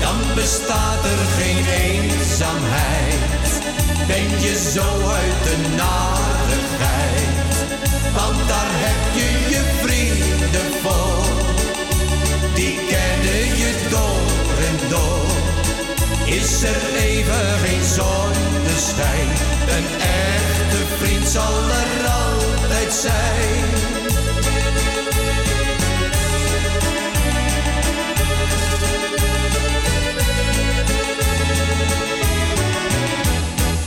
Dan 0.00 0.18
bestaat 0.34 1.04
er 1.14 1.22
geen 1.38 1.64
eenzaamheid, 1.86 3.48
ben 4.06 4.28
je 4.44 4.70
zo 4.74 4.88
uit 5.20 5.38
de 5.48 5.56
narigheid. 5.76 7.54
Want 8.14 8.48
daar 8.48 8.77
Is 16.30 16.62
er 16.62 16.94
even 16.96 17.58
geen 17.64 17.84
zonneschijn, 17.84 19.28
een 19.68 19.86
echte 20.00 20.86
vriend 20.98 21.28
zal 21.28 21.68
er 21.68 22.06
altijd 22.06 22.92
zijn. 22.92 23.64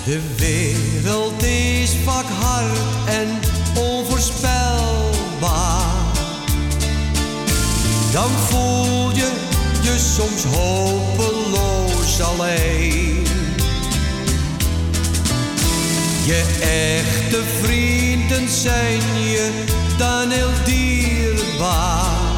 De 0.04 0.20
wereld 0.38 1.44
is 1.44 1.96
vaak 2.06 2.26
hard 2.40 2.78
en 3.08 3.40
onvoorspelbaar. 3.82 5.96
Dan 8.12 8.30
voel 8.30 9.16
je 9.16 9.32
je 9.82 10.00
soms 10.00 10.44
hopeloos 10.44 11.31
alleen. 12.22 13.26
Je 16.26 16.44
echte 16.62 17.44
vrienden 17.62 18.50
zijn 18.50 19.02
je 19.24 19.64
dan 19.98 20.30
heel 20.30 20.52
dierbaar. 20.66 22.30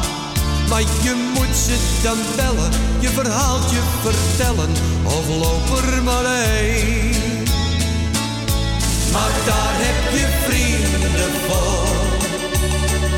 Maar 0.68 0.80
je 0.80 1.32
moet 1.34 1.56
ze 1.56 2.00
dan 2.02 2.18
bellen, 2.36 2.70
je 3.00 3.08
verhaaltje 3.08 3.78
vertellen 4.02 4.70
of 5.04 5.28
loop 5.28 5.78
er 5.78 6.02
maar 6.02 6.24
heen. 6.26 7.44
Maar 9.12 9.32
daar 9.46 9.74
heb 9.76 10.12
je 10.18 10.26
vrienden 10.46 11.32
voor, 11.46 11.96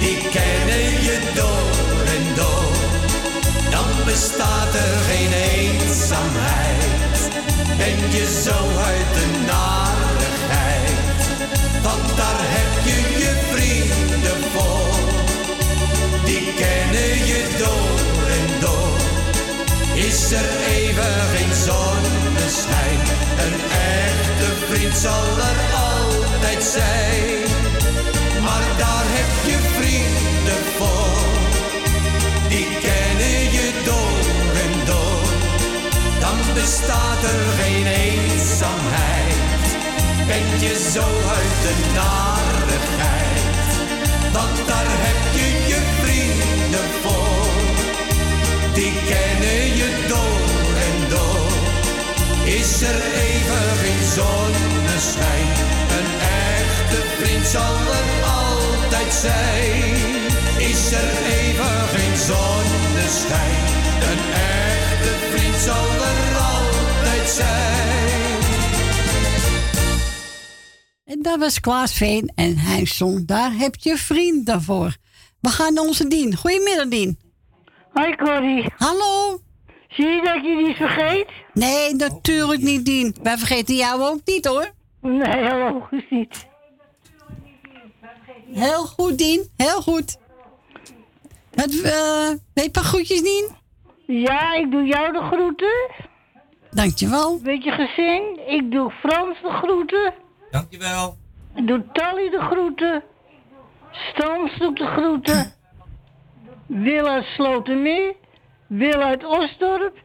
die 0.01 0.17
kennen 0.17 1.03
je 1.03 1.33
door 1.35 2.07
en 2.15 2.35
door 2.35 2.86
bestaat 4.07 4.75
er 4.75 4.97
geen 5.11 5.33
eenzaamheid. 5.33 7.21
Ben 7.77 7.99
je 8.17 8.25
zo 8.45 8.59
uit 8.91 9.11
de 9.19 9.27
narigheid, 9.53 11.21
want 11.83 12.17
daar 12.21 12.43
heb 12.57 12.73
je 12.89 12.99
je 13.23 13.33
vrienden 13.53 14.41
voor. 14.55 14.95
Die 16.25 16.47
kennen 16.63 17.13
je 17.31 17.41
door 17.63 18.27
en 18.39 18.61
door. 18.61 18.99
Is 20.09 20.33
er 20.33 20.49
even 20.77 21.15
geen 21.35 21.55
zonneschijn, 21.69 23.01
een 23.45 23.59
echte 24.01 24.49
vriend 24.69 24.97
zal 24.97 25.27
er 25.51 25.59
altijd 25.89 26.65
zijn. 26.65 27.49
Maar 28.43 28.67
daar 28.79 29.07
heb 29.19 29.31
je 29.51 29.59
vrienden 29.77 30.63
voor, 30.77 31.19
die 32.49 32.67
kennen 32.81 33.06
bestaat 36.63 37.23
er 37.23 37.43
geen 37.61 37.87
eenzaamheid, 37.87 39.65
ben 40.27 40.47
je 40.65 40.75
zo 40.93 41.07
uit 41.39 41.57
de 41.67 41.75
narigheid. 42.01 43.71
Want 44.33 44.57
daar 44.71 44.91
heb 45.07 45.21
je 45.39 45.49
je 45.71 45.81
vrienden 46.01 46.89
voor, 47.03 47.47
die 48.75 48.93
kennen 49.13 49.63
je 49.81 49.89
door 50.13 50.71
en 50.89 50.99
door. 51.15 51.51
Is 52.61 52.83
er 52.93 53.01
even 53.27 53.67
geen 53.83 54.05
zonneschijn, 54.19 55.51
een 55.99 56.11
echte 56.55 57.01
vriend 57.17 57.47
zal 57.47 57.77
er 58.01 58.09
altijd 58.41 59.13
zijn. 59.27 59.95
Is 60.71 60.93
er 61.03 61.11
even 61.39 61.77
geen 61.95 62.17
zonneschijn, 62.31 63.63
een 64.11 64.23
echte 64.33 64.76
vriend 65.09 65.55
zal 65.55 65.85
er 65.85 66.37
altijd 66.37 67.29
zijn. 67.29 67.77
En 71.05 71.23
dat 71.23 71.39
was 71.39 71.61
Klaas 71.61 71.93
Veen 71.93 72.33
en 72.35 72.57
hij 72.59 72.87
zong 72.87 73.27
Daar 73.27 73.53
heb 73.53 73.75
je 73.75 73.97
vrienden 73.97 74.63
voor. 74.63 74.97
We 75.41 75.49
gaan 75.49 75.75
naar 75.75 75.85
onze 75.85 76.09
Dien. 76.09 76.37
Goedemiddag, 76.37 76.89
Dien. 76.89 77.19
Hoi, 77.93 78.17
Corrie. 78.17 78.65
Hallo. 78.77 79.41
Zie 79.89 80.07
je 80.07 80.23
dat 80.23 80.45
je 80.45 80.63
niet 80.67 80.77
vergeet? 80.77 81.27
Nee, 81.53 81.95
natuurlijk 81.95 82.63
niet, 82.63 82.85
Dien. 82.85 83.17
Wij 83.23 83.39
vergeten 83.39 83.75
jou 83.75 84.03
ook 84.03 84.21
niet, 84.25 84.47
hoor. 84.47 84.71
Nee, 85.01 85.55
logisch 85.59 86.07
niet. 86.11 86.47
Heel 88.53 88.87
goed, 88.87 89.19
Dien. 89.19 89.51
Heel 89.57 89.83
goed. 89.83 90.17
Het, 91.55 91.81
eh, 91.83 92.29
weet 92.55 92.65
je 92.65 92.71
paar 92.71 92.85
groetjes, 92.85 93.23
Dien? 93.23 93.56
Ja, 94.07 94.55
ik 94.55 94.71
doe 94.71 94.85
jou 94.85 95.13
de 95.13 95.23
groeten. 95.23 95.91
Dankjewel. 96.71 97.41
Beetje 97.43 97.71
gezin. 97.71 98.41
Ik 98.47 98.71
doe 98.71 98.91
Frans 98.91 99.41
de 99.43 99.51
groeten. 99.51 100.15
Dankjewel. 100.51 101.17
Ik 101.55 101.67
doe 101.67 101.85
Tally 101.93 102.31
de 102.31 102.41
groeten. 102.41 103.03
Stans 103.91 104.59
doet 104.59 104.77
de 104.77 104.87
groeten. 104.87 105.53
Wil 106.67 107.07
uit 107.07 107.25
Slotermeer. 107.25 108.15
Wil 108.67 109.03
uit 109.03 109.25
Osdorp. 109.25 109.99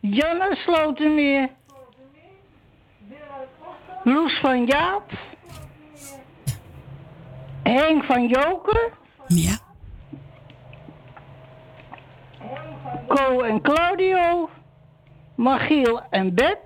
Jan 0.00 0.40
uit 0.42 0.58
Slotermeer. 0.58 1.48
Loes 4.04 4.38
van 4.40 4.66
Jaap. 4.66 5.12
Henk 7.62 8.04
van 8.04 8.26
Joker. 8.26 8.92
Ja. 9.26 9.67
Co 13.08 13.40
en 13.40 13.60
Claudio. 13.60 14.48
Magiel 15.34 16.02
en 16.10 16.34
Beb. 16.34 16.58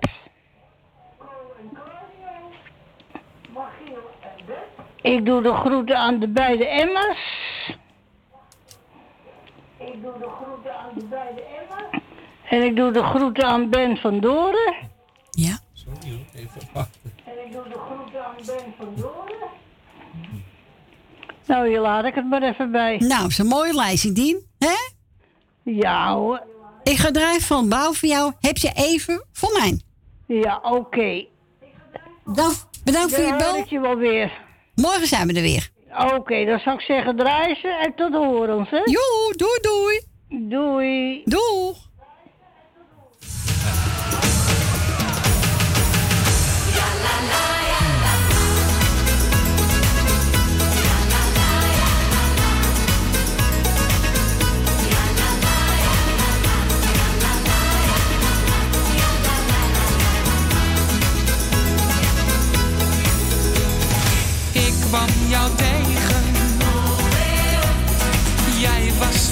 Ik 5.01 5.25
doe 5.25 5.41
de 5.41 5.53
groeten 5.53 5.97
aan 5.97 6.19
de 6.19 6.27
beide 6.27 6.67
Emma's. 6.67 7.17
Ik 9.77 10.01
doe 10.01 10.13
de 10.19 10.29
groeten 10.41 10.77
aan 10.79 10.91
de 10.95 11.05
beide 11.05 11.41
Emma's. 11.41 12.01
En 12.49 12.63
ik 12.63 12.75
doe 12.75 12.91
de 12.91 13.03
groeten 13.03 13.45
aan 13.45 13.69
Ben 13.69 13.97
van 13.97 14.19
Doren. 14.19 14.73
Ja. 15.29 15.57
Sorry 15.73 16.11
hoor, 16.11 16.25
even 16.33 16.61
wachten. 16.73 17.13
En 17.25 17.45
ik 17.45 17.51
doe 17.51 17.63
de 17.63 17.79
groeten 17.79 18.25
aan 18.25 18.35
Ben 18.45 18.73
van 18.77 18.93
Doren. 18.95 19.49
Nou, 21.45 21.67
hier 21.67 21.79
laat 21.79 22.05
ik 22.05 22.15
het 22.15 22.29
maar 22.29 22.43
even 22.43 22.71
bij. 22.71 22.97
Nou, 22.97 23.27
is 23.27 23.37
een 23.37 23.47
mooie 23.47 23.73
lijstje, 23.73 24.11
Dien. 24.11 24.47
Hè? 24.59 24.92
Ja 25.63 26.13
hoor. 26.15 26.43
Ik 26.83 26.97
ga 26.97 27.11
draaien 27.11 27.41
van 27.41 27.69
bouw 27.69 27.93
voor 27.93 28.09
jou. 28.09 28.31
Heb 28.39 28.57
je 28.57 28.71
even 28.75 29.25
voor 29.31 29.51
mij? 29.59 29.81
Ja, 30.27 30.59
oké. 30.63 31.25
Dan, 32.25 32.51
bedankt 32.83 33.15
voor 33.15 33.23
je 33.23 33.35
bel. 33.35 33.65
je 33.67 33.79
wel 33.79 33.95
weer. 33.95 34.31
Morgen 34.75 35.07
zijn 35.07 35.27
we 35.27 35.33
er 35.33 35.41
weer. 35.41 35.69
Oké, 36.15 36.45
dan 36.45 36.59
zou 36.59 36.75
ik 36.75 36.81
zeggen 36.81 37.15
draaien 37.17 37.55
ze 37.55 37.67
en 37.67 37.95
tot 37.95 38.13
horens, 38.13 38.69
hè? 38.69 38.77
Joe, 38.77 39.33
doei 39.35 39.59
doei. 39.61 40.01
Doei. 40.49 41.21
Doeg. 41.25 41.77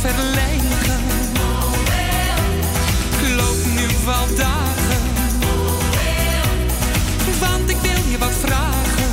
Verlegen. 0.01 1.03
Ik 3.21 3.35
loop 3.37 3.65
nu 3.75 3.87
wel 4.05 4.35
dagen. 4.35 5.01
Want 7.39 7.69
ik 7.69 7.77
wil 7.81 8.11
je 8.11 8.17
wat 8.17 8.33
vragen. 8.41 9.09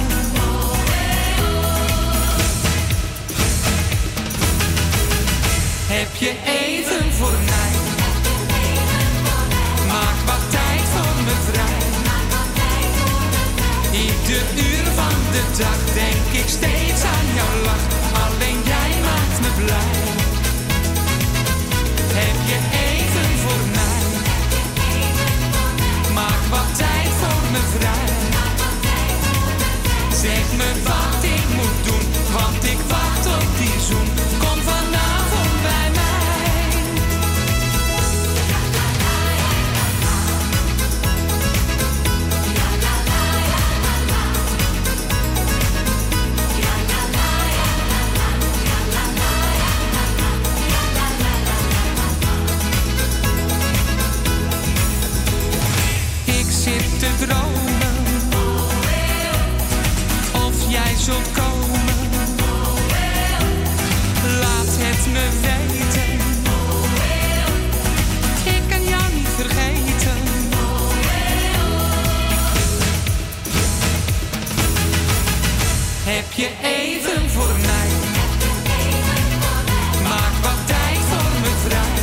Heb 5.86 6.16
je 6.16 6.34
even 6.44 7.12
voor 7.12 7.38
mij? 7.44 7.72
Maak 9.86 10.18
wat 10.26 10.50
tijd 10.50 10.82
voor 10.94 11.22
me 11.24 11.34
vrij. 11.50 11.86
Ieder 14.00 14.42
uur 14.54 14.84
van 14.94 15.16
de 15.32 15.42
dag 15.58 15.94
denk 15.94 16.42
ik 16.42 16.48
steeds 16.48 17.02
aan 17.02 17.28
jouw 17.34 17.62
lach. 17.64 17.84
Alleen 18.24 18.60
jij 18.64 18.90
maakt 19.02 19.40
me 19.40 19.64
blij. 19.64 19.97
Heb 22.50 22.72
je 22.72 22.87
je 76.38 76.50
even 76.62 77.30
voor 77.30 77.54
mij? 77.60 77.90
Maak 80.02 80.34
wat 80.42 80.60
tijd 80.66 80.98
voor 81.10 81.32
me 81.44 81.52
vrij. 81.66 82.00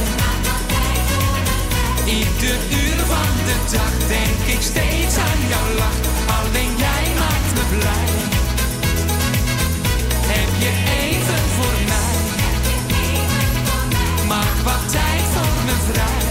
Ieder 2.06 2.60
uur 2.82 3.00
van 3.14 3.32
de 3.48 3.58
dag 3.72 3.94
denk 4.08 4.56
ik 4.56 4.62
steeds 4.62 5.18
aan 5.18 5.42
jouw 5.50 5.70
lach. 5.78 6.00
Alleen 6.40 6.74
jij 6.78 7.06
maakt 7.22 7.52
me 7.58 7.64
blij. 7.78 8.10
Heb 10.34 10.52
je 10.64 10.74
even 11.02 11.44
voor 11.56 11.78
mij? 11.92 12.18
Maak 14.28 14.58
wat 14.64 14.92
tijd 14.92 15.26
voor 15.34 15.58
me 15.68 15.76
vrij. 15.92 16.24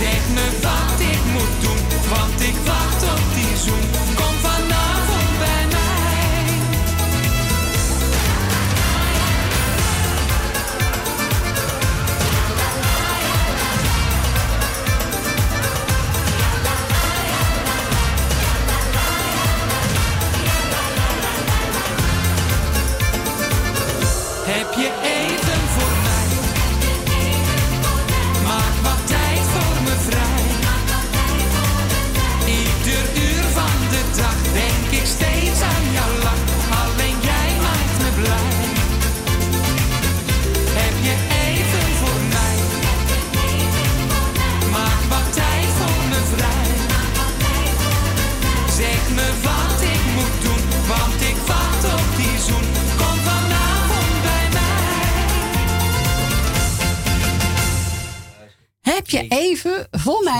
Zeg 0.00 0.22
me 0.34 0.46
wat 0.62 1.00
ik 1.14 1.22
moet 1.34 1.56
doen, 1.64 1.82
want 2.08 2.40
ik 2.40 2.56
wacht 2.64 3.02
op 3.02 3.22
die 3.34 3.56
zoen. 3.64 4.16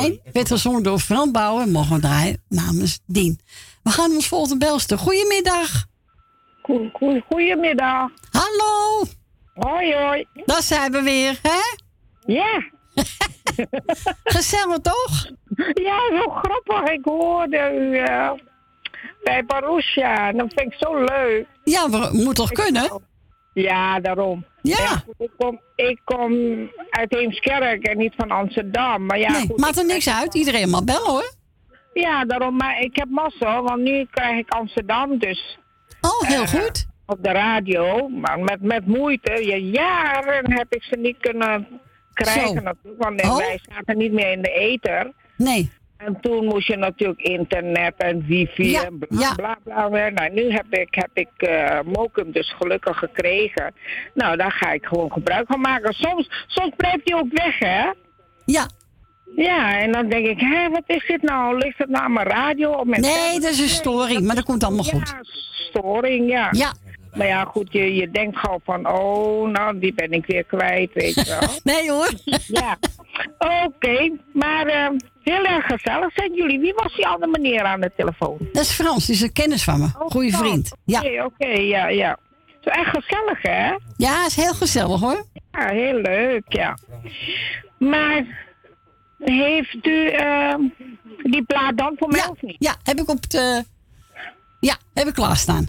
Mij, 0.01 0.21
werd 0.33 0.49
gezongen 0.49 0.83
door 0.83 0.99
Fran 0.99 1.33
Bouwen, 1.33 1.71
mogen 1.71 1.95
we 1.95 2.01
draaien 2.01 2.43
namens 2.49 3.01
Dien. 3.07 3.41
We 3.83 3.91
gaan 3.91 4.11
ons 4.11 4.29
volgende 4.29 4.67
belster. 4.67 4.99
Goedemiddag. 4.99 5.87
Goedemiddag. 7.29 8.11
Hallo. 8.31 9.05
Hoi, 9.55 9.95
hoi. 9.95 10.25
Daar 10.45 10.63
zijn 10.63 10.93
we 10.93 11.03
weer, 11.03 11.39
hè? 11.43 11.61
Ja. 12.35 12.63
Gezellig 14.25 14.79
toch? 14.79 15.27
Ja, 15.75 16.17
zo 16.17 16.31
grappig. 16.31 16.93
Ik 16.93 17.05
hoorde 17.05 17.71
u 17.75 17.97
eh, 17.99 18.31
bij 19.23 19.45
Borussia. 19.45 20.33
Dat 20.33 20.53
vind 20.55 20.73
ik 20.73 20.79
zo 20.79 21.05
leuk. 21.05 21.47
Ja, 21.65 21.91
we 21.91 22.09
moet 22.13 22.35
toch 22.35 22.53
kunnen? 22.53 23.03
Ja, 23.55 24.01
daarom. 24.01 24.45
Ja. 24.77 25.03
ik, 25.19 25.31
kom, 25.37 25.61
ik 25.77 26.01
kom 26.05 26.33
uit 26.91 27.15
Heemskerk 27.15 27.85
en 27.87 27.99
niet 27.99 28.15
van 28.17 28.31
Amsterdam. 28.31 29.07
Maar 29.07 29.19
ja, 29.19 29.31
nee, 29.31 29.47
goed, 29.47 29.59
maakt 29.59 29.77
er 29.77 29.85
ik- 29.85 29.91
niks 29.93 30.09
uit. 30.09 30.35
Iedereen 30.35 30.69
mag 30.69 30.85
bellen 30.85 31.11
hoor. 31.11 31.33
Ja, 31.93 32.25
daarom. 32.25 32.57
Maar 32.57 32.81
ik 32.81 32.97
heb 32.97 33.09
massa, 33.09 33.63
want 33.63 33.83
nu 33.83 34.07
krijg 34.11 34.39
ik 34.39 34.51
Amsterdam 34.51 35.19
dus. 35.19 35.59
Oh, 36.01 36.29
heel 36.29 36.43
eh, 36.43 36.49
goed. 36.49 36.87
Op 37.07 37.23
de 37.23 37.31
radio. 37.31 38.09
Maar 38.09 38.39
met, 38.39 38.63
met 38.63 38.87
moeite. 38.87 39.47
Ja, 39.47 39.57
jaren 39.57 40.53
heb 40.53 40.75
ik 40.75 40.83
ze 40.83 40.97
niet 40.97 41.17
kunnen 41.21 41.67
krijgen 42.13 42.49
Zo. 42.49 42.55
natuurlijk. 42.55 43.03
Want 43.03 43.23
Oh. 43.23 43.37
wij 43.37 43.61
zaten 43.75 43.97
niet 43.97 44.13
meer 44.13 44.33
in 44.33 44.43
de 44.43 44.51
ether. 44.51 45.13
Nee. 45.37 45.71
En 45.99 46.21
toen 46.21 46.45
moest 46.45 46.67
je 46.67 46.77
natuurlijk 46.77 47.21
internet 47.21 47.95
en 47.97 48.27
wifi 48.27 48.71
Ja, 48.71 48.85
en 48.85 48.99
bla 48.99 49.21
ja. 49.21 49.35
bla 49.35 49.59
bla. 49.65 49.89
bla. 49.89 50.09
Nou, 50.11 50.33
nu 50.33 50.51
heb 50.53 50.67
ik, 50.71 50.95
heb 50.95 51.11
ik 51.13 51.31
eh, 51.37 51.81
Mokum 51.85 52.33
dus 52.33 52.55
gelukkig 52.59 52.99
gekregen. 52.99 53.75
Nou, 54.15 54.37
daar 54.37 54.53
ga 54.53 54.73
ik 54.73 54.85
gewoon 54.87 55.13
gebruik 55.13 55.47
van 55.47 55.61
maken. 55.61 55.95
Soms, 55.95 56.45
soms 56.47 56.73
blijft 56.77 57.01
hij 57.05 57.19
ook 57.19 57.33
weg, 57.33 57.59
hè? 57.59 57.93
Ja. 58.45 58.69
Ja, 59.37 59.79
en 59.79 59.93
dan 59.93 60.09
denk 60.09 60.27
ik, 60.27 60.41
hé, 60.41 60.69
wat 60.69 60.83
is 60.87 61.07
dit 61.07 61.23
nou? 61.23 61.59
Ligt 61.59 61.79
het 61.79 61.89
nou 61.89 62.05
aan 62.05 62.13
mijn 62.13 62.27
radio? 62.27 62.73
Of 62.73 62.85
mijn 62.85 63.01
Nee, 63.01 63.41
dat 63.41 63.51
is 63.51 63.61
een 63.61 63.69
storing, 63.69 64.27
maar 64.27 64.35
dat 64.35 64.45
komt 64.45 64.65
allemaal 64.65 64.85
goed. 64.85 65.09
Ja, 65.09 65.19
storing, 65.71 66.31
ja. 66.31 66.49
Ja. 66.51 66.73
Maar 67.19 67.27
ja, 67.27 67.45
goed, 67.45 67.73
je, 67.73 67.95
je 67.95 68.11
denkt 68.11 68.39
gauw 68.39 68.61
van, 68.65 68.89
oh, 68.89 69.49
nou, 69.49 69.79
die 69.79 69.95
ben 69.95 70.13
ik 70.13 70.27
weer 70.27 70.45
kwijt, 70.45 70.93
weet 70.95 71.15
je 71.15 71.39
wel. 71.41 71.49
nee 71.75 71.91
hoor. 71.91 72.11
ja. 72.63 72.79
Oké, 73.65 74.11
maar 74.33 74.67
eh, 74.67 74.89
heel 75.23 75.45
erg 75.45 75.67
gezellig 75.67 76.13
zijn 76.15 76.35
jullie. 76.35 76.61
Wie 76.61 76.75
was 76.75 76.95
die 76.95 77.07
andere 77.07 77.31
meneer 77.31 77.63
aan 77.63 77.81
de 77.81 77.93
telefoon? 77.97 78.39
Dat 78.53 78.63
is 78.63 78.71
Frans, 78.71 79.07
die 79.07 79.15
is 79.15 79.21
een 79.21 79.33
kennis 79.33 79.65
van 79.65 79.81
me. 79.81 79.89
Goeie 79.95 80.37
vriend. 80.37 80.73
Ja. 80.85 81.01
Oké, 81.01 81.25
oké, 81.25 81.49
ja, 81.49 81.89
ja. 81.89 82.19
Zo 82.61 82.71
echt 82.71 82.91
gezellig, 82.91 83.43
hè? 83.43 83.77
Ja, 83.97 84.27
is 84.27 84.37
heel 84.37 84.55
gezellig 84.55 85.01
hoor. 85.01 85.25
Ja, 85.51 85.69
heel 85.69 85.95
leuk, 86.01 86.45
ja. 86.49 86.79
Maar 87.79 88.47
heeft 89.19 89.87
u 89.87 90.09
eh, 90.09 90.55
die 91.23 91.43
plaat 91.43 91.79
dan 91.79 91.95
voor 91.99 92.09
mij 92.09 92.27
of 92.27 92.43
niet? 92.43 92.57
Ja, 92.59 92.77
heb 92.83 93.01
ik 93.01 93.09
op 93.09 93.31
de... 93.31 93.65
Ja, 94.61 94.77
heb 94.95 95.07
ik 95.07 95.15
klaarstaan. 95.15 95.67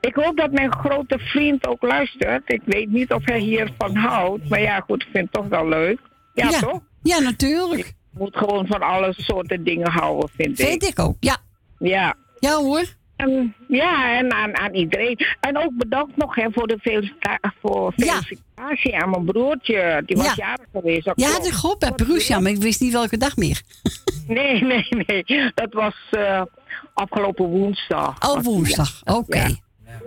Ik 0.00 0.14
hoop 0.14 0.36
dat 0.36 0.50
mijn 0.52 0.72
grote 0.72 1.18
vriend 1.18 1.66
ook 1.66 1.82
luistert. 1.82 2.42
Ik 2.52 2.62
weet 2.64 2.88
niet 2.90 3.12
of 3.12 3.24
hij 3.24 3.38
hiervan 3.38 3.96
houdt. 3.96 4.48
Maar 4.48 4.60
ja, 4.60 4.80
goed, 4.80 5.02
ik 5.02 5.08
vind 5.12 5.24
het 5.24 5.32
toch 5.32 5.48
wel 5.48 5.68
leuk. 5.68 5.98
Ja, 6.34 6.48
Ja. 6.50 6.58
toch? 6.60 6.80
Ja, 7.02 7.18
natuurlijk. 7.18 7.86
Je 7.86 8.18
moet 8.18 8.36
gewoon 8.36 8.66
van 8.66 8.80
alle 8.82 9.12
soorten 9.16 9.64
dingen 9.64 9.90
houden, 9.90 10.28
vind 10.36 10.60
ik. 10.60 10.66
Vind 10.66 10.84
ik 10.84 10.98
ook, 10.98 11.16
ja. 11.20 11.36
Ja. 11.78 12.14
Ja 12.38 12.54
hoor. 12.56 12.84
En, 13.16 13.54
ja, 13.68 14.16
en 14.18 14.32
aan, 14.32 14.56
aan 14.58 14.74
iedereen. 14.74 15.18
En 15.40 15.58
ook 15.58 15.70
bedankt 15.76 16.16
nog 16.16 16.34
hè, 16.34 16.46
voor 16.52 16.66
de 16.66 16.78
felicita- 16.80 17.52
voor 17.62 17.92
felicitatie 17.96 18.96
aan 18.96 19.10
mijn 19.10 19.24
broertje. 19.24 20.02
Die 20.06 20.16
was 20.16 20.26
Ja. 20.26 20.32
jarig 20.36 20.66
geweest. 20.72 21.04
dat 21.04 21.20
Ja, 21.20 21.28
klopt. 21.30 21.46
ik 21.46 21.52
gehoord 21.52 21.78
bij 21.78 21.92
Perusia, 21.92 22.38
maar 22.38 22.50
ik 22.50 22.56
wist 22.62 22.80
niet 22.80 22.92
welke 22.92 23.16
dag 23.16 23.36
meer. 23.36 23.60
Nee, 24.28 24.62
nee, 24.62 24.86
nee. 25.06 25.24
Dat 25.54 25.72
was 25.72 25.94
eh, 26.10 26.42
afgelopen 26.94 27.44
woensdag. 27.44 28.30
Oh, 28.30 28.42
woensdag. 28.42 29.00
Oké. 29.04 29.38
Ja. 29.38 29.48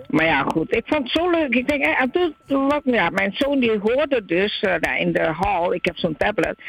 Maar 0.09 0.25
ja, 0.25 0.43
goed. 0.43 0.75
Ik 0.75 0.83
vond 0.85 1.03
het 1.03 1.11
zo 1.11 1.29
leuk. 1.29 1.55
Ik 1.55 1.67
denk, 1.67 1.83
eh, 1.83 2.01
en 2.01 2.11
toen, 2.45 2.67
wat, 2.67 2.81
ja, 2.83 3.09
mijn 3.09 3.31
zoon 3.33 3.59
die 3.59 3.79
hoorde 3.79 4.25
dus 4.25 4.59
eh, 4.59 4.73
daar 4.79 4.99
in 4.99 5.11
de 5.11 5.23
hal. 5.23 5.73
Ik 5.73 5.85
heb 5.85 5.97
zo'n 5.97 6.17
tablet. 6.17 6.61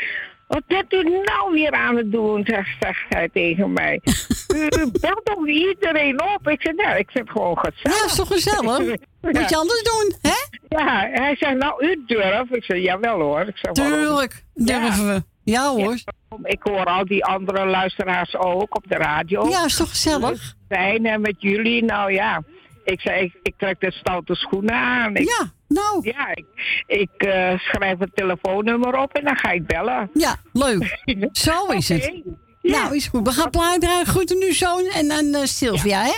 Wat 0.47 0.67
bent 0.67 0.93
u 0.93 1.03
nou 1.03 1.53
weer 1.53 1.73
aan 1.73 1.97
het 1.97 2.12
doen, 2.12 2.45
zegt, 2.45 2.77
zegt 2.81 3.05
hij 3.09 3.29
tegen 3.29 3.73
mij. 3.73 4.01
U 4.81 4.91
belt 5.01 5.21
toch 5.25 5.49
iedereen 5.49 6.23
op? 6.23 6.49
Ik 6.49 6.62
zeg, 6.62 6.75
nou, 6.75 6.99
ik 6.99 7.11
vind 7.11 7.29
het 7.29 7.37
gewoon 7.37 7.59
gezellig. 7.59 7.99
Ja, 7.99 8.05
is 8.05 8.15
toch 8.15 8.29
gezellig? 8.29 8.79
Moet 9.21 9.49
je 9.49 9.57
anders 9.57 9.83
doen, 9.83 10.15
hè? 10.23 10.59
Ja, 10.69 11.09
hij 11.12 11.37
zei, 11.37 11.55
nou, 11.55 11.87
u 11.87 12.05
durft. 12.07 12.57
Ik 12.57 12.65
zei, 12.65 12.83
jawel 12.83 13.21
hoor. 13.21 13.41
Ik 13.41 13.57
zeg? 13.57 13.73
Tuurlijk, 13.73 14.45
durven 14.55 15.07
we. 15.07 15.23
Ja 15.43 15.71
hoor. 15.71 15.97
Ik 16.43 16.62
hoor 16.62 16.85
al 16.85 17.05
die 17.05 17.25
andere 17.25 17.67
luisteraars 17.67 18.37
ook 18.37 18.77
op 18.77 18.85
de 18.89 18.97
radio. 18.97 19.49
Ja, 19.49 19.65
is 19.65 19.77
toch 19.77 19.89
gezellig? 19.89 20.55
Zijn 20.69 21.07
en 21.07 21.21
met 21.21 21.35
jullie, 21.39 21.85
nou 21.85 22.12
ja. 22.12 22.43
Ik 22.91 23.01
zei, 23.01 23.25
ik, 23.25 23.35
ik 23.43 23.55
trek 23.57 23.81
de 23.81 23.91
stoute 23.93 24.35
schoenen 24.35 24.75
aan. 24.75 25.17
Ik- 25.17 25.29
Ja, 25.29 25.53
nou. 25.69 26.01
Ja, 26.03 26.29
ik, 26.35 26.47
ik 26.87 27.11
eh, 27.23 27.59
schrijf 27.59 27.99
het 27.99 28.11
telefoonnummer 28.15 28.99
op 28.99 29.12
en 29.12 29.25
dan 29.25 29.37
ga 29.37 29.51
ik 29.51 29.67
bellen. 29.67 30.11
Ja, 30.15 30.37
leuk. 30.53 30.99
Zo 31.33 31.67
is 31.67 31.89
het. 31.89 32.23
Nou, 32.62 32.97
is 32.97 33.07
goed. 33.07 33.27
We 33.27 33.33
gaan 33.33 33.51
plaat 33.51 33.81
draaien. 33.81 34.07
Groeten 34.07 34.39
nu 34.39 34.53
zoon 34.53 34.85
en 34.85 35.09
dan 35.09 35.35
eh, 35.35 35.45
Sylvia, 35.45 36.03
hè? 36.03 36.12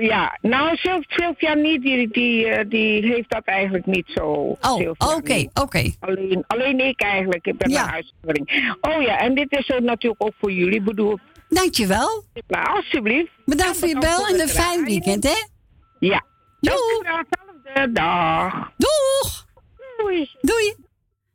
Ja, 0.00 0.38
nou, 0.40 0.76
Syl- 0.76 1.02
Sylvia 1.06 1.54
niet, 1.54 1.82
die, 1.82 2.08
die, 2.10 2.46
eh, 2.46 2.68
die 2.70 3.06
heeft 3.06 3.30
dat 3.30 3.44
eigenlijk 3.44 3.86
niet 3.86 4.06
zo. 4.14 4.22
Oh, 4.60 4.90
oké, 4.98 5.46
oké. 5.54 5.92
Alleen, 6.00 6.44
alleen 6.46 6.80
ik 6.80 7.00
eigenlijk, 7.02 7.46
ik 7.46 7.58
ben 7.58 7.70
een 7.84 7.90
uitzondering. 7.90 8.76
Oh 8.80 9.02
ja, 9.02 9.18
en 9.18 9.34
dit 9.34 9.46
is 9.52 9.66
natuurlijk 9.82 10.22
ook 10.22 10.32
voor 10.40 10.52
jullie 10.52 10.80
bedoeld. 10.82 11.20
Dankjewel. 11.48 12.24
Nou, 12.48 12.66
alsjeblieft. 12.76 13.30
Bedankt 13.44 13.78
voor 13.78 13.88
je 13.88 13.98
bel 13.98 14.26
en 14.26 14.40
een 14.40 14.48
fijn 14.48 14.84
weekend, 14.84 15.24
hè? 15.24 15.44
Ja. 16.00 16.24
Doei. 16.60 17.92
Dag. 17.92 18.72
Doeg. 18.76 19.46
Doei. 19.96 20.30
Doei. 20.40 20.76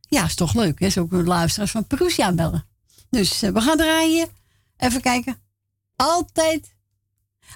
Ja, 0.10 0.24
is 0.24 0.36
toch 0.36 0.54
leuk, 0.54 0.80
hè? 0.80 0.90
Zo 0.90 1.02
ook 1.02 1.12
luisteraars 1.12 1.72
van 1.72 1.88
Perusia 1.88 2.34
bellen. 2.34 2.68
Dus 3.10 3.42
eh, 3.42 3.52
we 3.52 3.62
gaan 3.62 3.78
draaien. 3.78 4.30
Even 4.78 5.02
kijken. 5.02 5.42
Altijd, 5.96 6.76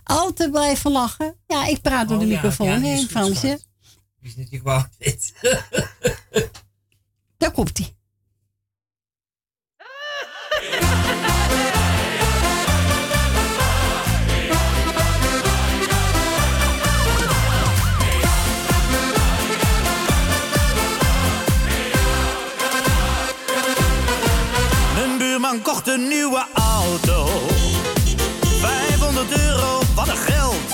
altijd 0.04 0.52
blijven 0.52 0.92
lachen. 0.92 1.36
Ja, 1.48 1.66
ik 1.66 1.82
praat 1.82 2.08
door 2.08 2.20
de 2.20 2.26
Oh 2.26 2.30
ja, 2.32 2.36
microfoon, 2.36 2.86
ja, 2.86 2.94
is 2.94 3.00
goed, 3.00 3.10
Fransje? 3.10 3.60
is 4.22 4.36
natuurlijk 4.36 4.64
wel 4.64 4.84
dit. 4.98 5.34
Daar 7.38 7.52
komt 7.52 7.78
hij. 7.78 7.96
Buurman 25.48 25.74
kocht 25.74 25.88
een 25.88 26.08
nieuwe 26.08 26.46
auto. 26.54 27.28
500 28.60 29.38
euro, 29.38 29.82
wat 29.96 30.08
een 30.08 30.18
geld. 30.18 30.72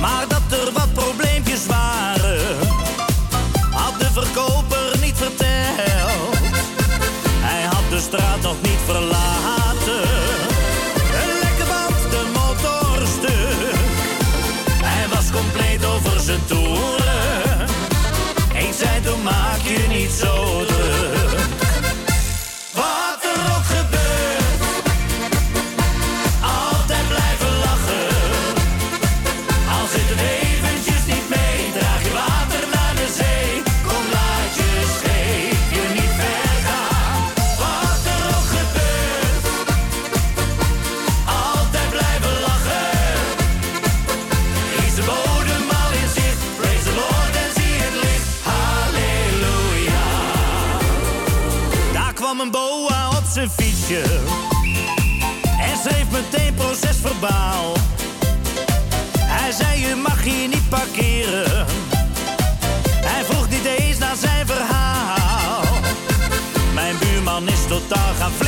Maar 0.00 0.28
dat 0.28 0.58
er 0.58 0.72
wat 0.72 0.92
probleempjes 0.92 1.66
waren, 1.66 2.17
mag 60.18 60.26
hier 60.26 60.48
niet 60.48 60.68
parkeren. 60.68 61.66
Hij 63.04 63.24
vroeg 63.24 63.48
niet 63.48 63.64
eens 63.64 63.98
naar 63.98 64.16
zijn 64.16 64.46
verhaal. 64.46 65.62
Mijn 66.74 66.96
buurman 66.98 67.48
is 67.48 67.66
totaal 67.68 68.14
gaan 68.18 68.30
vliegen. 68.30 68.47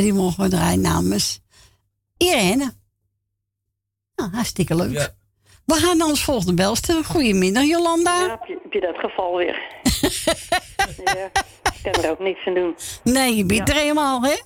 En 0.00 0.06
die 0.06 0.14
mogen 0.14 0.42
we 0.42 0.48
draaien 0.50 0.80
namens 0.80 1.40
Irene. 2.16 2.72
Nou, 4.16 4.30
hartstikke 4.32 4.74
leuk. 4.74 5.12
We 5.66 5.74
gaan 5.74 5.96
naar 5.96 6.06
ons 6.06 6.24
volgende 6.24 6.54
belster. 6.54 7.04
Goedemiddag, 7.04 7.64
Jolanda. 7.64 8.20
Ja, 8.20 8.28
heb 8.30 8.44
je, 8.46 8.58
heb 8.62 8.72
je 8.72 8.80
dat 8.80 8.96
geval 8.98 9.36
weer? 9.36 9.54
ja, 11.04 11.30
ik 11.74 11.92
kan 11.92 12.02
er 12.04 12.10
ook 12.10 12.18
niks 12.18 12.46
aan 12.46 12.54
doen. 12.54 12.76
Nee, 13.04 13.36
je 13.36 13.44
bent 13.44 13.68
Ja. 13.68 13.74
er 13.74 13.80
helemaal, 13.80 14.22
hè? 14.22 14.36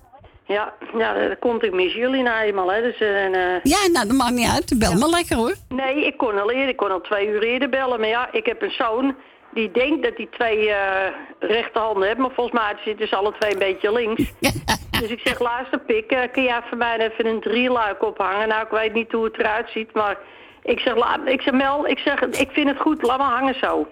Ja, 0.46 0.72
ja, 0.98 1.28
dat 1.28 1.38
komt. 1.38 1.62
Ik 1.64 1.72
mis 1.72 1.94
jullie 1.94 2.22
nou 2.22 2.42
eenmaal, 2.44 2.72
hè. 2.72 2.82
Dus, 2.82 2.98
eh, 2.98 3.24
en, 3.24 3.34
eh, 3.34 3.60
Ja, 3.62 3.86
nou, 3.92 4.06
dat 4.06 4.16
maakt 4.16 4.32
niet 4.34 4.48
uit. 4.48 4.78
Bel 4.78 4.94
maar 4.94 5.08
lekker, 5.08 5.36
hoor. 5.36 5.54
Nee, 5.68 6.06
ik 6.06 6.16
kon 6.16 6.38
al 6.40 6.50
eerder, 6.50 6.68
ik 6.68 6.76
kon 6.76 6.90
al 6.90 7.00
twee 7.00 7.26
uur 7.28 7.42
eerder 7.42 7.68
bellen. 7.68 8.00
Maar 8.00 8.08
ja, 8.08 8.32
ik 8.32 8.46
heb 8.46 8.62
een 8.62 8.70
zoon 8.78 9.16
die 9.54 9.70
denkt 9.70 10.02
dat 10.02 10.12
hij 10.16 10.28
twee 10.30 10.70
eh 10.70 11.12
rechterhanden 11.38 12.06
heeft. 12.06 12.18
Maar 12.18 12.30
volgens 12.34 12.60
mij 12.60 12.74
zitten 12.84 13.08
ze 13.08 13.16
alle 13.16 13.32
twee 13.38 13.52
een 13.52 13.58
beetje 13.58 13.92
links. 13.92 14.32
dus 15.00 15.10
ik 15.10 15.20
zeg, 15.24 15.38
luister 15.38 15.78
Pik, 15.78 16.10
eh, 16.10 16.32
kun 16.32 16.42
jij 16.42 16.60
voor 16.68 16.76
mij 16.78 16.98
even 16.98 17.26
een 17.26 17.40
drieluik 17.40 18.02
ophangen? 18.02 18.48
Nou, 18.48 18.62
ik 18.62 18.70
weet 18.70 18.92
niet 18.92 19.12
hoe 19.12 19.24
het 19.24 19.38
eruit 19.38 19.70
ziet, 19.70 19.94
maar 19.94 20.18
ik 20.62 20.80
zeg, 20.80 20.96
laat, 20.96 21.20
ik 21.24 21.40
zeg 21.40 21.52
Mel, 21.52 21.86
ik 21.88 21.98
zeg, 21.98 22.20
ik 22.20 22.50
vind 22.50 22.68
het 22.68 22.80
goed, 22.80 23.02
laat 23.02 23.18
maar 23.18 23.30
hangen 23.30 23.54
zo. 23.60 23.86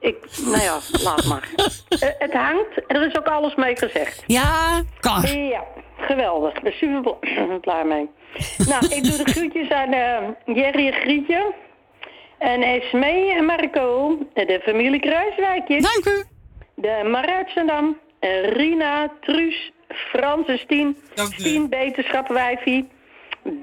Ik, 0.00 0.16
nou 0.44 0.62
ja, 0.62 0.78
laat 1.02 1.24
maar. 1.24 1.48
Eh, 1.88 2.08
het 2.18 2.32
hangt 2.32 2.86
en 2.86 2.96
er 2.96 3.06
is 3.06 3.18
ook 3.18 3.26
alles 3.26 3.54
mee 3.54 3.76
gezegd. 3.76 4.24
Ja, 4.26 4.82
kan. 5.00 5.22
Ja, 5.22 5.64
geweldig. 5.96 6.54
Ik 6.54 6.62
ben 6.62 6.72
super 6.72 7.00
bl- 7.00 7.58
blij 7.60 7.84
mee. 7.84 8.10
Nou, 8.68 8.84
ik 8.84 9.04
doe 9.04 9.24
de 9.24 9.30
groetjes 9.32 9.70
aan 9.70 9.90
Jerry 10.44 10.86
en 10.86 10.92
Grietje. 10.92 11.54
En 12.38 12.62
Esmee 12.62 13.34
en 13.34 13.44
Marco. 13.44 14.18
De 14.34 14.60
familie 14.62 15.00
Kruiswijkjes. 15.00 15.82
Dank 15.82 16.16
u. 16.16 16.24
De 16.74 17.08
Maruitsendam. 17.10 17.98
En 18.18 18.42
Rina, 18.42 19.12
Truus, 19.20 19.72
Frans 19.88 20.46
en 20.46 20.58
Stien. 20.58 20.96
Stien, 21.14 21.68
Beterschapwijfie. 21.68 22.88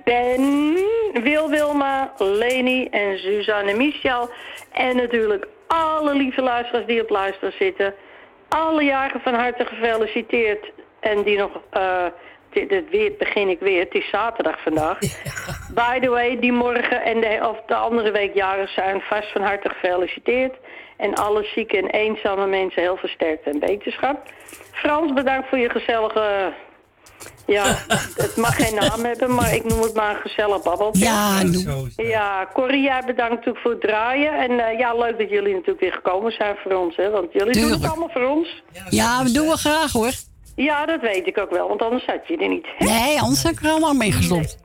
Ben, 0.03 0.73
Wil 1.13 1.49
Wilma, 1.49 2.13
Leni 2.17 2.87
en 2.87 3.17
Suzanne 3.17 3.73
Michel. 3.73 4.29
En 4.71 4.95
natuurlijk 4.95 5.47
alle 5.67 6.13
lieve 6.13 6.41
luisteraars 6.41 6.85
die 6.85 7.01
op 7.01 7.09
luisteren 7.09 7.53
zitten. 7.59 7.93
Alle 8.49 8.83
jaren 8.83 9.21
van 9.21 9.33
harte 9.33 9.65
gefeliciteerd. 9.65 10.71
En 10.99 11.23
die 11.23 11.37
nog, 11.37 11.61
eh 11.71 12.05
dit, 12.55 12.69
dit 12.69 12.89
weer 12.89 13.11
begin 13.17 13.49
ik 13.49 13.59
weer, 13.59 13.79
het 13.79 13.93
is 13.93 14.09
zaterdag 14.09 14.61
vandaag. 14.61 14.99
By 15.73 15.99
the 15.99 16.09
way, 16.09 16.39
die 16.39 16.51
morgen 16.51 17.03
en 17.03 17.21
de, 17.21 17.39
of 17.49 17.57
de 17.67 17.75
andere 17.75 18.11
week 18.11 18.33
jarig 18.33 18.69
zijn, 18.69 19.01
vast 19.01 19.31
van 19.31 19.41
harte 19.41 19.69
gefeliciteerd. 19.69 20.55
En 20.97 21.13
alle 21.13 21.43
zieke 21.43 21.77
en 21.77 21.89
eenzame 21.89 22.47
mensen 22.47 22.81
heel 22.81 22.97
versterkt 22.97 23.45
en 23.45 23.59
beterschap. 23.59 24.31
Frans, 24.71 25.13
bedankt 25.13 25.49
voor 25.49 25.57
je 25.57 25.69
gezellige... 25.69 26.53
Ja, 27.45 27.65
het 28.25 28.35
mag 28.35 28.55
geen 28.55 28.75
naam 28.75 29.03
hebben, 29.03 29.35
maar 29.35 29.55
ik 29.55 29.63
noem 29.63 29.81
het 29.81 29.93
maar 29.93 30.15
een 30.15 30.21
gezellig 30.21 30.63
babbeltje. 30.63 31.05
Ja, 31.05 31.43
doe. 31.43 31.89
Ja, 31.95 32.49
Corrie, 32.53 32.83
jij 32.83 33.01
bedankt 33.05 33.35
natuurlijk 33.35 33.59
voor 33.59 33.71
het 33.71 33.81
draaien. 33.81 34.39
En 34.39 34.67
eh, 34.67 34.79
ja, 34.79 34.95
leuk 34.95 35.17
dat 35.17 35.29
jullie 35.29 35.53
natuurlijk 35.53 35.79
weer 35.79 35.93
gekomen 35.93 36.31
zijn 36.31 36.55
voor 36.63 36.73
ons, 36.73 36.95
hè. 36.95 37.09
Want 37.09 37.33
jullie 37.33 37.61
doen 37.61 37.71
het 37.71 37.85
allemaal 37.85 38.09
voor 38.09 38.27
ons. 38.27 38.63
Ja, 38.89 39.23
we 39.23 39.31
doen 39.31 39.47
we 39.47 39.57
graag, 39.57 39.91
hoor. 39.91 40.11
Ja, 40.55 40.85
dat 40.85 41.01
weet 41.01 41.27
ik 41.27 41.37
ook 41.37 41.49
wel, 41.49 41.67
want 41.67 41.81
anders 41.81 42.03
zat 42.05 42.27
je 42.27 42.37
er 42.37 42.47
niet. 42.47 42.67
Nee, 42.79 43.19
anders 43.19 43.43
heb 43.43 43.51
ik 43.53 43.63
er 43.63 43.69
allemaal 43.69 43.93
mee 43.93 44.11
gestopt. 44.11 44.57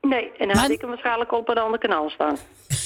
Nee, 0.00 0.30
en 0.38 0.48
dan 0.48 0.56
had 0.56 0.70
ik 0.70 0.80
hem 0.80 0.88
waarschijnlijk 0.90 1.32
op 1.32 1.48
een 1.48 1.58
ander 1.58 1.78
kanaal 1.78 2.10
staan. 2.10 2.36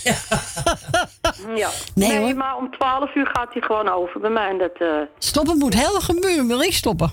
ja. 1.55 1.68
Nee, 1.94 2.34
maar 2.34 2.57
om 2.57 2.70
12 2.70 3.15
uur 3.15 3.26
gaat 3.26 3.52
hij 3.52 3.62
gewoon 3.62 3.89
over 3.89 4.20
bij 4.20 4.31
mij. 4.31 4.49
En 4.49 4.58
dat, 4.58 4.73
eh, 4.78 4.89
Stoppen 5.18 5.58
moet 5.58 5.74
heel 5.74 6.00
gebeuren. 6.00 6.47
Wil 6.47 6.60
ik 6.62 6.73
stoppen? 6.73 7.10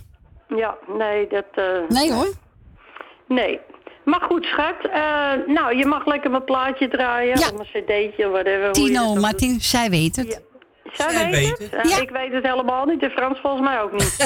ja, 0.55 0.77
nee, 0.97 1.27
dat... 1.27 1.45
eh, 1.55 1.65
Nee, 1.89 2.13
hoor. 2.13 2.33
Nee. 3.27 3.59
Maar 4.05 4.21
goed, 4.21 4.45
schat. 4.45 4.75
eh, 4.91 5.31
nou, 5.47 5.77
je 5.77 5.85
mag 5.85 6.05
lekker 6.05 6.29
mijn 6.31 6.43
plaatje 6.43 6.87
draaien. 6.87 7.37
Of 7.37 7.51
een 7.51 7.65
cd'tje, 7.83 8.27
whatever. 8.29 8.71
Tino, 8.71 9.15
Martin, 9.15 9.61
zij 9.61 9.89
weet 9.89 10.15
het. 10.15 10.41
Zij, 10.93 11.11
Zij 11.11 11.25
weet 11.29 11.35
weet 11.35 11.57
het? 11.57 11.71
het. 11.81 11.89
Ja, 11.89 11.97
Ik 12.01 12.09
weet 12.09 12.33
het 12.33 12.43
helemaal 12.43 12.85
niet. 12.85 13.03
En 13.03 13.11
Frans 13.11 13.39
volgens 13.39 13.63
mij 13.63 13.81
ook 13.81 13.91
niet. 13.91 14.17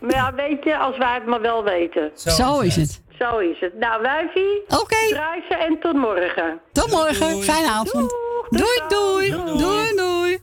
maar 0.00 0.14
ja, 0.14 0.34
weet 0.34 0.64
je, 0.64 0.76
als 0.78 0.96
wij 0.96 1.14
het 1.14 1.26
maar 1.26 1.40
wel 1.40 1.64
weten. 1.64 2.10
Zo 2.14 2.60
is 2.60 2.76
het. 2.76 3.02
Zo 3.18 3.38
is 3.38 3.60
het. 3.60 3.74
Nou, 3.78 4.02
wijfie. 4.02 4.62
Oké. 4.68 4.96
Draai 5.08 5.42
ze 5.48 5.54
en 5.56 5.78
tot 5.80 5.94
morgen. 5.94 6.60
Tot 6.72 6.90
morgen. 6.90 7.42
Fijne 7.42 7.70
avond. 7.70 8.14
Doei, 8.50 8.80
doei. 8.88 9.30
Doei, 9.30 9.94
doei. 9.96 10.36
De 10.36 10.40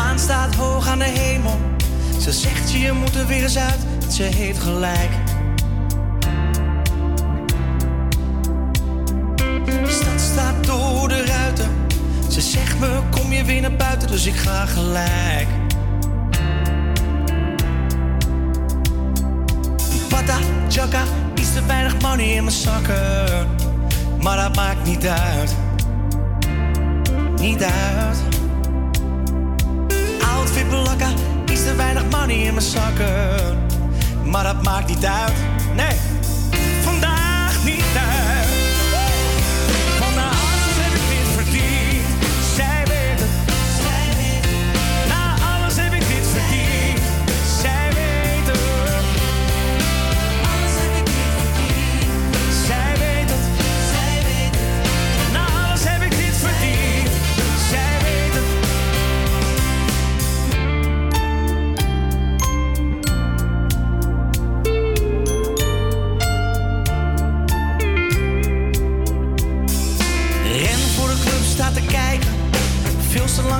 maan 0.00 0.18
staat 0.18 0.54
hoog 0.54 0.88
aan 0.88 0.98
de 0.98 1.04
hemel. 1.04 1.58
Ze 2.20 2.32
zegt 2.32 2.72
je, 2.72 2.92
moet 2.92 3.14
er 3.14 3.26
weer 3.26 3.42
eens 3.42 3.58
uit. 3.58 3.80
Ze 4.08 4.22
heeft 4.22 4.58
gelijk. 4.58 5.10
De 9.64 9.86
stad 9.88 10.20
staat 10.20 10.64
door 10.64 11.08
de 11.08 11.24
ruiten. 11.24 11.70
Ze 12.28 12.40
zegt 12.40 12.78
me, 12.78 13.00
kom 13.10 13.32
je 13.32 13.44
weer 13.44 13.60
naar 13.60 13.76
buiten, 13.76 14.08
dus 14.08 14.26
ik 14.26 14.36
ga 14.36 14.66
gelijk. 14.66 15.46
Pata, 20.08 20.38
chaka, 20.68 21.02
iets 21.34 21.52
te 21.52 21.66
weinig 21.66 22.00
money 22.00 22.34
in 22.34 22.44
mijn 22.44 22.56
zakken. 22.56 23.48
Maar 24.20 24.36
dat 24.36 24.56
maakt 24.56 24.84
niet 24.84 25.06
uit. 25.06 25.56
Niet 27.40 27.62
uit. 27.62 28.39
Outfit 30.50 30.70
belakka, 30.70 31.08
iets 31.50 31.64
te 31.64 31.74
weinig 31.74 32.02
money 32.10 32.36
in 32.36 32.54
mijn 32.54 32.66
zakken. 32.66 33.58
Maar 34.24 34.44
dat 34.44 34.62
maakt 34.62 34.88
niet 34.88 35.04
uit. 35.04 35.32
Nee, 35.74 35.96
vandaag 36.82 37.64
niet 37.64 37.84
uit. 37.94 38.19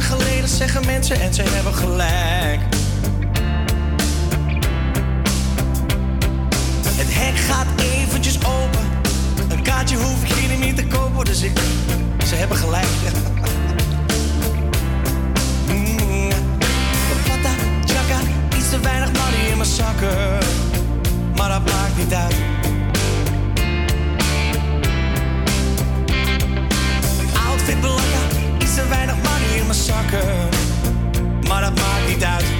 Geleden 0.02 0.48
zeggen 0.48 0.86
mensen 0.86 1.20
en 1.20 1.34
ze 1.34 1.42
hebben 1.42 1.74
gelijk. 1.74 2.60
Het 6.84 7.14
hek 7.14 7.36
gaat 7.36 7.66
eventjes 7.80 8.36
open. 8.36 8.88
Een 9.48 9.62
kaartje 9.62 9.96
hoef 9.96 10.24
ik 10.24 10.32
hier 10.32 10.58
niet 10.58 10.76
te 10.76 10.86
kopen, 10.86 11.24
dus 11.24 11.42
ik. 11.42 11.58
Ze 12.26 12.34
hebben 12.34 12.56
gelijk. 12.56 12.86
Mm. 15.68 16.30
Chaka, 17.84 18.20
iets 18.56 18.70
te 18.70 18.80
weinig 18.80 19.12
money 19.12 19.50
in 19.50 19.56
mijn 19.56 19.68
zakken. 19.68 20.38
Maar 21.36 21.48
dat 21.48 21.72
maakt 21.72 21.96
niet 21.96 22.14
uit. 22.14 22.34
Outfit 27.48 27.80
belangrijk, 27.80 28.29
Maar 31.48 31.60
dat 31.60 31.74
maakt 31.74 32.08
niet 32.08 32.24
uit. 32.24 32.59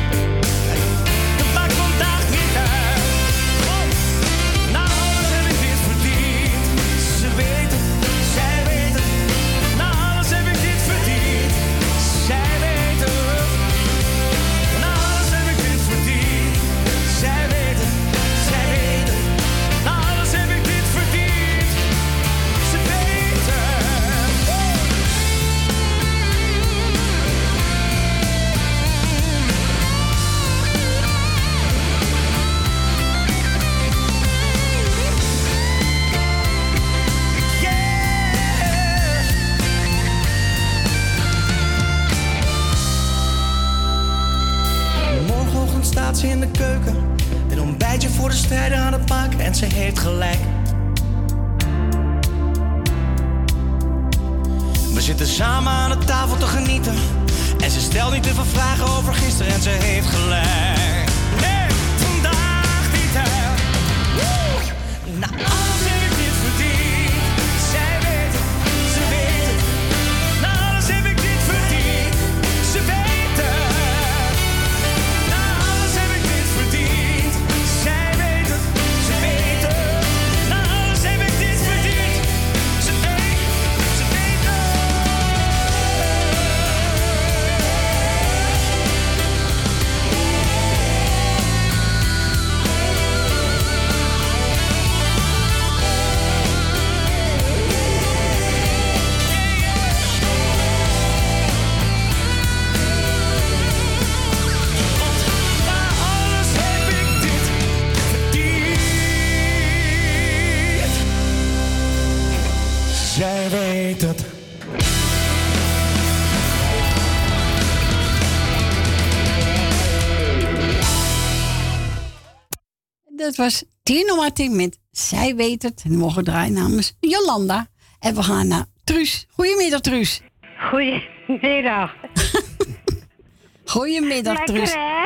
Was 123.40 123.64
Tino 123.82 124.16
Martin 124.16 124.56
met 124.56 124.78
Zij 124.90 125.34
weet 125.36 125.62
het. 125.62 125.82
En 125.84 125.90
we 125.90 125.96
mogen 125.96 126.24
draaien 126.24 126.52
namens 126.52 126.96
Jolanda. 127.00 127.66
En 128.00 128.14
we 128.14 128.22
gaan 128.22 128.48
naar 128.48 128.64
Truus. 128.84 129.26
Goedemiddag, 129.30 129.80
Truus. 129.80 130.22
Goedemiddag. 130.70 131.94
Goedemiddag, 133.64 134.36
Lekker 134.36 134.54
Truus. 134.54 134.72
hè? 134.72 135.02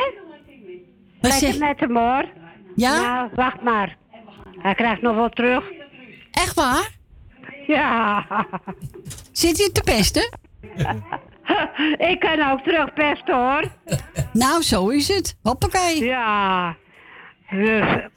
Lekker 1.21 1.39
zeg- 1.39 1.57
met 1.59 1.79
hem 1.79 1.97
hoor. 1.97 2.25
Ja? 2.75 3.01
Nou, 3.01 3.29
wacht 3.35 3.61
maar. 3.61 3.97
Hij 4.57 4.75
krijgt 4.75 5.01
nog 5.01 5.15
wel 5.15 5.29
terug. 5.29 5.63
Echt 6.31 6.55
waar? 6.55 6.91
Ja. 7.67 8.25
Zit 9.31 9.57
hij 9.57 9.69
te 9.71 9.81
pesten? 9.81 10.29
Ik 12.11 12.19
kan 12.19 12.51
ook 12.51 12.59
terugpesten 12.63 13.35
hoor. 13.35 13.71
Nou, 14.33 14.61
zo 14.61 14.89
is 14.89 15.07
het. 15.07 15.37
Hoppakee. 15.41 16.03
Ja. 16.03 16.75
Dus, 17.49 18.07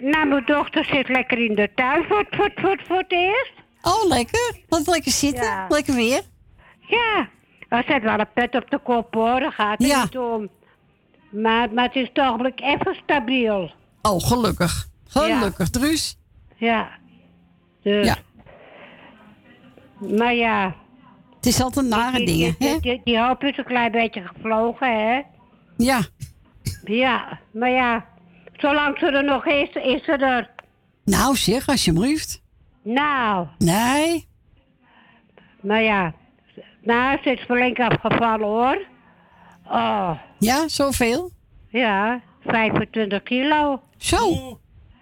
nou, 0.00 0.26
mijn 0.26 0.44
dochter 0.44 0.84
zit 0.84 1.08
lekker 1.08 1.38
in 1.38 1.54
de 1.54 1.70
tuin 1.74 2.04
voor, 2.04 2.26
voor, 2.30 2.52
voor, 2.54 2.80
voor 2.86 2.98
het 2.98 3.12
eerst. 3.12 3.52
Oh, 3.82 4.08
lekker. 4.08 4.56
Wat 4.68 4.86
lekker 4.86 5.12
zitten. 5.12 5.44
Ja. 5.44 5.66
Lekker 5.68 5.94
weer. 5.94 6.20
Ja. 6.80 7.28
Hij 7.68 7.82
zet 7.86 8.02
wel 8.02 8.18
een 8.18 8.32
pet 8.34 8.54
op 8.54 8.70
de 8.70 8.78
kop 8.78 9.14
hoor. 9.14 9.40
Daar 9.40 9.52
gaat 9.52 9.78
het 9.78 9.86
Ja. 9.86 10.02
niet 10.02 10.18
om. 10.18 10.48
Maar, 11.30 11.72
maar 11.72 11.84
het 11.84 11.94
is 11.94 12.10
toch 12.12 12.44
even 12.54 12.94
stabiel. 12.94 13.70
Oh, 14.02 14.20
gelukkig. 14.22 14.86
Gelukkig, 15.08 15.68
Truus. 15.70 16.18
Ja. 16.56 16.88
Dus. 17.82 18.06
Ja. 18.06 18.16
Maar 20.16 20.34
ja. 20.34 20.74
Het 21.36 21.46
is 21.46 21.60
altijd 21.62 21.86
nare 21.86 22.16
die, 22.16 22.26
dingen, 22.26 22.54
die, 22.58 22.68
hè? 22.68 22.78
Die, 22.78 23.00
die 23.04 23.20
hoop 23.20 23.42
is 23.44 23.56
een 23.58 23.64
klein 23.64 23.90
beetje 23.92 24.22
gevlogen, 24.22 25.08
hè? 25.08 25.20
Ja. 25.76 26.00
Ja, 26.84 27.38
maar 27.52 27.70
ja. 27.70 28.06
Zolang 28.58 28.98
ze 28.98 29.06
er 29.06 29.24
nog 29.24 29.46
is, 29.46 29.68
is 29.74 30.04
ze 30.04 30.12
er. 30.12 30.50
Nou, 31.04 31.36
zeg, 31.36 31.68
alsjeblieft. 31.68 32.42
Nou, 32.82 33.46
Nee. 33.58 34.28
maar 35.60 35.82
ja. 35.82 36.14
Nou, 36.82 37.18
ze 37.22 37.30
is 37.32 37.40
flink 37.40 37.78
afgevallen, 37.80 38.46
hoor. 38.46 38.86
Oh, 39.66 40.10
Ja, 40.38 40.68
zoveel? 40.68 41.30
ja. 41.68 42.20
25 42.46 43.22
kilo. 43.22 43.82
Zo. 43.96 44.18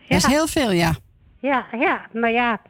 Dat 0.09 0.19
is 0.19 0.27
heel 0.27 0.47
veel, 0.47 0.71
ja. 0.73 0.95
Ja, 1.41 1.67
ja, 1.79 2.07
maar 2.13 2.31
ja. 2.33 2.61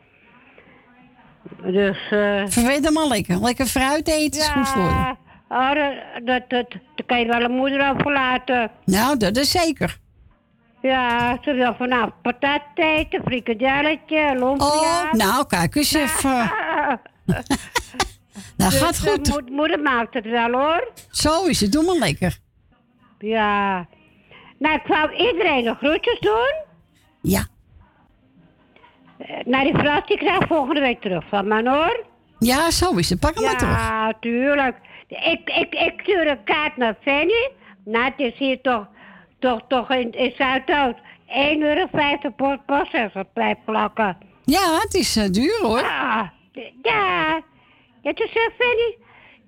Dus, 1.62 1.98
eh... 2.10 2.42
Verweet 2.46 2.84
hem 2.84 2.96
al 2.96 3.08
lekker. 3.08 3.40
Lekker 3.40 3.66
fruit 3.66 4.08
eten 4.08 4.40
is 4.40 4.48
goed 4.48 4.68
voor 4.68 4.82
je. 4.82 5.14
Oh, 5.48 5.74
dat, 5.74 5.94
dat, 6.26 6.50
dat, 6.50 6.70
daar 6.70 7.06
kan 7.06 7.18
je 7.20 7.26
wel 7.26 7.40
een 7.42 7.50
moeder 7.56 7.90
over 7.90 8.12
laten. 8.12 8.70
Nou, 8.84 9.16
dat 9.16 9.36
is 9.36 9.50
zeker. 9.50 9.98
Ja, 10.86 11.38
ze 11.42 11.52
wil 11.52 11.74
vanavond 11.74 12.22
patat 12.22 12.62
eten, 12.74 13.22
frikadelletje, 13.24 14.34
lumpia. 14.38 14.66
Oh, 14.66 15.12
nou, 15.12 15.46
kijk 15.46 15.74
eens 15.74 15.92
even. 15.92 16.50
Nou, 18.56 18.70
Dus, 18.70 18.80
gaat 18.80 18.96
eh, 19.04 19.10
goed. 19.10 19.28
moed- 19.28 19.50
moeder 19.50 19.80
maakt 19.80 20.14
het 20.14 20.24
wel 20.24 20.50
hoor. 20.52 20.92
Zo 21.10 21.44
is 21.44 21.60
het. 21.60 21.72
Doe 21.72 21.84
maar 21.84 21.96
lekker. 21.96 22.38
Ja. 23.18 23.86
Nou, 24.58 24.74
ik 24.74 24.86
wou 24.86 25.12
iedereen 25.12 25.64
de 25.64 25.74
groetjes 25.74 26.20
doen. 26.20 26.54
Ja. 27.22 27.46
Nou, 29.44 29.64
die 29.64 29.74
vrouw 29.74 30.00
die 30.06 30.16
krijgt 30.18 30.46
volgende 30.46 30.80
week 30.80 31.00
terug 31.00 31.24
van 31.28 31.48
me 31.48 31.70
hoor. 31.70 32.04
Ja, 32.38 32.70
zo 32.70 32.94
is 32.96 33.10
het. 33.10 33.20
Pak 33.20 33.34
hem 33.34 33.44
maar 33.44 33.56
terug. 33.58 33.76
Ja, 33.76 34.12
tuurlijk. 34.20 34.76
Ik, 35.08 35.50
ik, 35.50 35.74
ik 35.74 36.00
stuur 36.02 36.26
een 36.28 36.44
kaart 36.44 36.76
naar 36.76 36.96
Fanny. 37.02 37.50
Nou, 37.84 38.04
het 38.04 38.18
is 38.18 38.38
hier 38.38 38.60
toch, 38.60 38.86
toch, 39.38 39.60
toch 39.68 39.90
in, 39.90 40.12
in 40.12 40.32
Zuidoost. 40.36 40.98
1,50 41.28 41.32
euro 41.58 41.86
per 42.36 42.58
postzegel 42.66 43.24
blijft 43.34 43.64
plakken. 43.64 44.16
Ja, 44.44 44.78
het 44.80 44.94
is 44.94 45.16
eh, 45.16 45.28
duur 45.30 45.58
hoor. 45.62 45.80
Ja, 45.80 46.32
ja. 46.82 47.42
Ja, 48.02 48.12
toen 48.12 48.28
zegt 48.32 48.52
Fanny, 48.58 48.96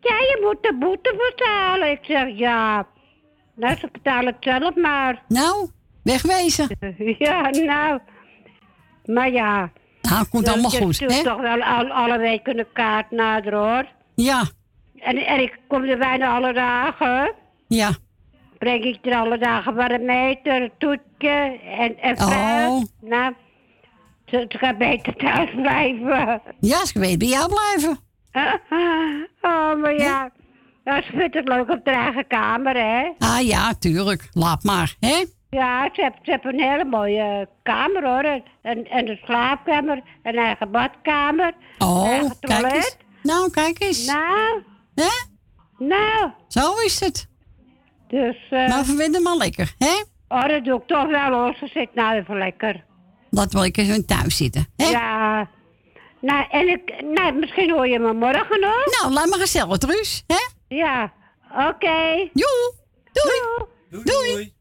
ja, 0.00 0.16
je 0.16 0.38
moet 0.42 0.62
de 0.62 0.76
boete 0.78 1.14
betalen. 1.36 1.90
Ik 1.90 1.98
zeg, 2.02 2.38
ja. 2.38 2.86
Nou, 3.54 3.76
ze 3.78 3.88
betalen 3.92 4.26
het 4.26 4.36
zelf 4.40 4.74
maar. 4.74 5.22
Nou, 5.28 5.70
wegwezen. 6.02 6.68
Ja, 7.18 7.50
nou. 7.50 7.98
Maar 9.04 9.30
ja. 9.30 9.70
Nou, 10.02 10.26
komt 10.30 10.44
Dus 10.44 10.52
allemaal 10.52 10.70
je 10.70 10.82
goed, 10.82 10.98
hè? 10.98 11.22
toch 11.22 11.40
wel 11.40 11.62
al, 11.62 11.88
alle 11.90 12.18
weken 12.18 12.58
een 12.58 12.72
kaart 12.72 13.10
nader, 13.10 13.54
hoor. 13.54 13.86
Ja, 14.14 14.44
En, 14.96 15.16
en 15.26 15.40
ik 15.40 15.58
kom 15.68 15.82
er 15.84 15.98
bijna 15.98 16.34
alle 16.36 16.52
dagen. 16.52 17.32
ja. 17.68 17.90
Breng 18.58 18.84
ik 18.84 19.06
er 19.06 19.14
alle 19.14 19.38
dagen 19.38 19.74
barometer, 19.74 20.62
een 20.62 20.72
toetje 20.78 21.60
en, 21.78 21.98
en 21.98 22.16
fruit. 22.16 22.68
Oh. 22.68 22.82
Nou, 23.00 23.34
ze, 24.26 24.44
ze 24.48 24.58
gaat 24.58 24.78
beter 24.78 25.16
thuis 25.16 25.50
blijven. 25.54 26.42
Ja, 26.60 26.84
ze 26.84 26.98
weet 26.98 27.18
bij 27.18 27.28
jou 27.28 27.48
blijven. 27.48 27.98
Oh, 29.40 29.80
maar 29.80 29.94
ja. 29.98 30.30
Ja, 30.84 31.02
ze 31.02 31.10
vindt 31.16 31.34
het 31.34 31.48
leuk 31.48 31.68
op 31.70 31.84
de 31.84 31.90
eigen 31.90 32.26
kamer, 32.26 32.74
hè? 32.76 33.10
Ah 33.18 33.46
ja, 33.46 33.74
tuurlijk. 33.74 34.28
Laat 34.32 34.62
maar, 34.62 34.94
hè? 35.00 35.24
Ja, 35.50 35.88
ze 35.92 36.02
heeft, 36.02 36.42
ze 36.42 36.48
een 36.48 36.60
hele 36.60 36.84
mooie 36.84 37.48
kamer, 37.62 38.04
hoor. 38.04 38.42
En, 38.62 38.84
en 38.90 39.08
een 39.08 39.20
slaapkamer, 39.24 40.02
een 40.22 40.36
eigen 40.36 40.70
badkamer. 40.70 41.52
Oh, 41.78 42.02
een 42.04 42.10
eigen 42.10 42.38
kijk 42.40 42.60
toilet. 42.60 42.74
eens. 42.74 42.96
Nou, 43.22 43.50
kijk 43.50 43.80
eens. 43.80 44.06
Nou. 44.06 44.62
Hè? 44.94 45.08
Nou. 45.78 46.30
Zo 46.48 46.74
is 46.84 47.00
het. 47.00 47.28
Dus, 48.08 48.36
eh 48.50 48.68
Maar 48.68 48.84
verwin 48.84 49.14
hem 49.14 49.22
maar 49.22 49.36
lekker, 49.36 49.74
hè? 49.78 50.02
oh, 50.28 50.48
dat 50.48 50.64
doe 50.64 50.78
ik 50.78 50.86
toch 50.86 51.06
wel, 51.06 51.32
hoor. 51.32 51.54
Ze 51.58 51.66
zit 51.66 51.94
nou 51.94 52.16
even 52.16 52.38
lekker. 52.38 52.84
Laat 53.30 53.52
wel 53.52 53.62
lekker 53.62 53.84
zo 53.84 54.04
thuis 54.04 54.36
zitten, 54.36 54.66
hè? 54.76 54.84
Ja. 54.86 55.48
Nou, 56.20 56.46
en 56.50 56.68
ik, 56.68 57.02
nou, 57.02 57.32
misschien 57.32 57.70
hoor 57.70 57.88
je 57.88 57.98
me 57.98 58.12
morgen 58.12 58.60
nog. 58.60 59.00
Nou, 59.00 59.12
laat 59.12 59.28
maar 59.28 59.38
gezellig, 59.38 59.76
Truus, 59.76 60.24
hè? 60.26 60.48
Ja, 60.76 61.12
oké. 61.50 62.28
Joe. 62.32 62.74
Doei. 63.12 64.04
Doei. 64.04 64.52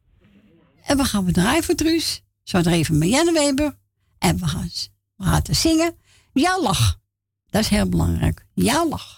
En 0.83 0.97
we 0.97 1.03
gaan 1.03 1.25
we 1.25 1.31
draaien 1.31 1.63
voor 1.63 1.75
Truus. 1.75 2.23
Zo 2.43 2.57
er 2.57 2.67
even 2.67 2.97
Marianne 2.97 3.31
Weber. 3.31 3.75
En 4.19 4.37
we 4.39 4.47
gaan 4.47 4.69
laten 5.15 5.55
zingen. 5.55 5.97
Jouw 6.33 6.61
lach. 6.61 6.99
Dat 7.49 7.61
is 7.61 7.67
heel 7.67 7.89
belangrijk. 7.89 8.45
Jouw 8.53 8.89
lach. 8.89 9.16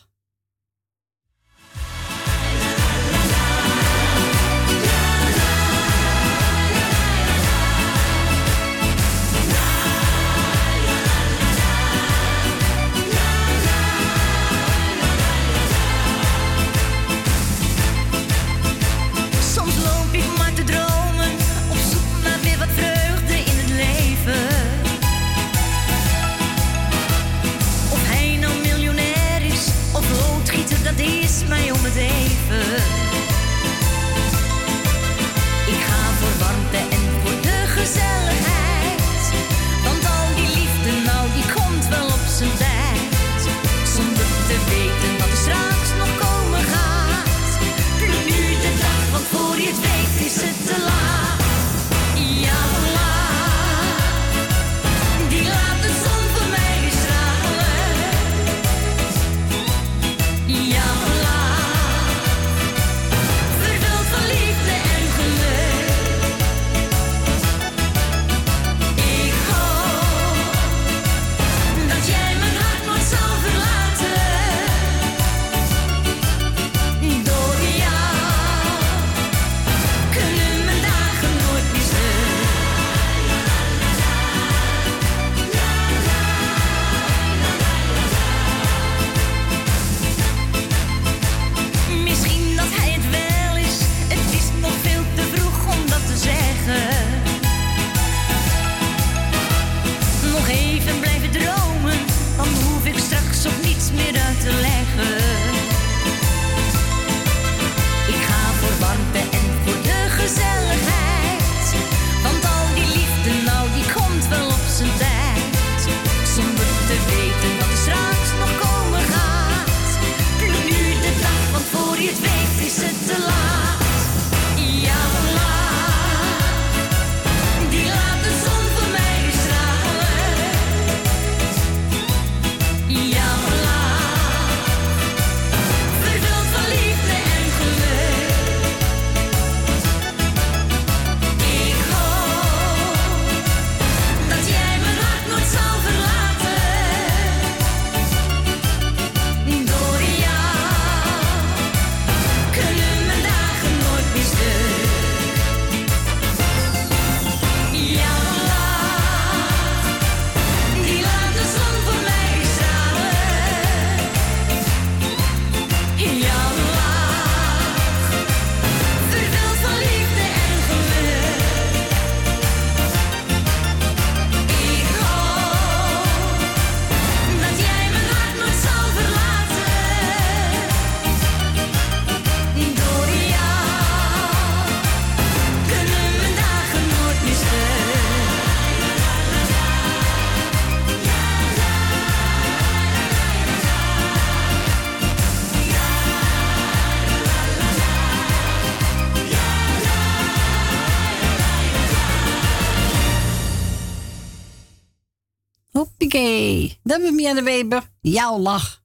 Was 207.02 207.12
Mia 207.12 207.34
de 207.34 207.44
Weber. 207.44 207.90
Jouw 208.02 208.40
lach. 208.40 208.84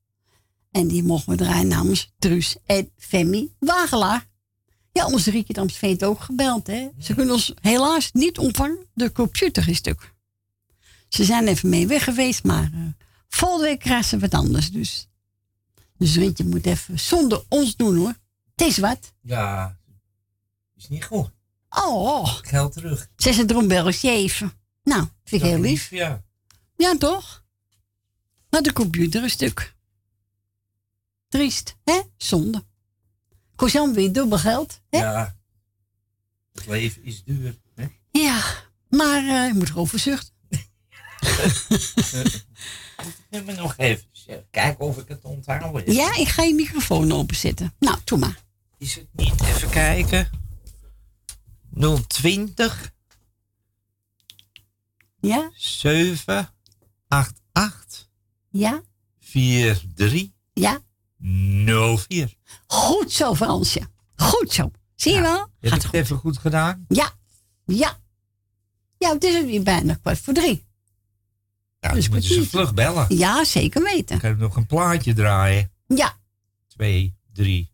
En 0.70 0.88
die 0.88 1.02
mogen 1.02 1.30
we 1.30 1.36
draaien 1.36 1.68
namens 1.68 2.12
Truus 2.18 2.56
en 2.66 2.90
Femi 2.96 3.54
Wagelaar. 3.58 4.28
Ja, 4.92 5.06
onze 5.06 5.30
Rieke 5.30 5.60
Amstveen 5.60 5.90
heeft 5.90 6.04
ook 6.04 6.20
gebeld. 6.20 6.66
Hè. 6.66 6.88
Ze 6.98 7.14
kunnen 7.14 7.34
ons 7.34 7.54
helaas 7.60 8.12
niet 8.12 8.38
ontvangen. 8.38 8.86
De 8.94 9.12
computer 9.12 9.68
is 9.68 9.76
stuk. 9.76 10.12
Ze 11.08 11.24
zijn 11.24 11.46
even 11.48 11.68
mee 11.68 11.86
weg 11.86 12.04
geweest, 12.04 12.44
maar 12.44 12.70
eh, 12.74 12.80
volgende 13.28 13.64
week 13.64 13.78
krijgen 13.78 14.04
ze 14.04 14.18
wat 14.18 14.34
anders. 14.34 14.70
Dus, 14.70 15.08
dus 15.98 16.16
Rietje 16.16 16.44
moet 16.44 16.66
even 16.66 16.98
zonder 17.00 17.44
ons 17.48 17.76
doen 17.76 17.96
hoor. 17.96 18.14
Het 18.56 18.66
is 18.68 18.78
wat. 18.78 19.12
Ja, 19.20 19.78
is 20.76 20.88
niet 20.88 21.04
goed. 21.04 21.30
Oh, 21.68 22.26
Geld 22.26 22.72
terug. 22.72 23.08
ze 23.16 23.28
is 23.28 23.38
een 23.38 23.46
droombelletje 23.46 24.10
even. 24.10 24.52
Nou, 24.82 25.06
vind 25.24 25.42
ik 25.42 25.48
heel 25.48 25.60
lief. 25.60 25.90
Ja. 25.90 26.22
Ja, 26.76 26.96
toch? 26.96 27.43
Maar 28.54 28.62
de 28.62 28.72
computer 28.72 29.24
is 29.24 29.32
stuk. 29.32 29.74
Triest, 31.28 31.76
hè? 31.84 32.00
Zonde. 32.16 32.64
Kost 33.56 33.74
dan 33.74 33.94
weer 33.94 34.12
dubbel 34.12 34.38
geld. 34.38 34.80
Hè? 34.90 34.98
Ja. 34.98 35.36
Het 36.52 36.66
leven 36.66 37.04
is 37.04 37.24
duur. 37.24 37.58
Hè? 37.74 37.86
Ja, 38.10 38.42
maar 38.88 39.18
eh, 39.18 39.46
je 39.46 39.52
moet 39.54 39.68
erover 39.68 39.98
zuchten. 39.98 40.34
Neem 43.30 43.44
me 43.44 43.52
nog 43.52 43.76
even 43.76 44.04
eh, 44.26 44.36
kijken 44.50 44.84
of 44.84 44.98
ik 44.98 45.08
het 45.08 45.24
onthouden. 45.24 45.92
Ja, 45.92 46.16
ik 46.16 46.28
ga 46.28 46.42
je 46.42 46.54
microfoon 46.54 47.12
openzetten. 47.12 47.74
Nou, 47.78 47.98
doe 48.04 48.18
maar. 48.18 48.42
Is 48.78 48.94
het 48.94 49.08
niet? 49.12 49.40
Even 49.42 49.70
kijken. 49.70 50.30
020 52.06 52.92
Ja? 55.20 55.50
7 55.54 56.48
8 57.08 57.42
8 57.52 57.83
Ja? 58.58 58.82
4 59.20 59.82
3 59.94 60.34
Ja? 60.52 60.80
04. 61.18 62.34
Goed 62.66 63.12
zo, 63.12 63.34
Fransje. 63.34 63.80
Goed 64.16 64.52
zo. 64.52 64.70
Zie 64.94 65.14
je 65.14 65.20
wel? 65.20 65.48
Heb 65.60 65.72
ik 65.72 65.82
het 65.82 65.92
even 65.92 66.16
goed 66.16 66.38
gedaan? 66.38 66.84
Ja. 66.88 67.12
Ja. 67.66 67.98
Ja, 68.98 69.12
het 69.12 69.24
is 69.24 69.44
weer 69.44 69.62
bijna 69.62 69.94
kwart 69.94 70.18
voor 70.18 70.34
drie. 70.34 70.66
Ja, 71.80 71.92
dus 71.92 72.08
moeten 72.08 72.28
ze 72.34 72.48
vlug 72.48 72.74
bellen. 72.74 73.16
Ja, 73.16 73.44
zeker 73.44 73.82
weten. 73.82 74.16
Ik 74.16 74.22
heb 74.22 74.38
nog 74.38 74.56
een 74.56 74.66
plaatje 74.66 75.12
draaien. 75.12 75.70
Ja. 75.86 76.16
2, 76.68 77.16
3. 77.32 77.72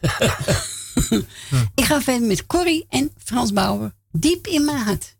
Ik 1.74 1.84
ga 1.84 2.00
verder 2.02 2.26
met 2.28 2.46
Corrie 2.46 2.86
en 2.88 3.12
Frans 3.18 3.52
Bauer. 3.52 3.94
Diep 4.12 4.46
in 4.46 4.64
mijn 4.64 4.78
hart. 4.78 5.16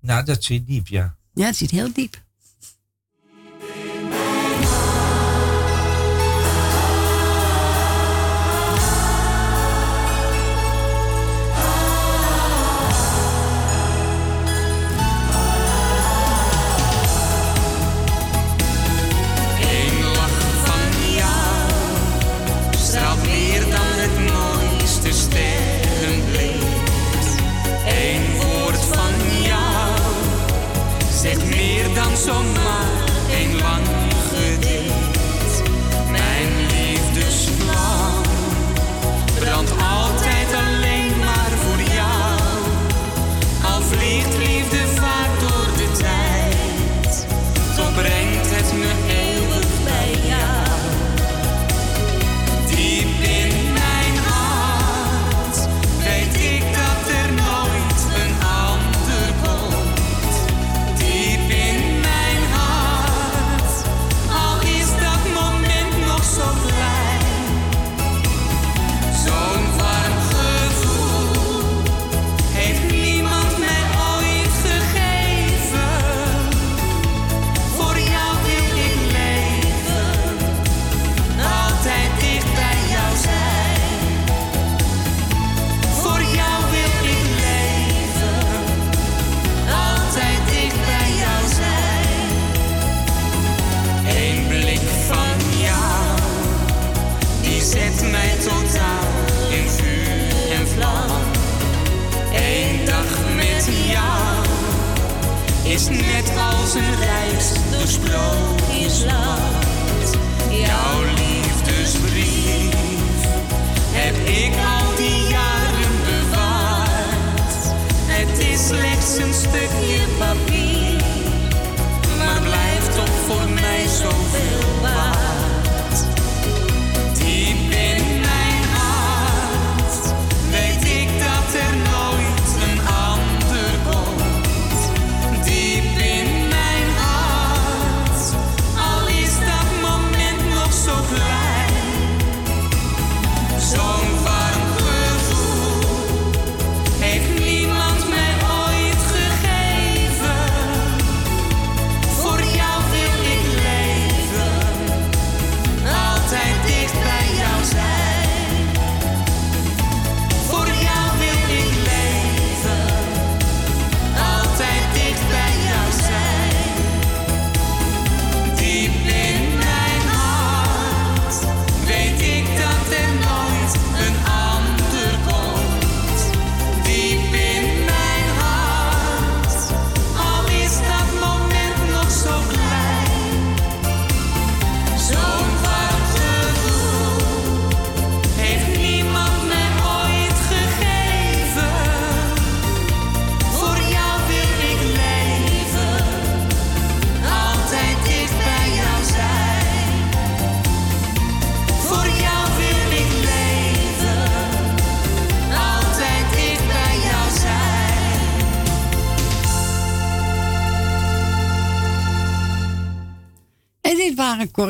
Nou, 0.00 0.24
dat 0.24 0.44
zit 0.44 0.66
diep, 0.66 0.86
ja. 0.86 1.16
Ja, 1.34 1.46
het 1.46 1.56
zit 1.56 1.70
heel 1.70 1.92
diep. 1.92 2.22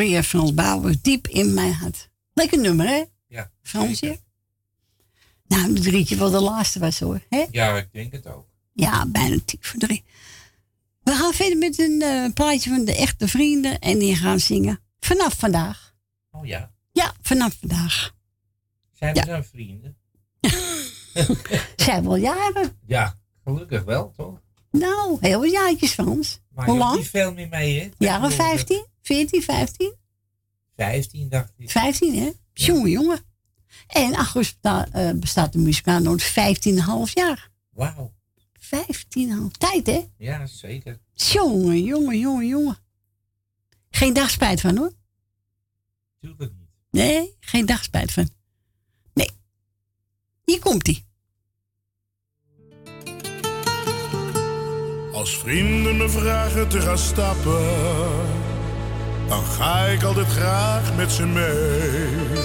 Corrie 0.03 0.17
en 0.17 0.25
Frans 0.25 0.55
Bauer, 0.55 0.95
diep 1.03 1.29
in 1.29 1.55
mijn 1.55 1.73
hart. 1.73 2.11
Lekker 2.35 2.59
nummer, 2.59 2.87
hè? 2.87 3.05
Ja. 3.27 3.51
Fransje. 3.63 4.21
Nou, 5.47 5.73
de 5.75 5.81
drietje 5.81 6.17
wel 6.17 6.31
de 6.31 6.41
laatste 6.41 6.79
was 6.79 7.01
hoor. 7.01 7.21
Hè? 7.29 7.45
Ja, 7.51 7.77
ik 7.77 7.89
denk 7.93 8.13
het 8.13 8.27
ook. 8.27 8.47
Ja, 8.73 9.07
bijna 9.07 9.37
tien 9.45 9.59
voor 9.61 9.79
drie. 9.81 10.05
We 11.03 11.13
gaan 11.13 11.33
verder 11.33 11.59
met 11.59 11.79
een 11.79 12.03
eh, 12.03 12.33
plaatje 12.35 12.71
van 12.71 12.85
de 12.85 12.97
echte 12.97 13.29
vrienden. 13.29 13.79
En 13.79 13.99
die 13.99 14.17
gaan 14.17 14.41
zingen 14.41 14.81
vanaf 15.01 15.35
vandaag. 15.39 15.95
Oh 16.31 16.47
ja. 16.47 16.73
Ja, 16.93 17.15
vanaf 17.21 17.57
vandaag. 17.61 18.15
Zijn 18.93 19.15
we 19.15 19.21
Ja. 19.21 19.25
dan 19.27 19.45
vrienden? 19.45 19.97
Zijn 21.77 22.03
wel 22.05 22.17
jaren. 22.17 22.79
Ja, 22.87 23.19
gelukkig 23.45 23.85
wel, 23.85 24.13
toch? 24.17 24.41
Nou, 24.71 25.17
heel 25.21 25.41
wat 25.41 25.51
jaartjes 25.51 25.93
Frans. 25.93 26.41
Maar 26.49 26.67
Hoe 26.67 26.79
lang? 26.79 26.97
niet 26.97 27.09
veel 27.09 27.33
meer 27.35 27.49
mee, 27.49 27.81
hè? 27.81 27.89
Jaren 27.99 28.33
15? 28.33 28.87
14, 29.03 29.43
15? 29.43 29.95
15, 30.77 31.29
dacht 31.29 31.53
ik. 31.57 31.71
15, 31.71 32.15
hè? 32.19 32.31
Jongen, 32.53 32.91
jongen. 32.91 33.21
En 33.87 34.15
augustus 34.15 34.53
besta- 34.61 34.89
eh, 34.93 35.11
bestaat 35.15 35.53
de 35.53 35.59
muzikaal 35.59 36.01
nooit 36.01 36.23
15,5 36.23 37.15
jaar. 37.15 37.51
Wauw. 37.71 38.13
15,5. 38.59 39.57
Tijd, 39.59 39.87
hè? 39.87 40.01
Ja, 40.19 40.47
zeker. 40.47 41.01
Jongen, 41.15 41.83
jongen, 41.85 42.19
jongen, 42.19 42.47
jongen. 42.47 42.77
Geen 43.91 44.13
dag 44.13 44.31
spijt 44.31 44.61
van, 44.61 44.77
hoor. 44.77 44.93
Tuurlijk 46.21 46.53
niet. 46.59 46.69
Nee, 46.91 47.37
geen 47.41 47.67
dag 47.67 47.85
spijt 47.85 48.13
van. 48.13 48.29
Nee. 49.15 49.31
Hier 50.45 50.59
komt-ie. 50.59 51.05
Als 55.13 55.39
vrienden 55.39 55.97
me 55.97 56.09
vragen 56.09 56.69
te 56.69 56.81
gaan 56.81 56.99
stappen, 56.99 57.61
dan 59.29 59.45
ga 59.45 59.85
ik 59.85 60.03
altijd 60.03 60.27
graag 60.27 60.97
met 60.97 61.13
ze 61.13 61.27
mee. 61.27 62.41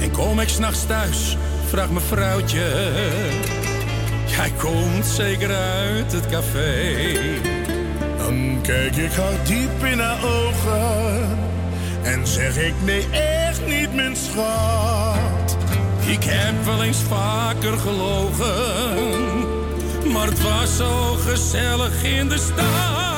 En 0.00 0.10
kom 0.10 0.40
ik 0.40 0.48
s'nachts 0.48 0.86
thuis, 0.86 1.36
vraagt 1.68 1.90
mijn 1.90 2.04
vrouwtje. 2.04 2.92
Jij 4.26 4.52
komt 4.58 5.06
zeker 5.06 5.54
uit 5.54 6.12
het 6.12 6.26
café. 6.28 6.94
Dan 8.18 8.58
kijk 8.62 8.96
ik 8.96 9.12
haar 9.12 9.44
diep 9.44 9.84
in 9.84 9.98
haar 9.98 10.24
ogen 10.24 11.44
en 12.06 12.26
zeg 12.26 12.56
ik 12.56 12.74
nee, 12.84 13.06
echt 13.10 13.66
niet, 13.66 13.94
mijn 13.94 14.16
schat. 14.16 15.56
Ik 16.06 16.24
heb 16.24 16.64
wel 16.64 16.82
eens 16.82 17.02
vaker 17.08 17.78
gelogen, 17.78 18.52
maar 20.12 20.26
het 20.26 20.42
was 20.42 20.76
zo 20.76 21.12
gezellig 21.12 22.02
in 22.02 22.28
de 22.28 22.38
stad. 22.38 23.15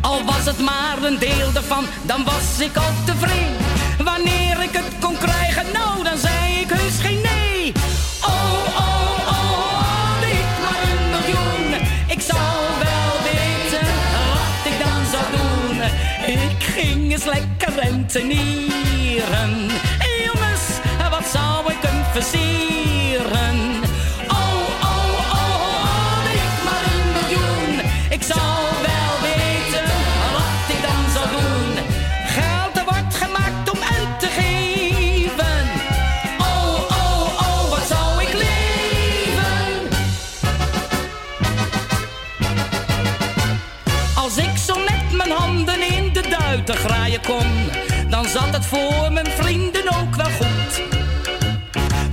Al 0.00 0.24
was 0.24 0.44
het 0.44 0.58
maar 0.58 1.02
een 1.02 1.18
deel 1.18 1.50
ervan, 1.54 1.84
dan 2.02 2.24
was 2.24 2.60
ik 2.60 2.76
al 2.76 2.92
tevreden. 3.04 3.56
Wanneer 4.04 4.62
ik 4.62 4.72
het 4.72 4.92
kon 5.00 5.16
krijgen, 5.18 5.66
nou 5.72 6.04
dan 6.04 6.18
zei 6.18 6.60
ik 6.60 6.68
heus 6.70 6.98
geen 7.00 7.20
nee. 7.22 7.72
Oh, 8.22 8.52
oh, 8.76 9.18
oh, 9.28 9.80
had 9.80 10.22
ik 10.22 10.48
maar 10.64 10.82
een 10.90 11.10
miljoen. 11.10 11.86
Ik 12.06 12.20
zou 12.20 12.40
wel 12.78 13.12
weten 13.30 13.86
wat 14.34 14.72
ik 14.72 14.78
dan 14.84 15.02
zou 15.12 15.24
doen. 15.36 15.82
Ik 16.26 16.62
ging 16.62 17.12
eens 17.12 17.24
lekker 17.24 17.72
rentenieren. 17.82 19.70
Dan 48.08 48.24
zat 48.24 48.52
het 48.52 48.66
voor 48.66 49.12
mijn 49.12 49.26
vrienden 49.26 49.88
ook 49.88 50.14
wel 50.14 50.30
goed. 50.30 50.82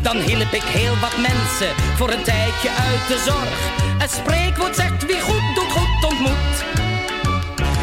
Dan 0.01 0.17
hielp 0.17 0.51
ik 0.51 0.63
heel 0.63 0.97
wat 0.99 1.17
mensen 1.17 1.75
voor 1.95 2.09
een 2.09 2.23
tijdje 2.23 2.69
uit 2.69 3.07
de 3.07 3.23
zorg. 3.25 3.59
Het 3.97 4.11
spreekwoord 4.11 4.75
zegt 4.75 5.05
wie 5.05 5.21
goed 5.21 5.55
doet, 5.55 5.71
goed 5.71 6.11
ontmoet. 6.11 6.55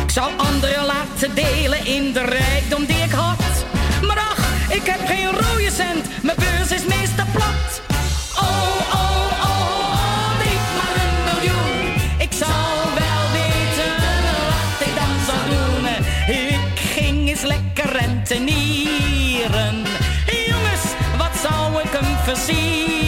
Ik 0.03 0.11
zou 0.11 0.33
anderen 0.37 0.85
laten 0.85 1.35
delen 1.35 1.87
in 1.87 2.13
de 2.13 2.25
rijkdom 2.25 2.85
die 2.85 3.03
ik 3.03 3.13
had. 3.13 3.65
Maar 4.07 4.19
ach, 4.19 4.47
ik 4.69 4.87
heb 4.87 5.07
geen 5.07 5.31
rode 5.31 5.71
cent, 5.71 6.07
rentenieren. 18.29 19.83
Jongens, 20.47 20.85
wat 21.19 21.37
zou 21.43 21.83
ik 21.83 21.91
hem 21.91 22.17
versieren? 22.25 23.02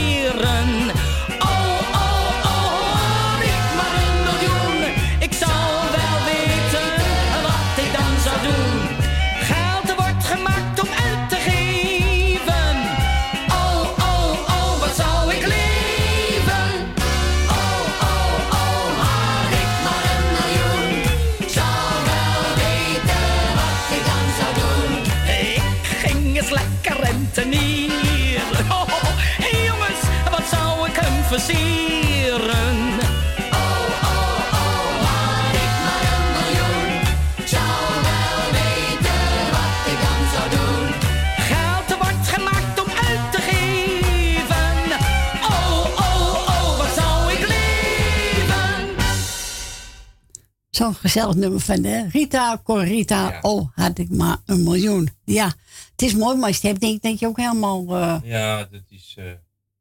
Zo'n 50.84 50.94
gezellig 50.94 51.34
nummer 51.34 51.60
van 51.60 51.82
de 51.82 52.08
Rita 52.08 52.60
Corita. 52.64 53.38
Oh, 53.42 53.68
had 53.74 53.98
ik 53.98 54.10
maar 54.10 54.36
een 54.46 54.62
miljoen. 54.62 55.08
Ja, 55.24 55.46
het 55.90 56.02
is 56.02 56.14
mooi, 56.14 56.36
maar 56.36 56.48
je 56.48 56.54
het 56.54 56.62
hebt, 56.62 56.80
denk 56.80 56.94
ik 56.96 57.02
dat 57.02 57.18
je 57.18 57.26
ook 57.26 57.36
helemaal... 57.36 57.96
eh 57.96 58.20
Ja, 58.22 58.64
dat 58.64 58.82
is... 58.88 59.14
eh 59.18 59.24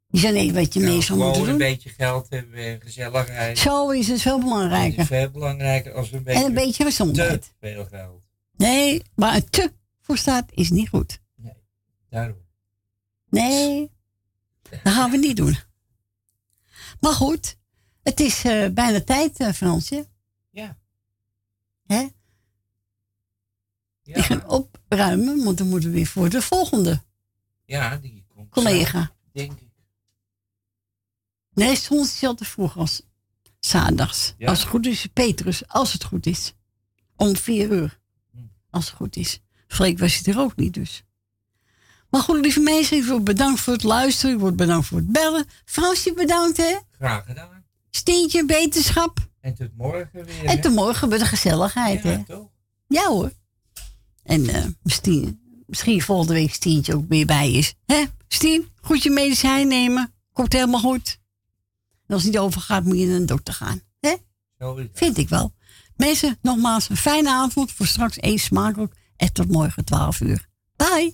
je 0.08 0.54
wat 0.54 0.74
je 0.74 0.80
mee 0.80 1.02
zou 1.02 1.04
gewoon 1.06 1.26
moeten 1.26 1.42
een 1.42 1.50
doen. 1.50 1.58
beetje 1.58 1.90
geld 1.90 2.30
hebben 2.30 2.56
en 2.56 2.82
gezelligheid. 2.82 3.58
Zo 3.58 3.90
is 3.90 4.08
het 4.08 4.22
veel 4.22 4.32
Dat 4.32 4.44
is 4.44 4.50
belangrijker. 4.50 5.06
veel 5.06 5.30
belangrijker 5.30 5.94
als 5.94 6.12
een 6.12 6.24
beetje, 6.24 6.40
En 6.40 6.46
een 6.46 6.54
beetje 6.54 6.84
gezondheid. 6.84 7.42
te 7.42 7.50
veel 7.60 7.86
geld. 7.86 8.24
Nee, 8.58 9.02
waar 9.16 9.36
een 9.36 9.50
te 9.50 9.72
voor 10.02 10.18
staat 10.18 10.46
is 10.54 10.70
niet 10.70 10.90
goed. 10.90 11.20
Daarom. 12.10 12.38
Nee, 13.30 13.92
dat 14.84 14.94
gaan 14.94 15.12
we 15.12 15.18
niet 15.18 15.38
doen. 15.38 15.58
Maar 17.00 17.14
goed, 17.14 17.58
het 18.04 18.20
is 18.20 18.44
eh, 18.44 18.70
bijna 18.70 19.02
tijd, 19.02 19.40
eh, 19.40 19.52
Fransje. 19.52 20.06
Ja. 20.50 20.78
Hè? 21.86 22.08
Ik 24.04 24.24
ga 24.24 24.44
opruimen, 24.48 25.44
want 25.44 25.58
dan 25.58 25.70
moeten 25.70 25.90
we 25.90 25.96
weer 25.96 26.08
voor 26.08 26.30
de 26.30 26.42
volgende 26.42 27.02
Ja, 27.66 27.98
die 27.98 28.26
komt 28.28 28.50
collega. 28.50 29.12
Denk 29.32 29.52
ik. 29.60 29.72
Nee, 31.54 31.76
soms 31.76 32.14
is 32.14 32.24
altijd 32.24 32.50
vroeg 32.50 32.78
als 32.78 33.02
zaterdags. 33.60 34.34
Ja? 34.38 34.50
Als 34.50 34.60
het 34.60 34.70
goed 34.70 34.86
is, 34.86 35.08
Petrus, 35.14 35.68
als 35.68 35.94
het 35.94 36.04
goed 36.04 36.26
is. 36.26 36.54
Om 37.16 37.36
vier 37.36 37.72
uur. 37.72 38.00
Hm. 38.32 38.38
Als 38.70 38.86
het 38.86 38.96
goed 38.96 39.16
is. 39.16 39.40
Freek 39.68 40.00
was 40.00 40.20
hij 40.20 40.34
er 40.34 40.40
ook 40.40 40.56
niet 40.56 40.74
dus. 40.74 41.04
Maar 42.10 42.22
goed, 42.22 42.40
lieve 42.40 42.60
mensen, 42.60 42.98
ik 42.98 43.06
word 43.06 43.24
bedankt 43.24 43.60
voor 43.60 43.74
het 43.74 43.84
luisteren. 43.84 44.36
Ik 44.36 44.42
word 44.42 44.56
bedankt 44.56 44.88
voor 44.88 44.98
het 44.98 45.12
bellen. 45.12 45.46
Fransje, 45.66 46.14
bedankt 46.14 46.58
hè. 46.58 46.78
Graag 46.92 47.26
gedaan. 47.26 47.66
Steentje, 47.90 48.46
beterschap. 48.46 49.32
En 49.44 49.56
tot 49.56 49.70
morgen 49.78 50.26
weer. 50.26 50.46
En 50.46 50.62
tot 50.62 50.74
morgen 50.74 51.10
bij 51.10 51.18
de 51.18 51.26
gezelligheid 51.26 52.04
Ja, 52.04 52.10
hè. 52.10 52.24
toch? 52.24 52.48
Ja 52.88 53.08
hoor. 53.08 53.32
En 54.24 54.50
eh 54.50 54.66
misschien, 54.84 55.40
misschien 55.66 56.02
volgende 56.02 56.34
week 56.34 56.54
Stientje 56.54 56.96
ook 56.96 57.06
weer 57.08 57.26
bij 57.26 57.52
is. 57.52 57.74
Hè? 57.86 58.04
Stien, 58.28 58.68
goed 58.82 59.04
je 59.04 59.10
medicijn 59.10 59.68
nemen. 59.68 60.14
Komt 60.34 60.54
helemaal 60.54 60.80
goed. 60.80 61.20
En 62.08 62.14
als 62.14 62.24
het 62.24 62.32
niet 62.32 62.42
overgaat, 62.42 62.84
moet 62.84 63.00
je 63.00 63.06
naar 63.06 63.16
een 63.16 63.26
dokter 63.26 63.54
gaan. 63.54 63.82
Hè? 64.00 64.16
Het. 64.58 64.90
Vind 64.94 65.18
ik 65.18 65.30
wel. 65.30 65.54
Mensen, 65.96 66.38
nogmaals 66.42 66.90
een 66.90 66.98
fijne 66.98 67.30
avond. 67.30 67.72
Voor 67.72 67.88
straks 67.88 68.18
één 68.18 68.40
smakelijk. 68.40 68.94
En 69.16 69.34
tot 69.34 69.52
morgen 69.52 69.86
12 69.86 70.22
uur. 70.22 70.48
Bye. 70.76 71.14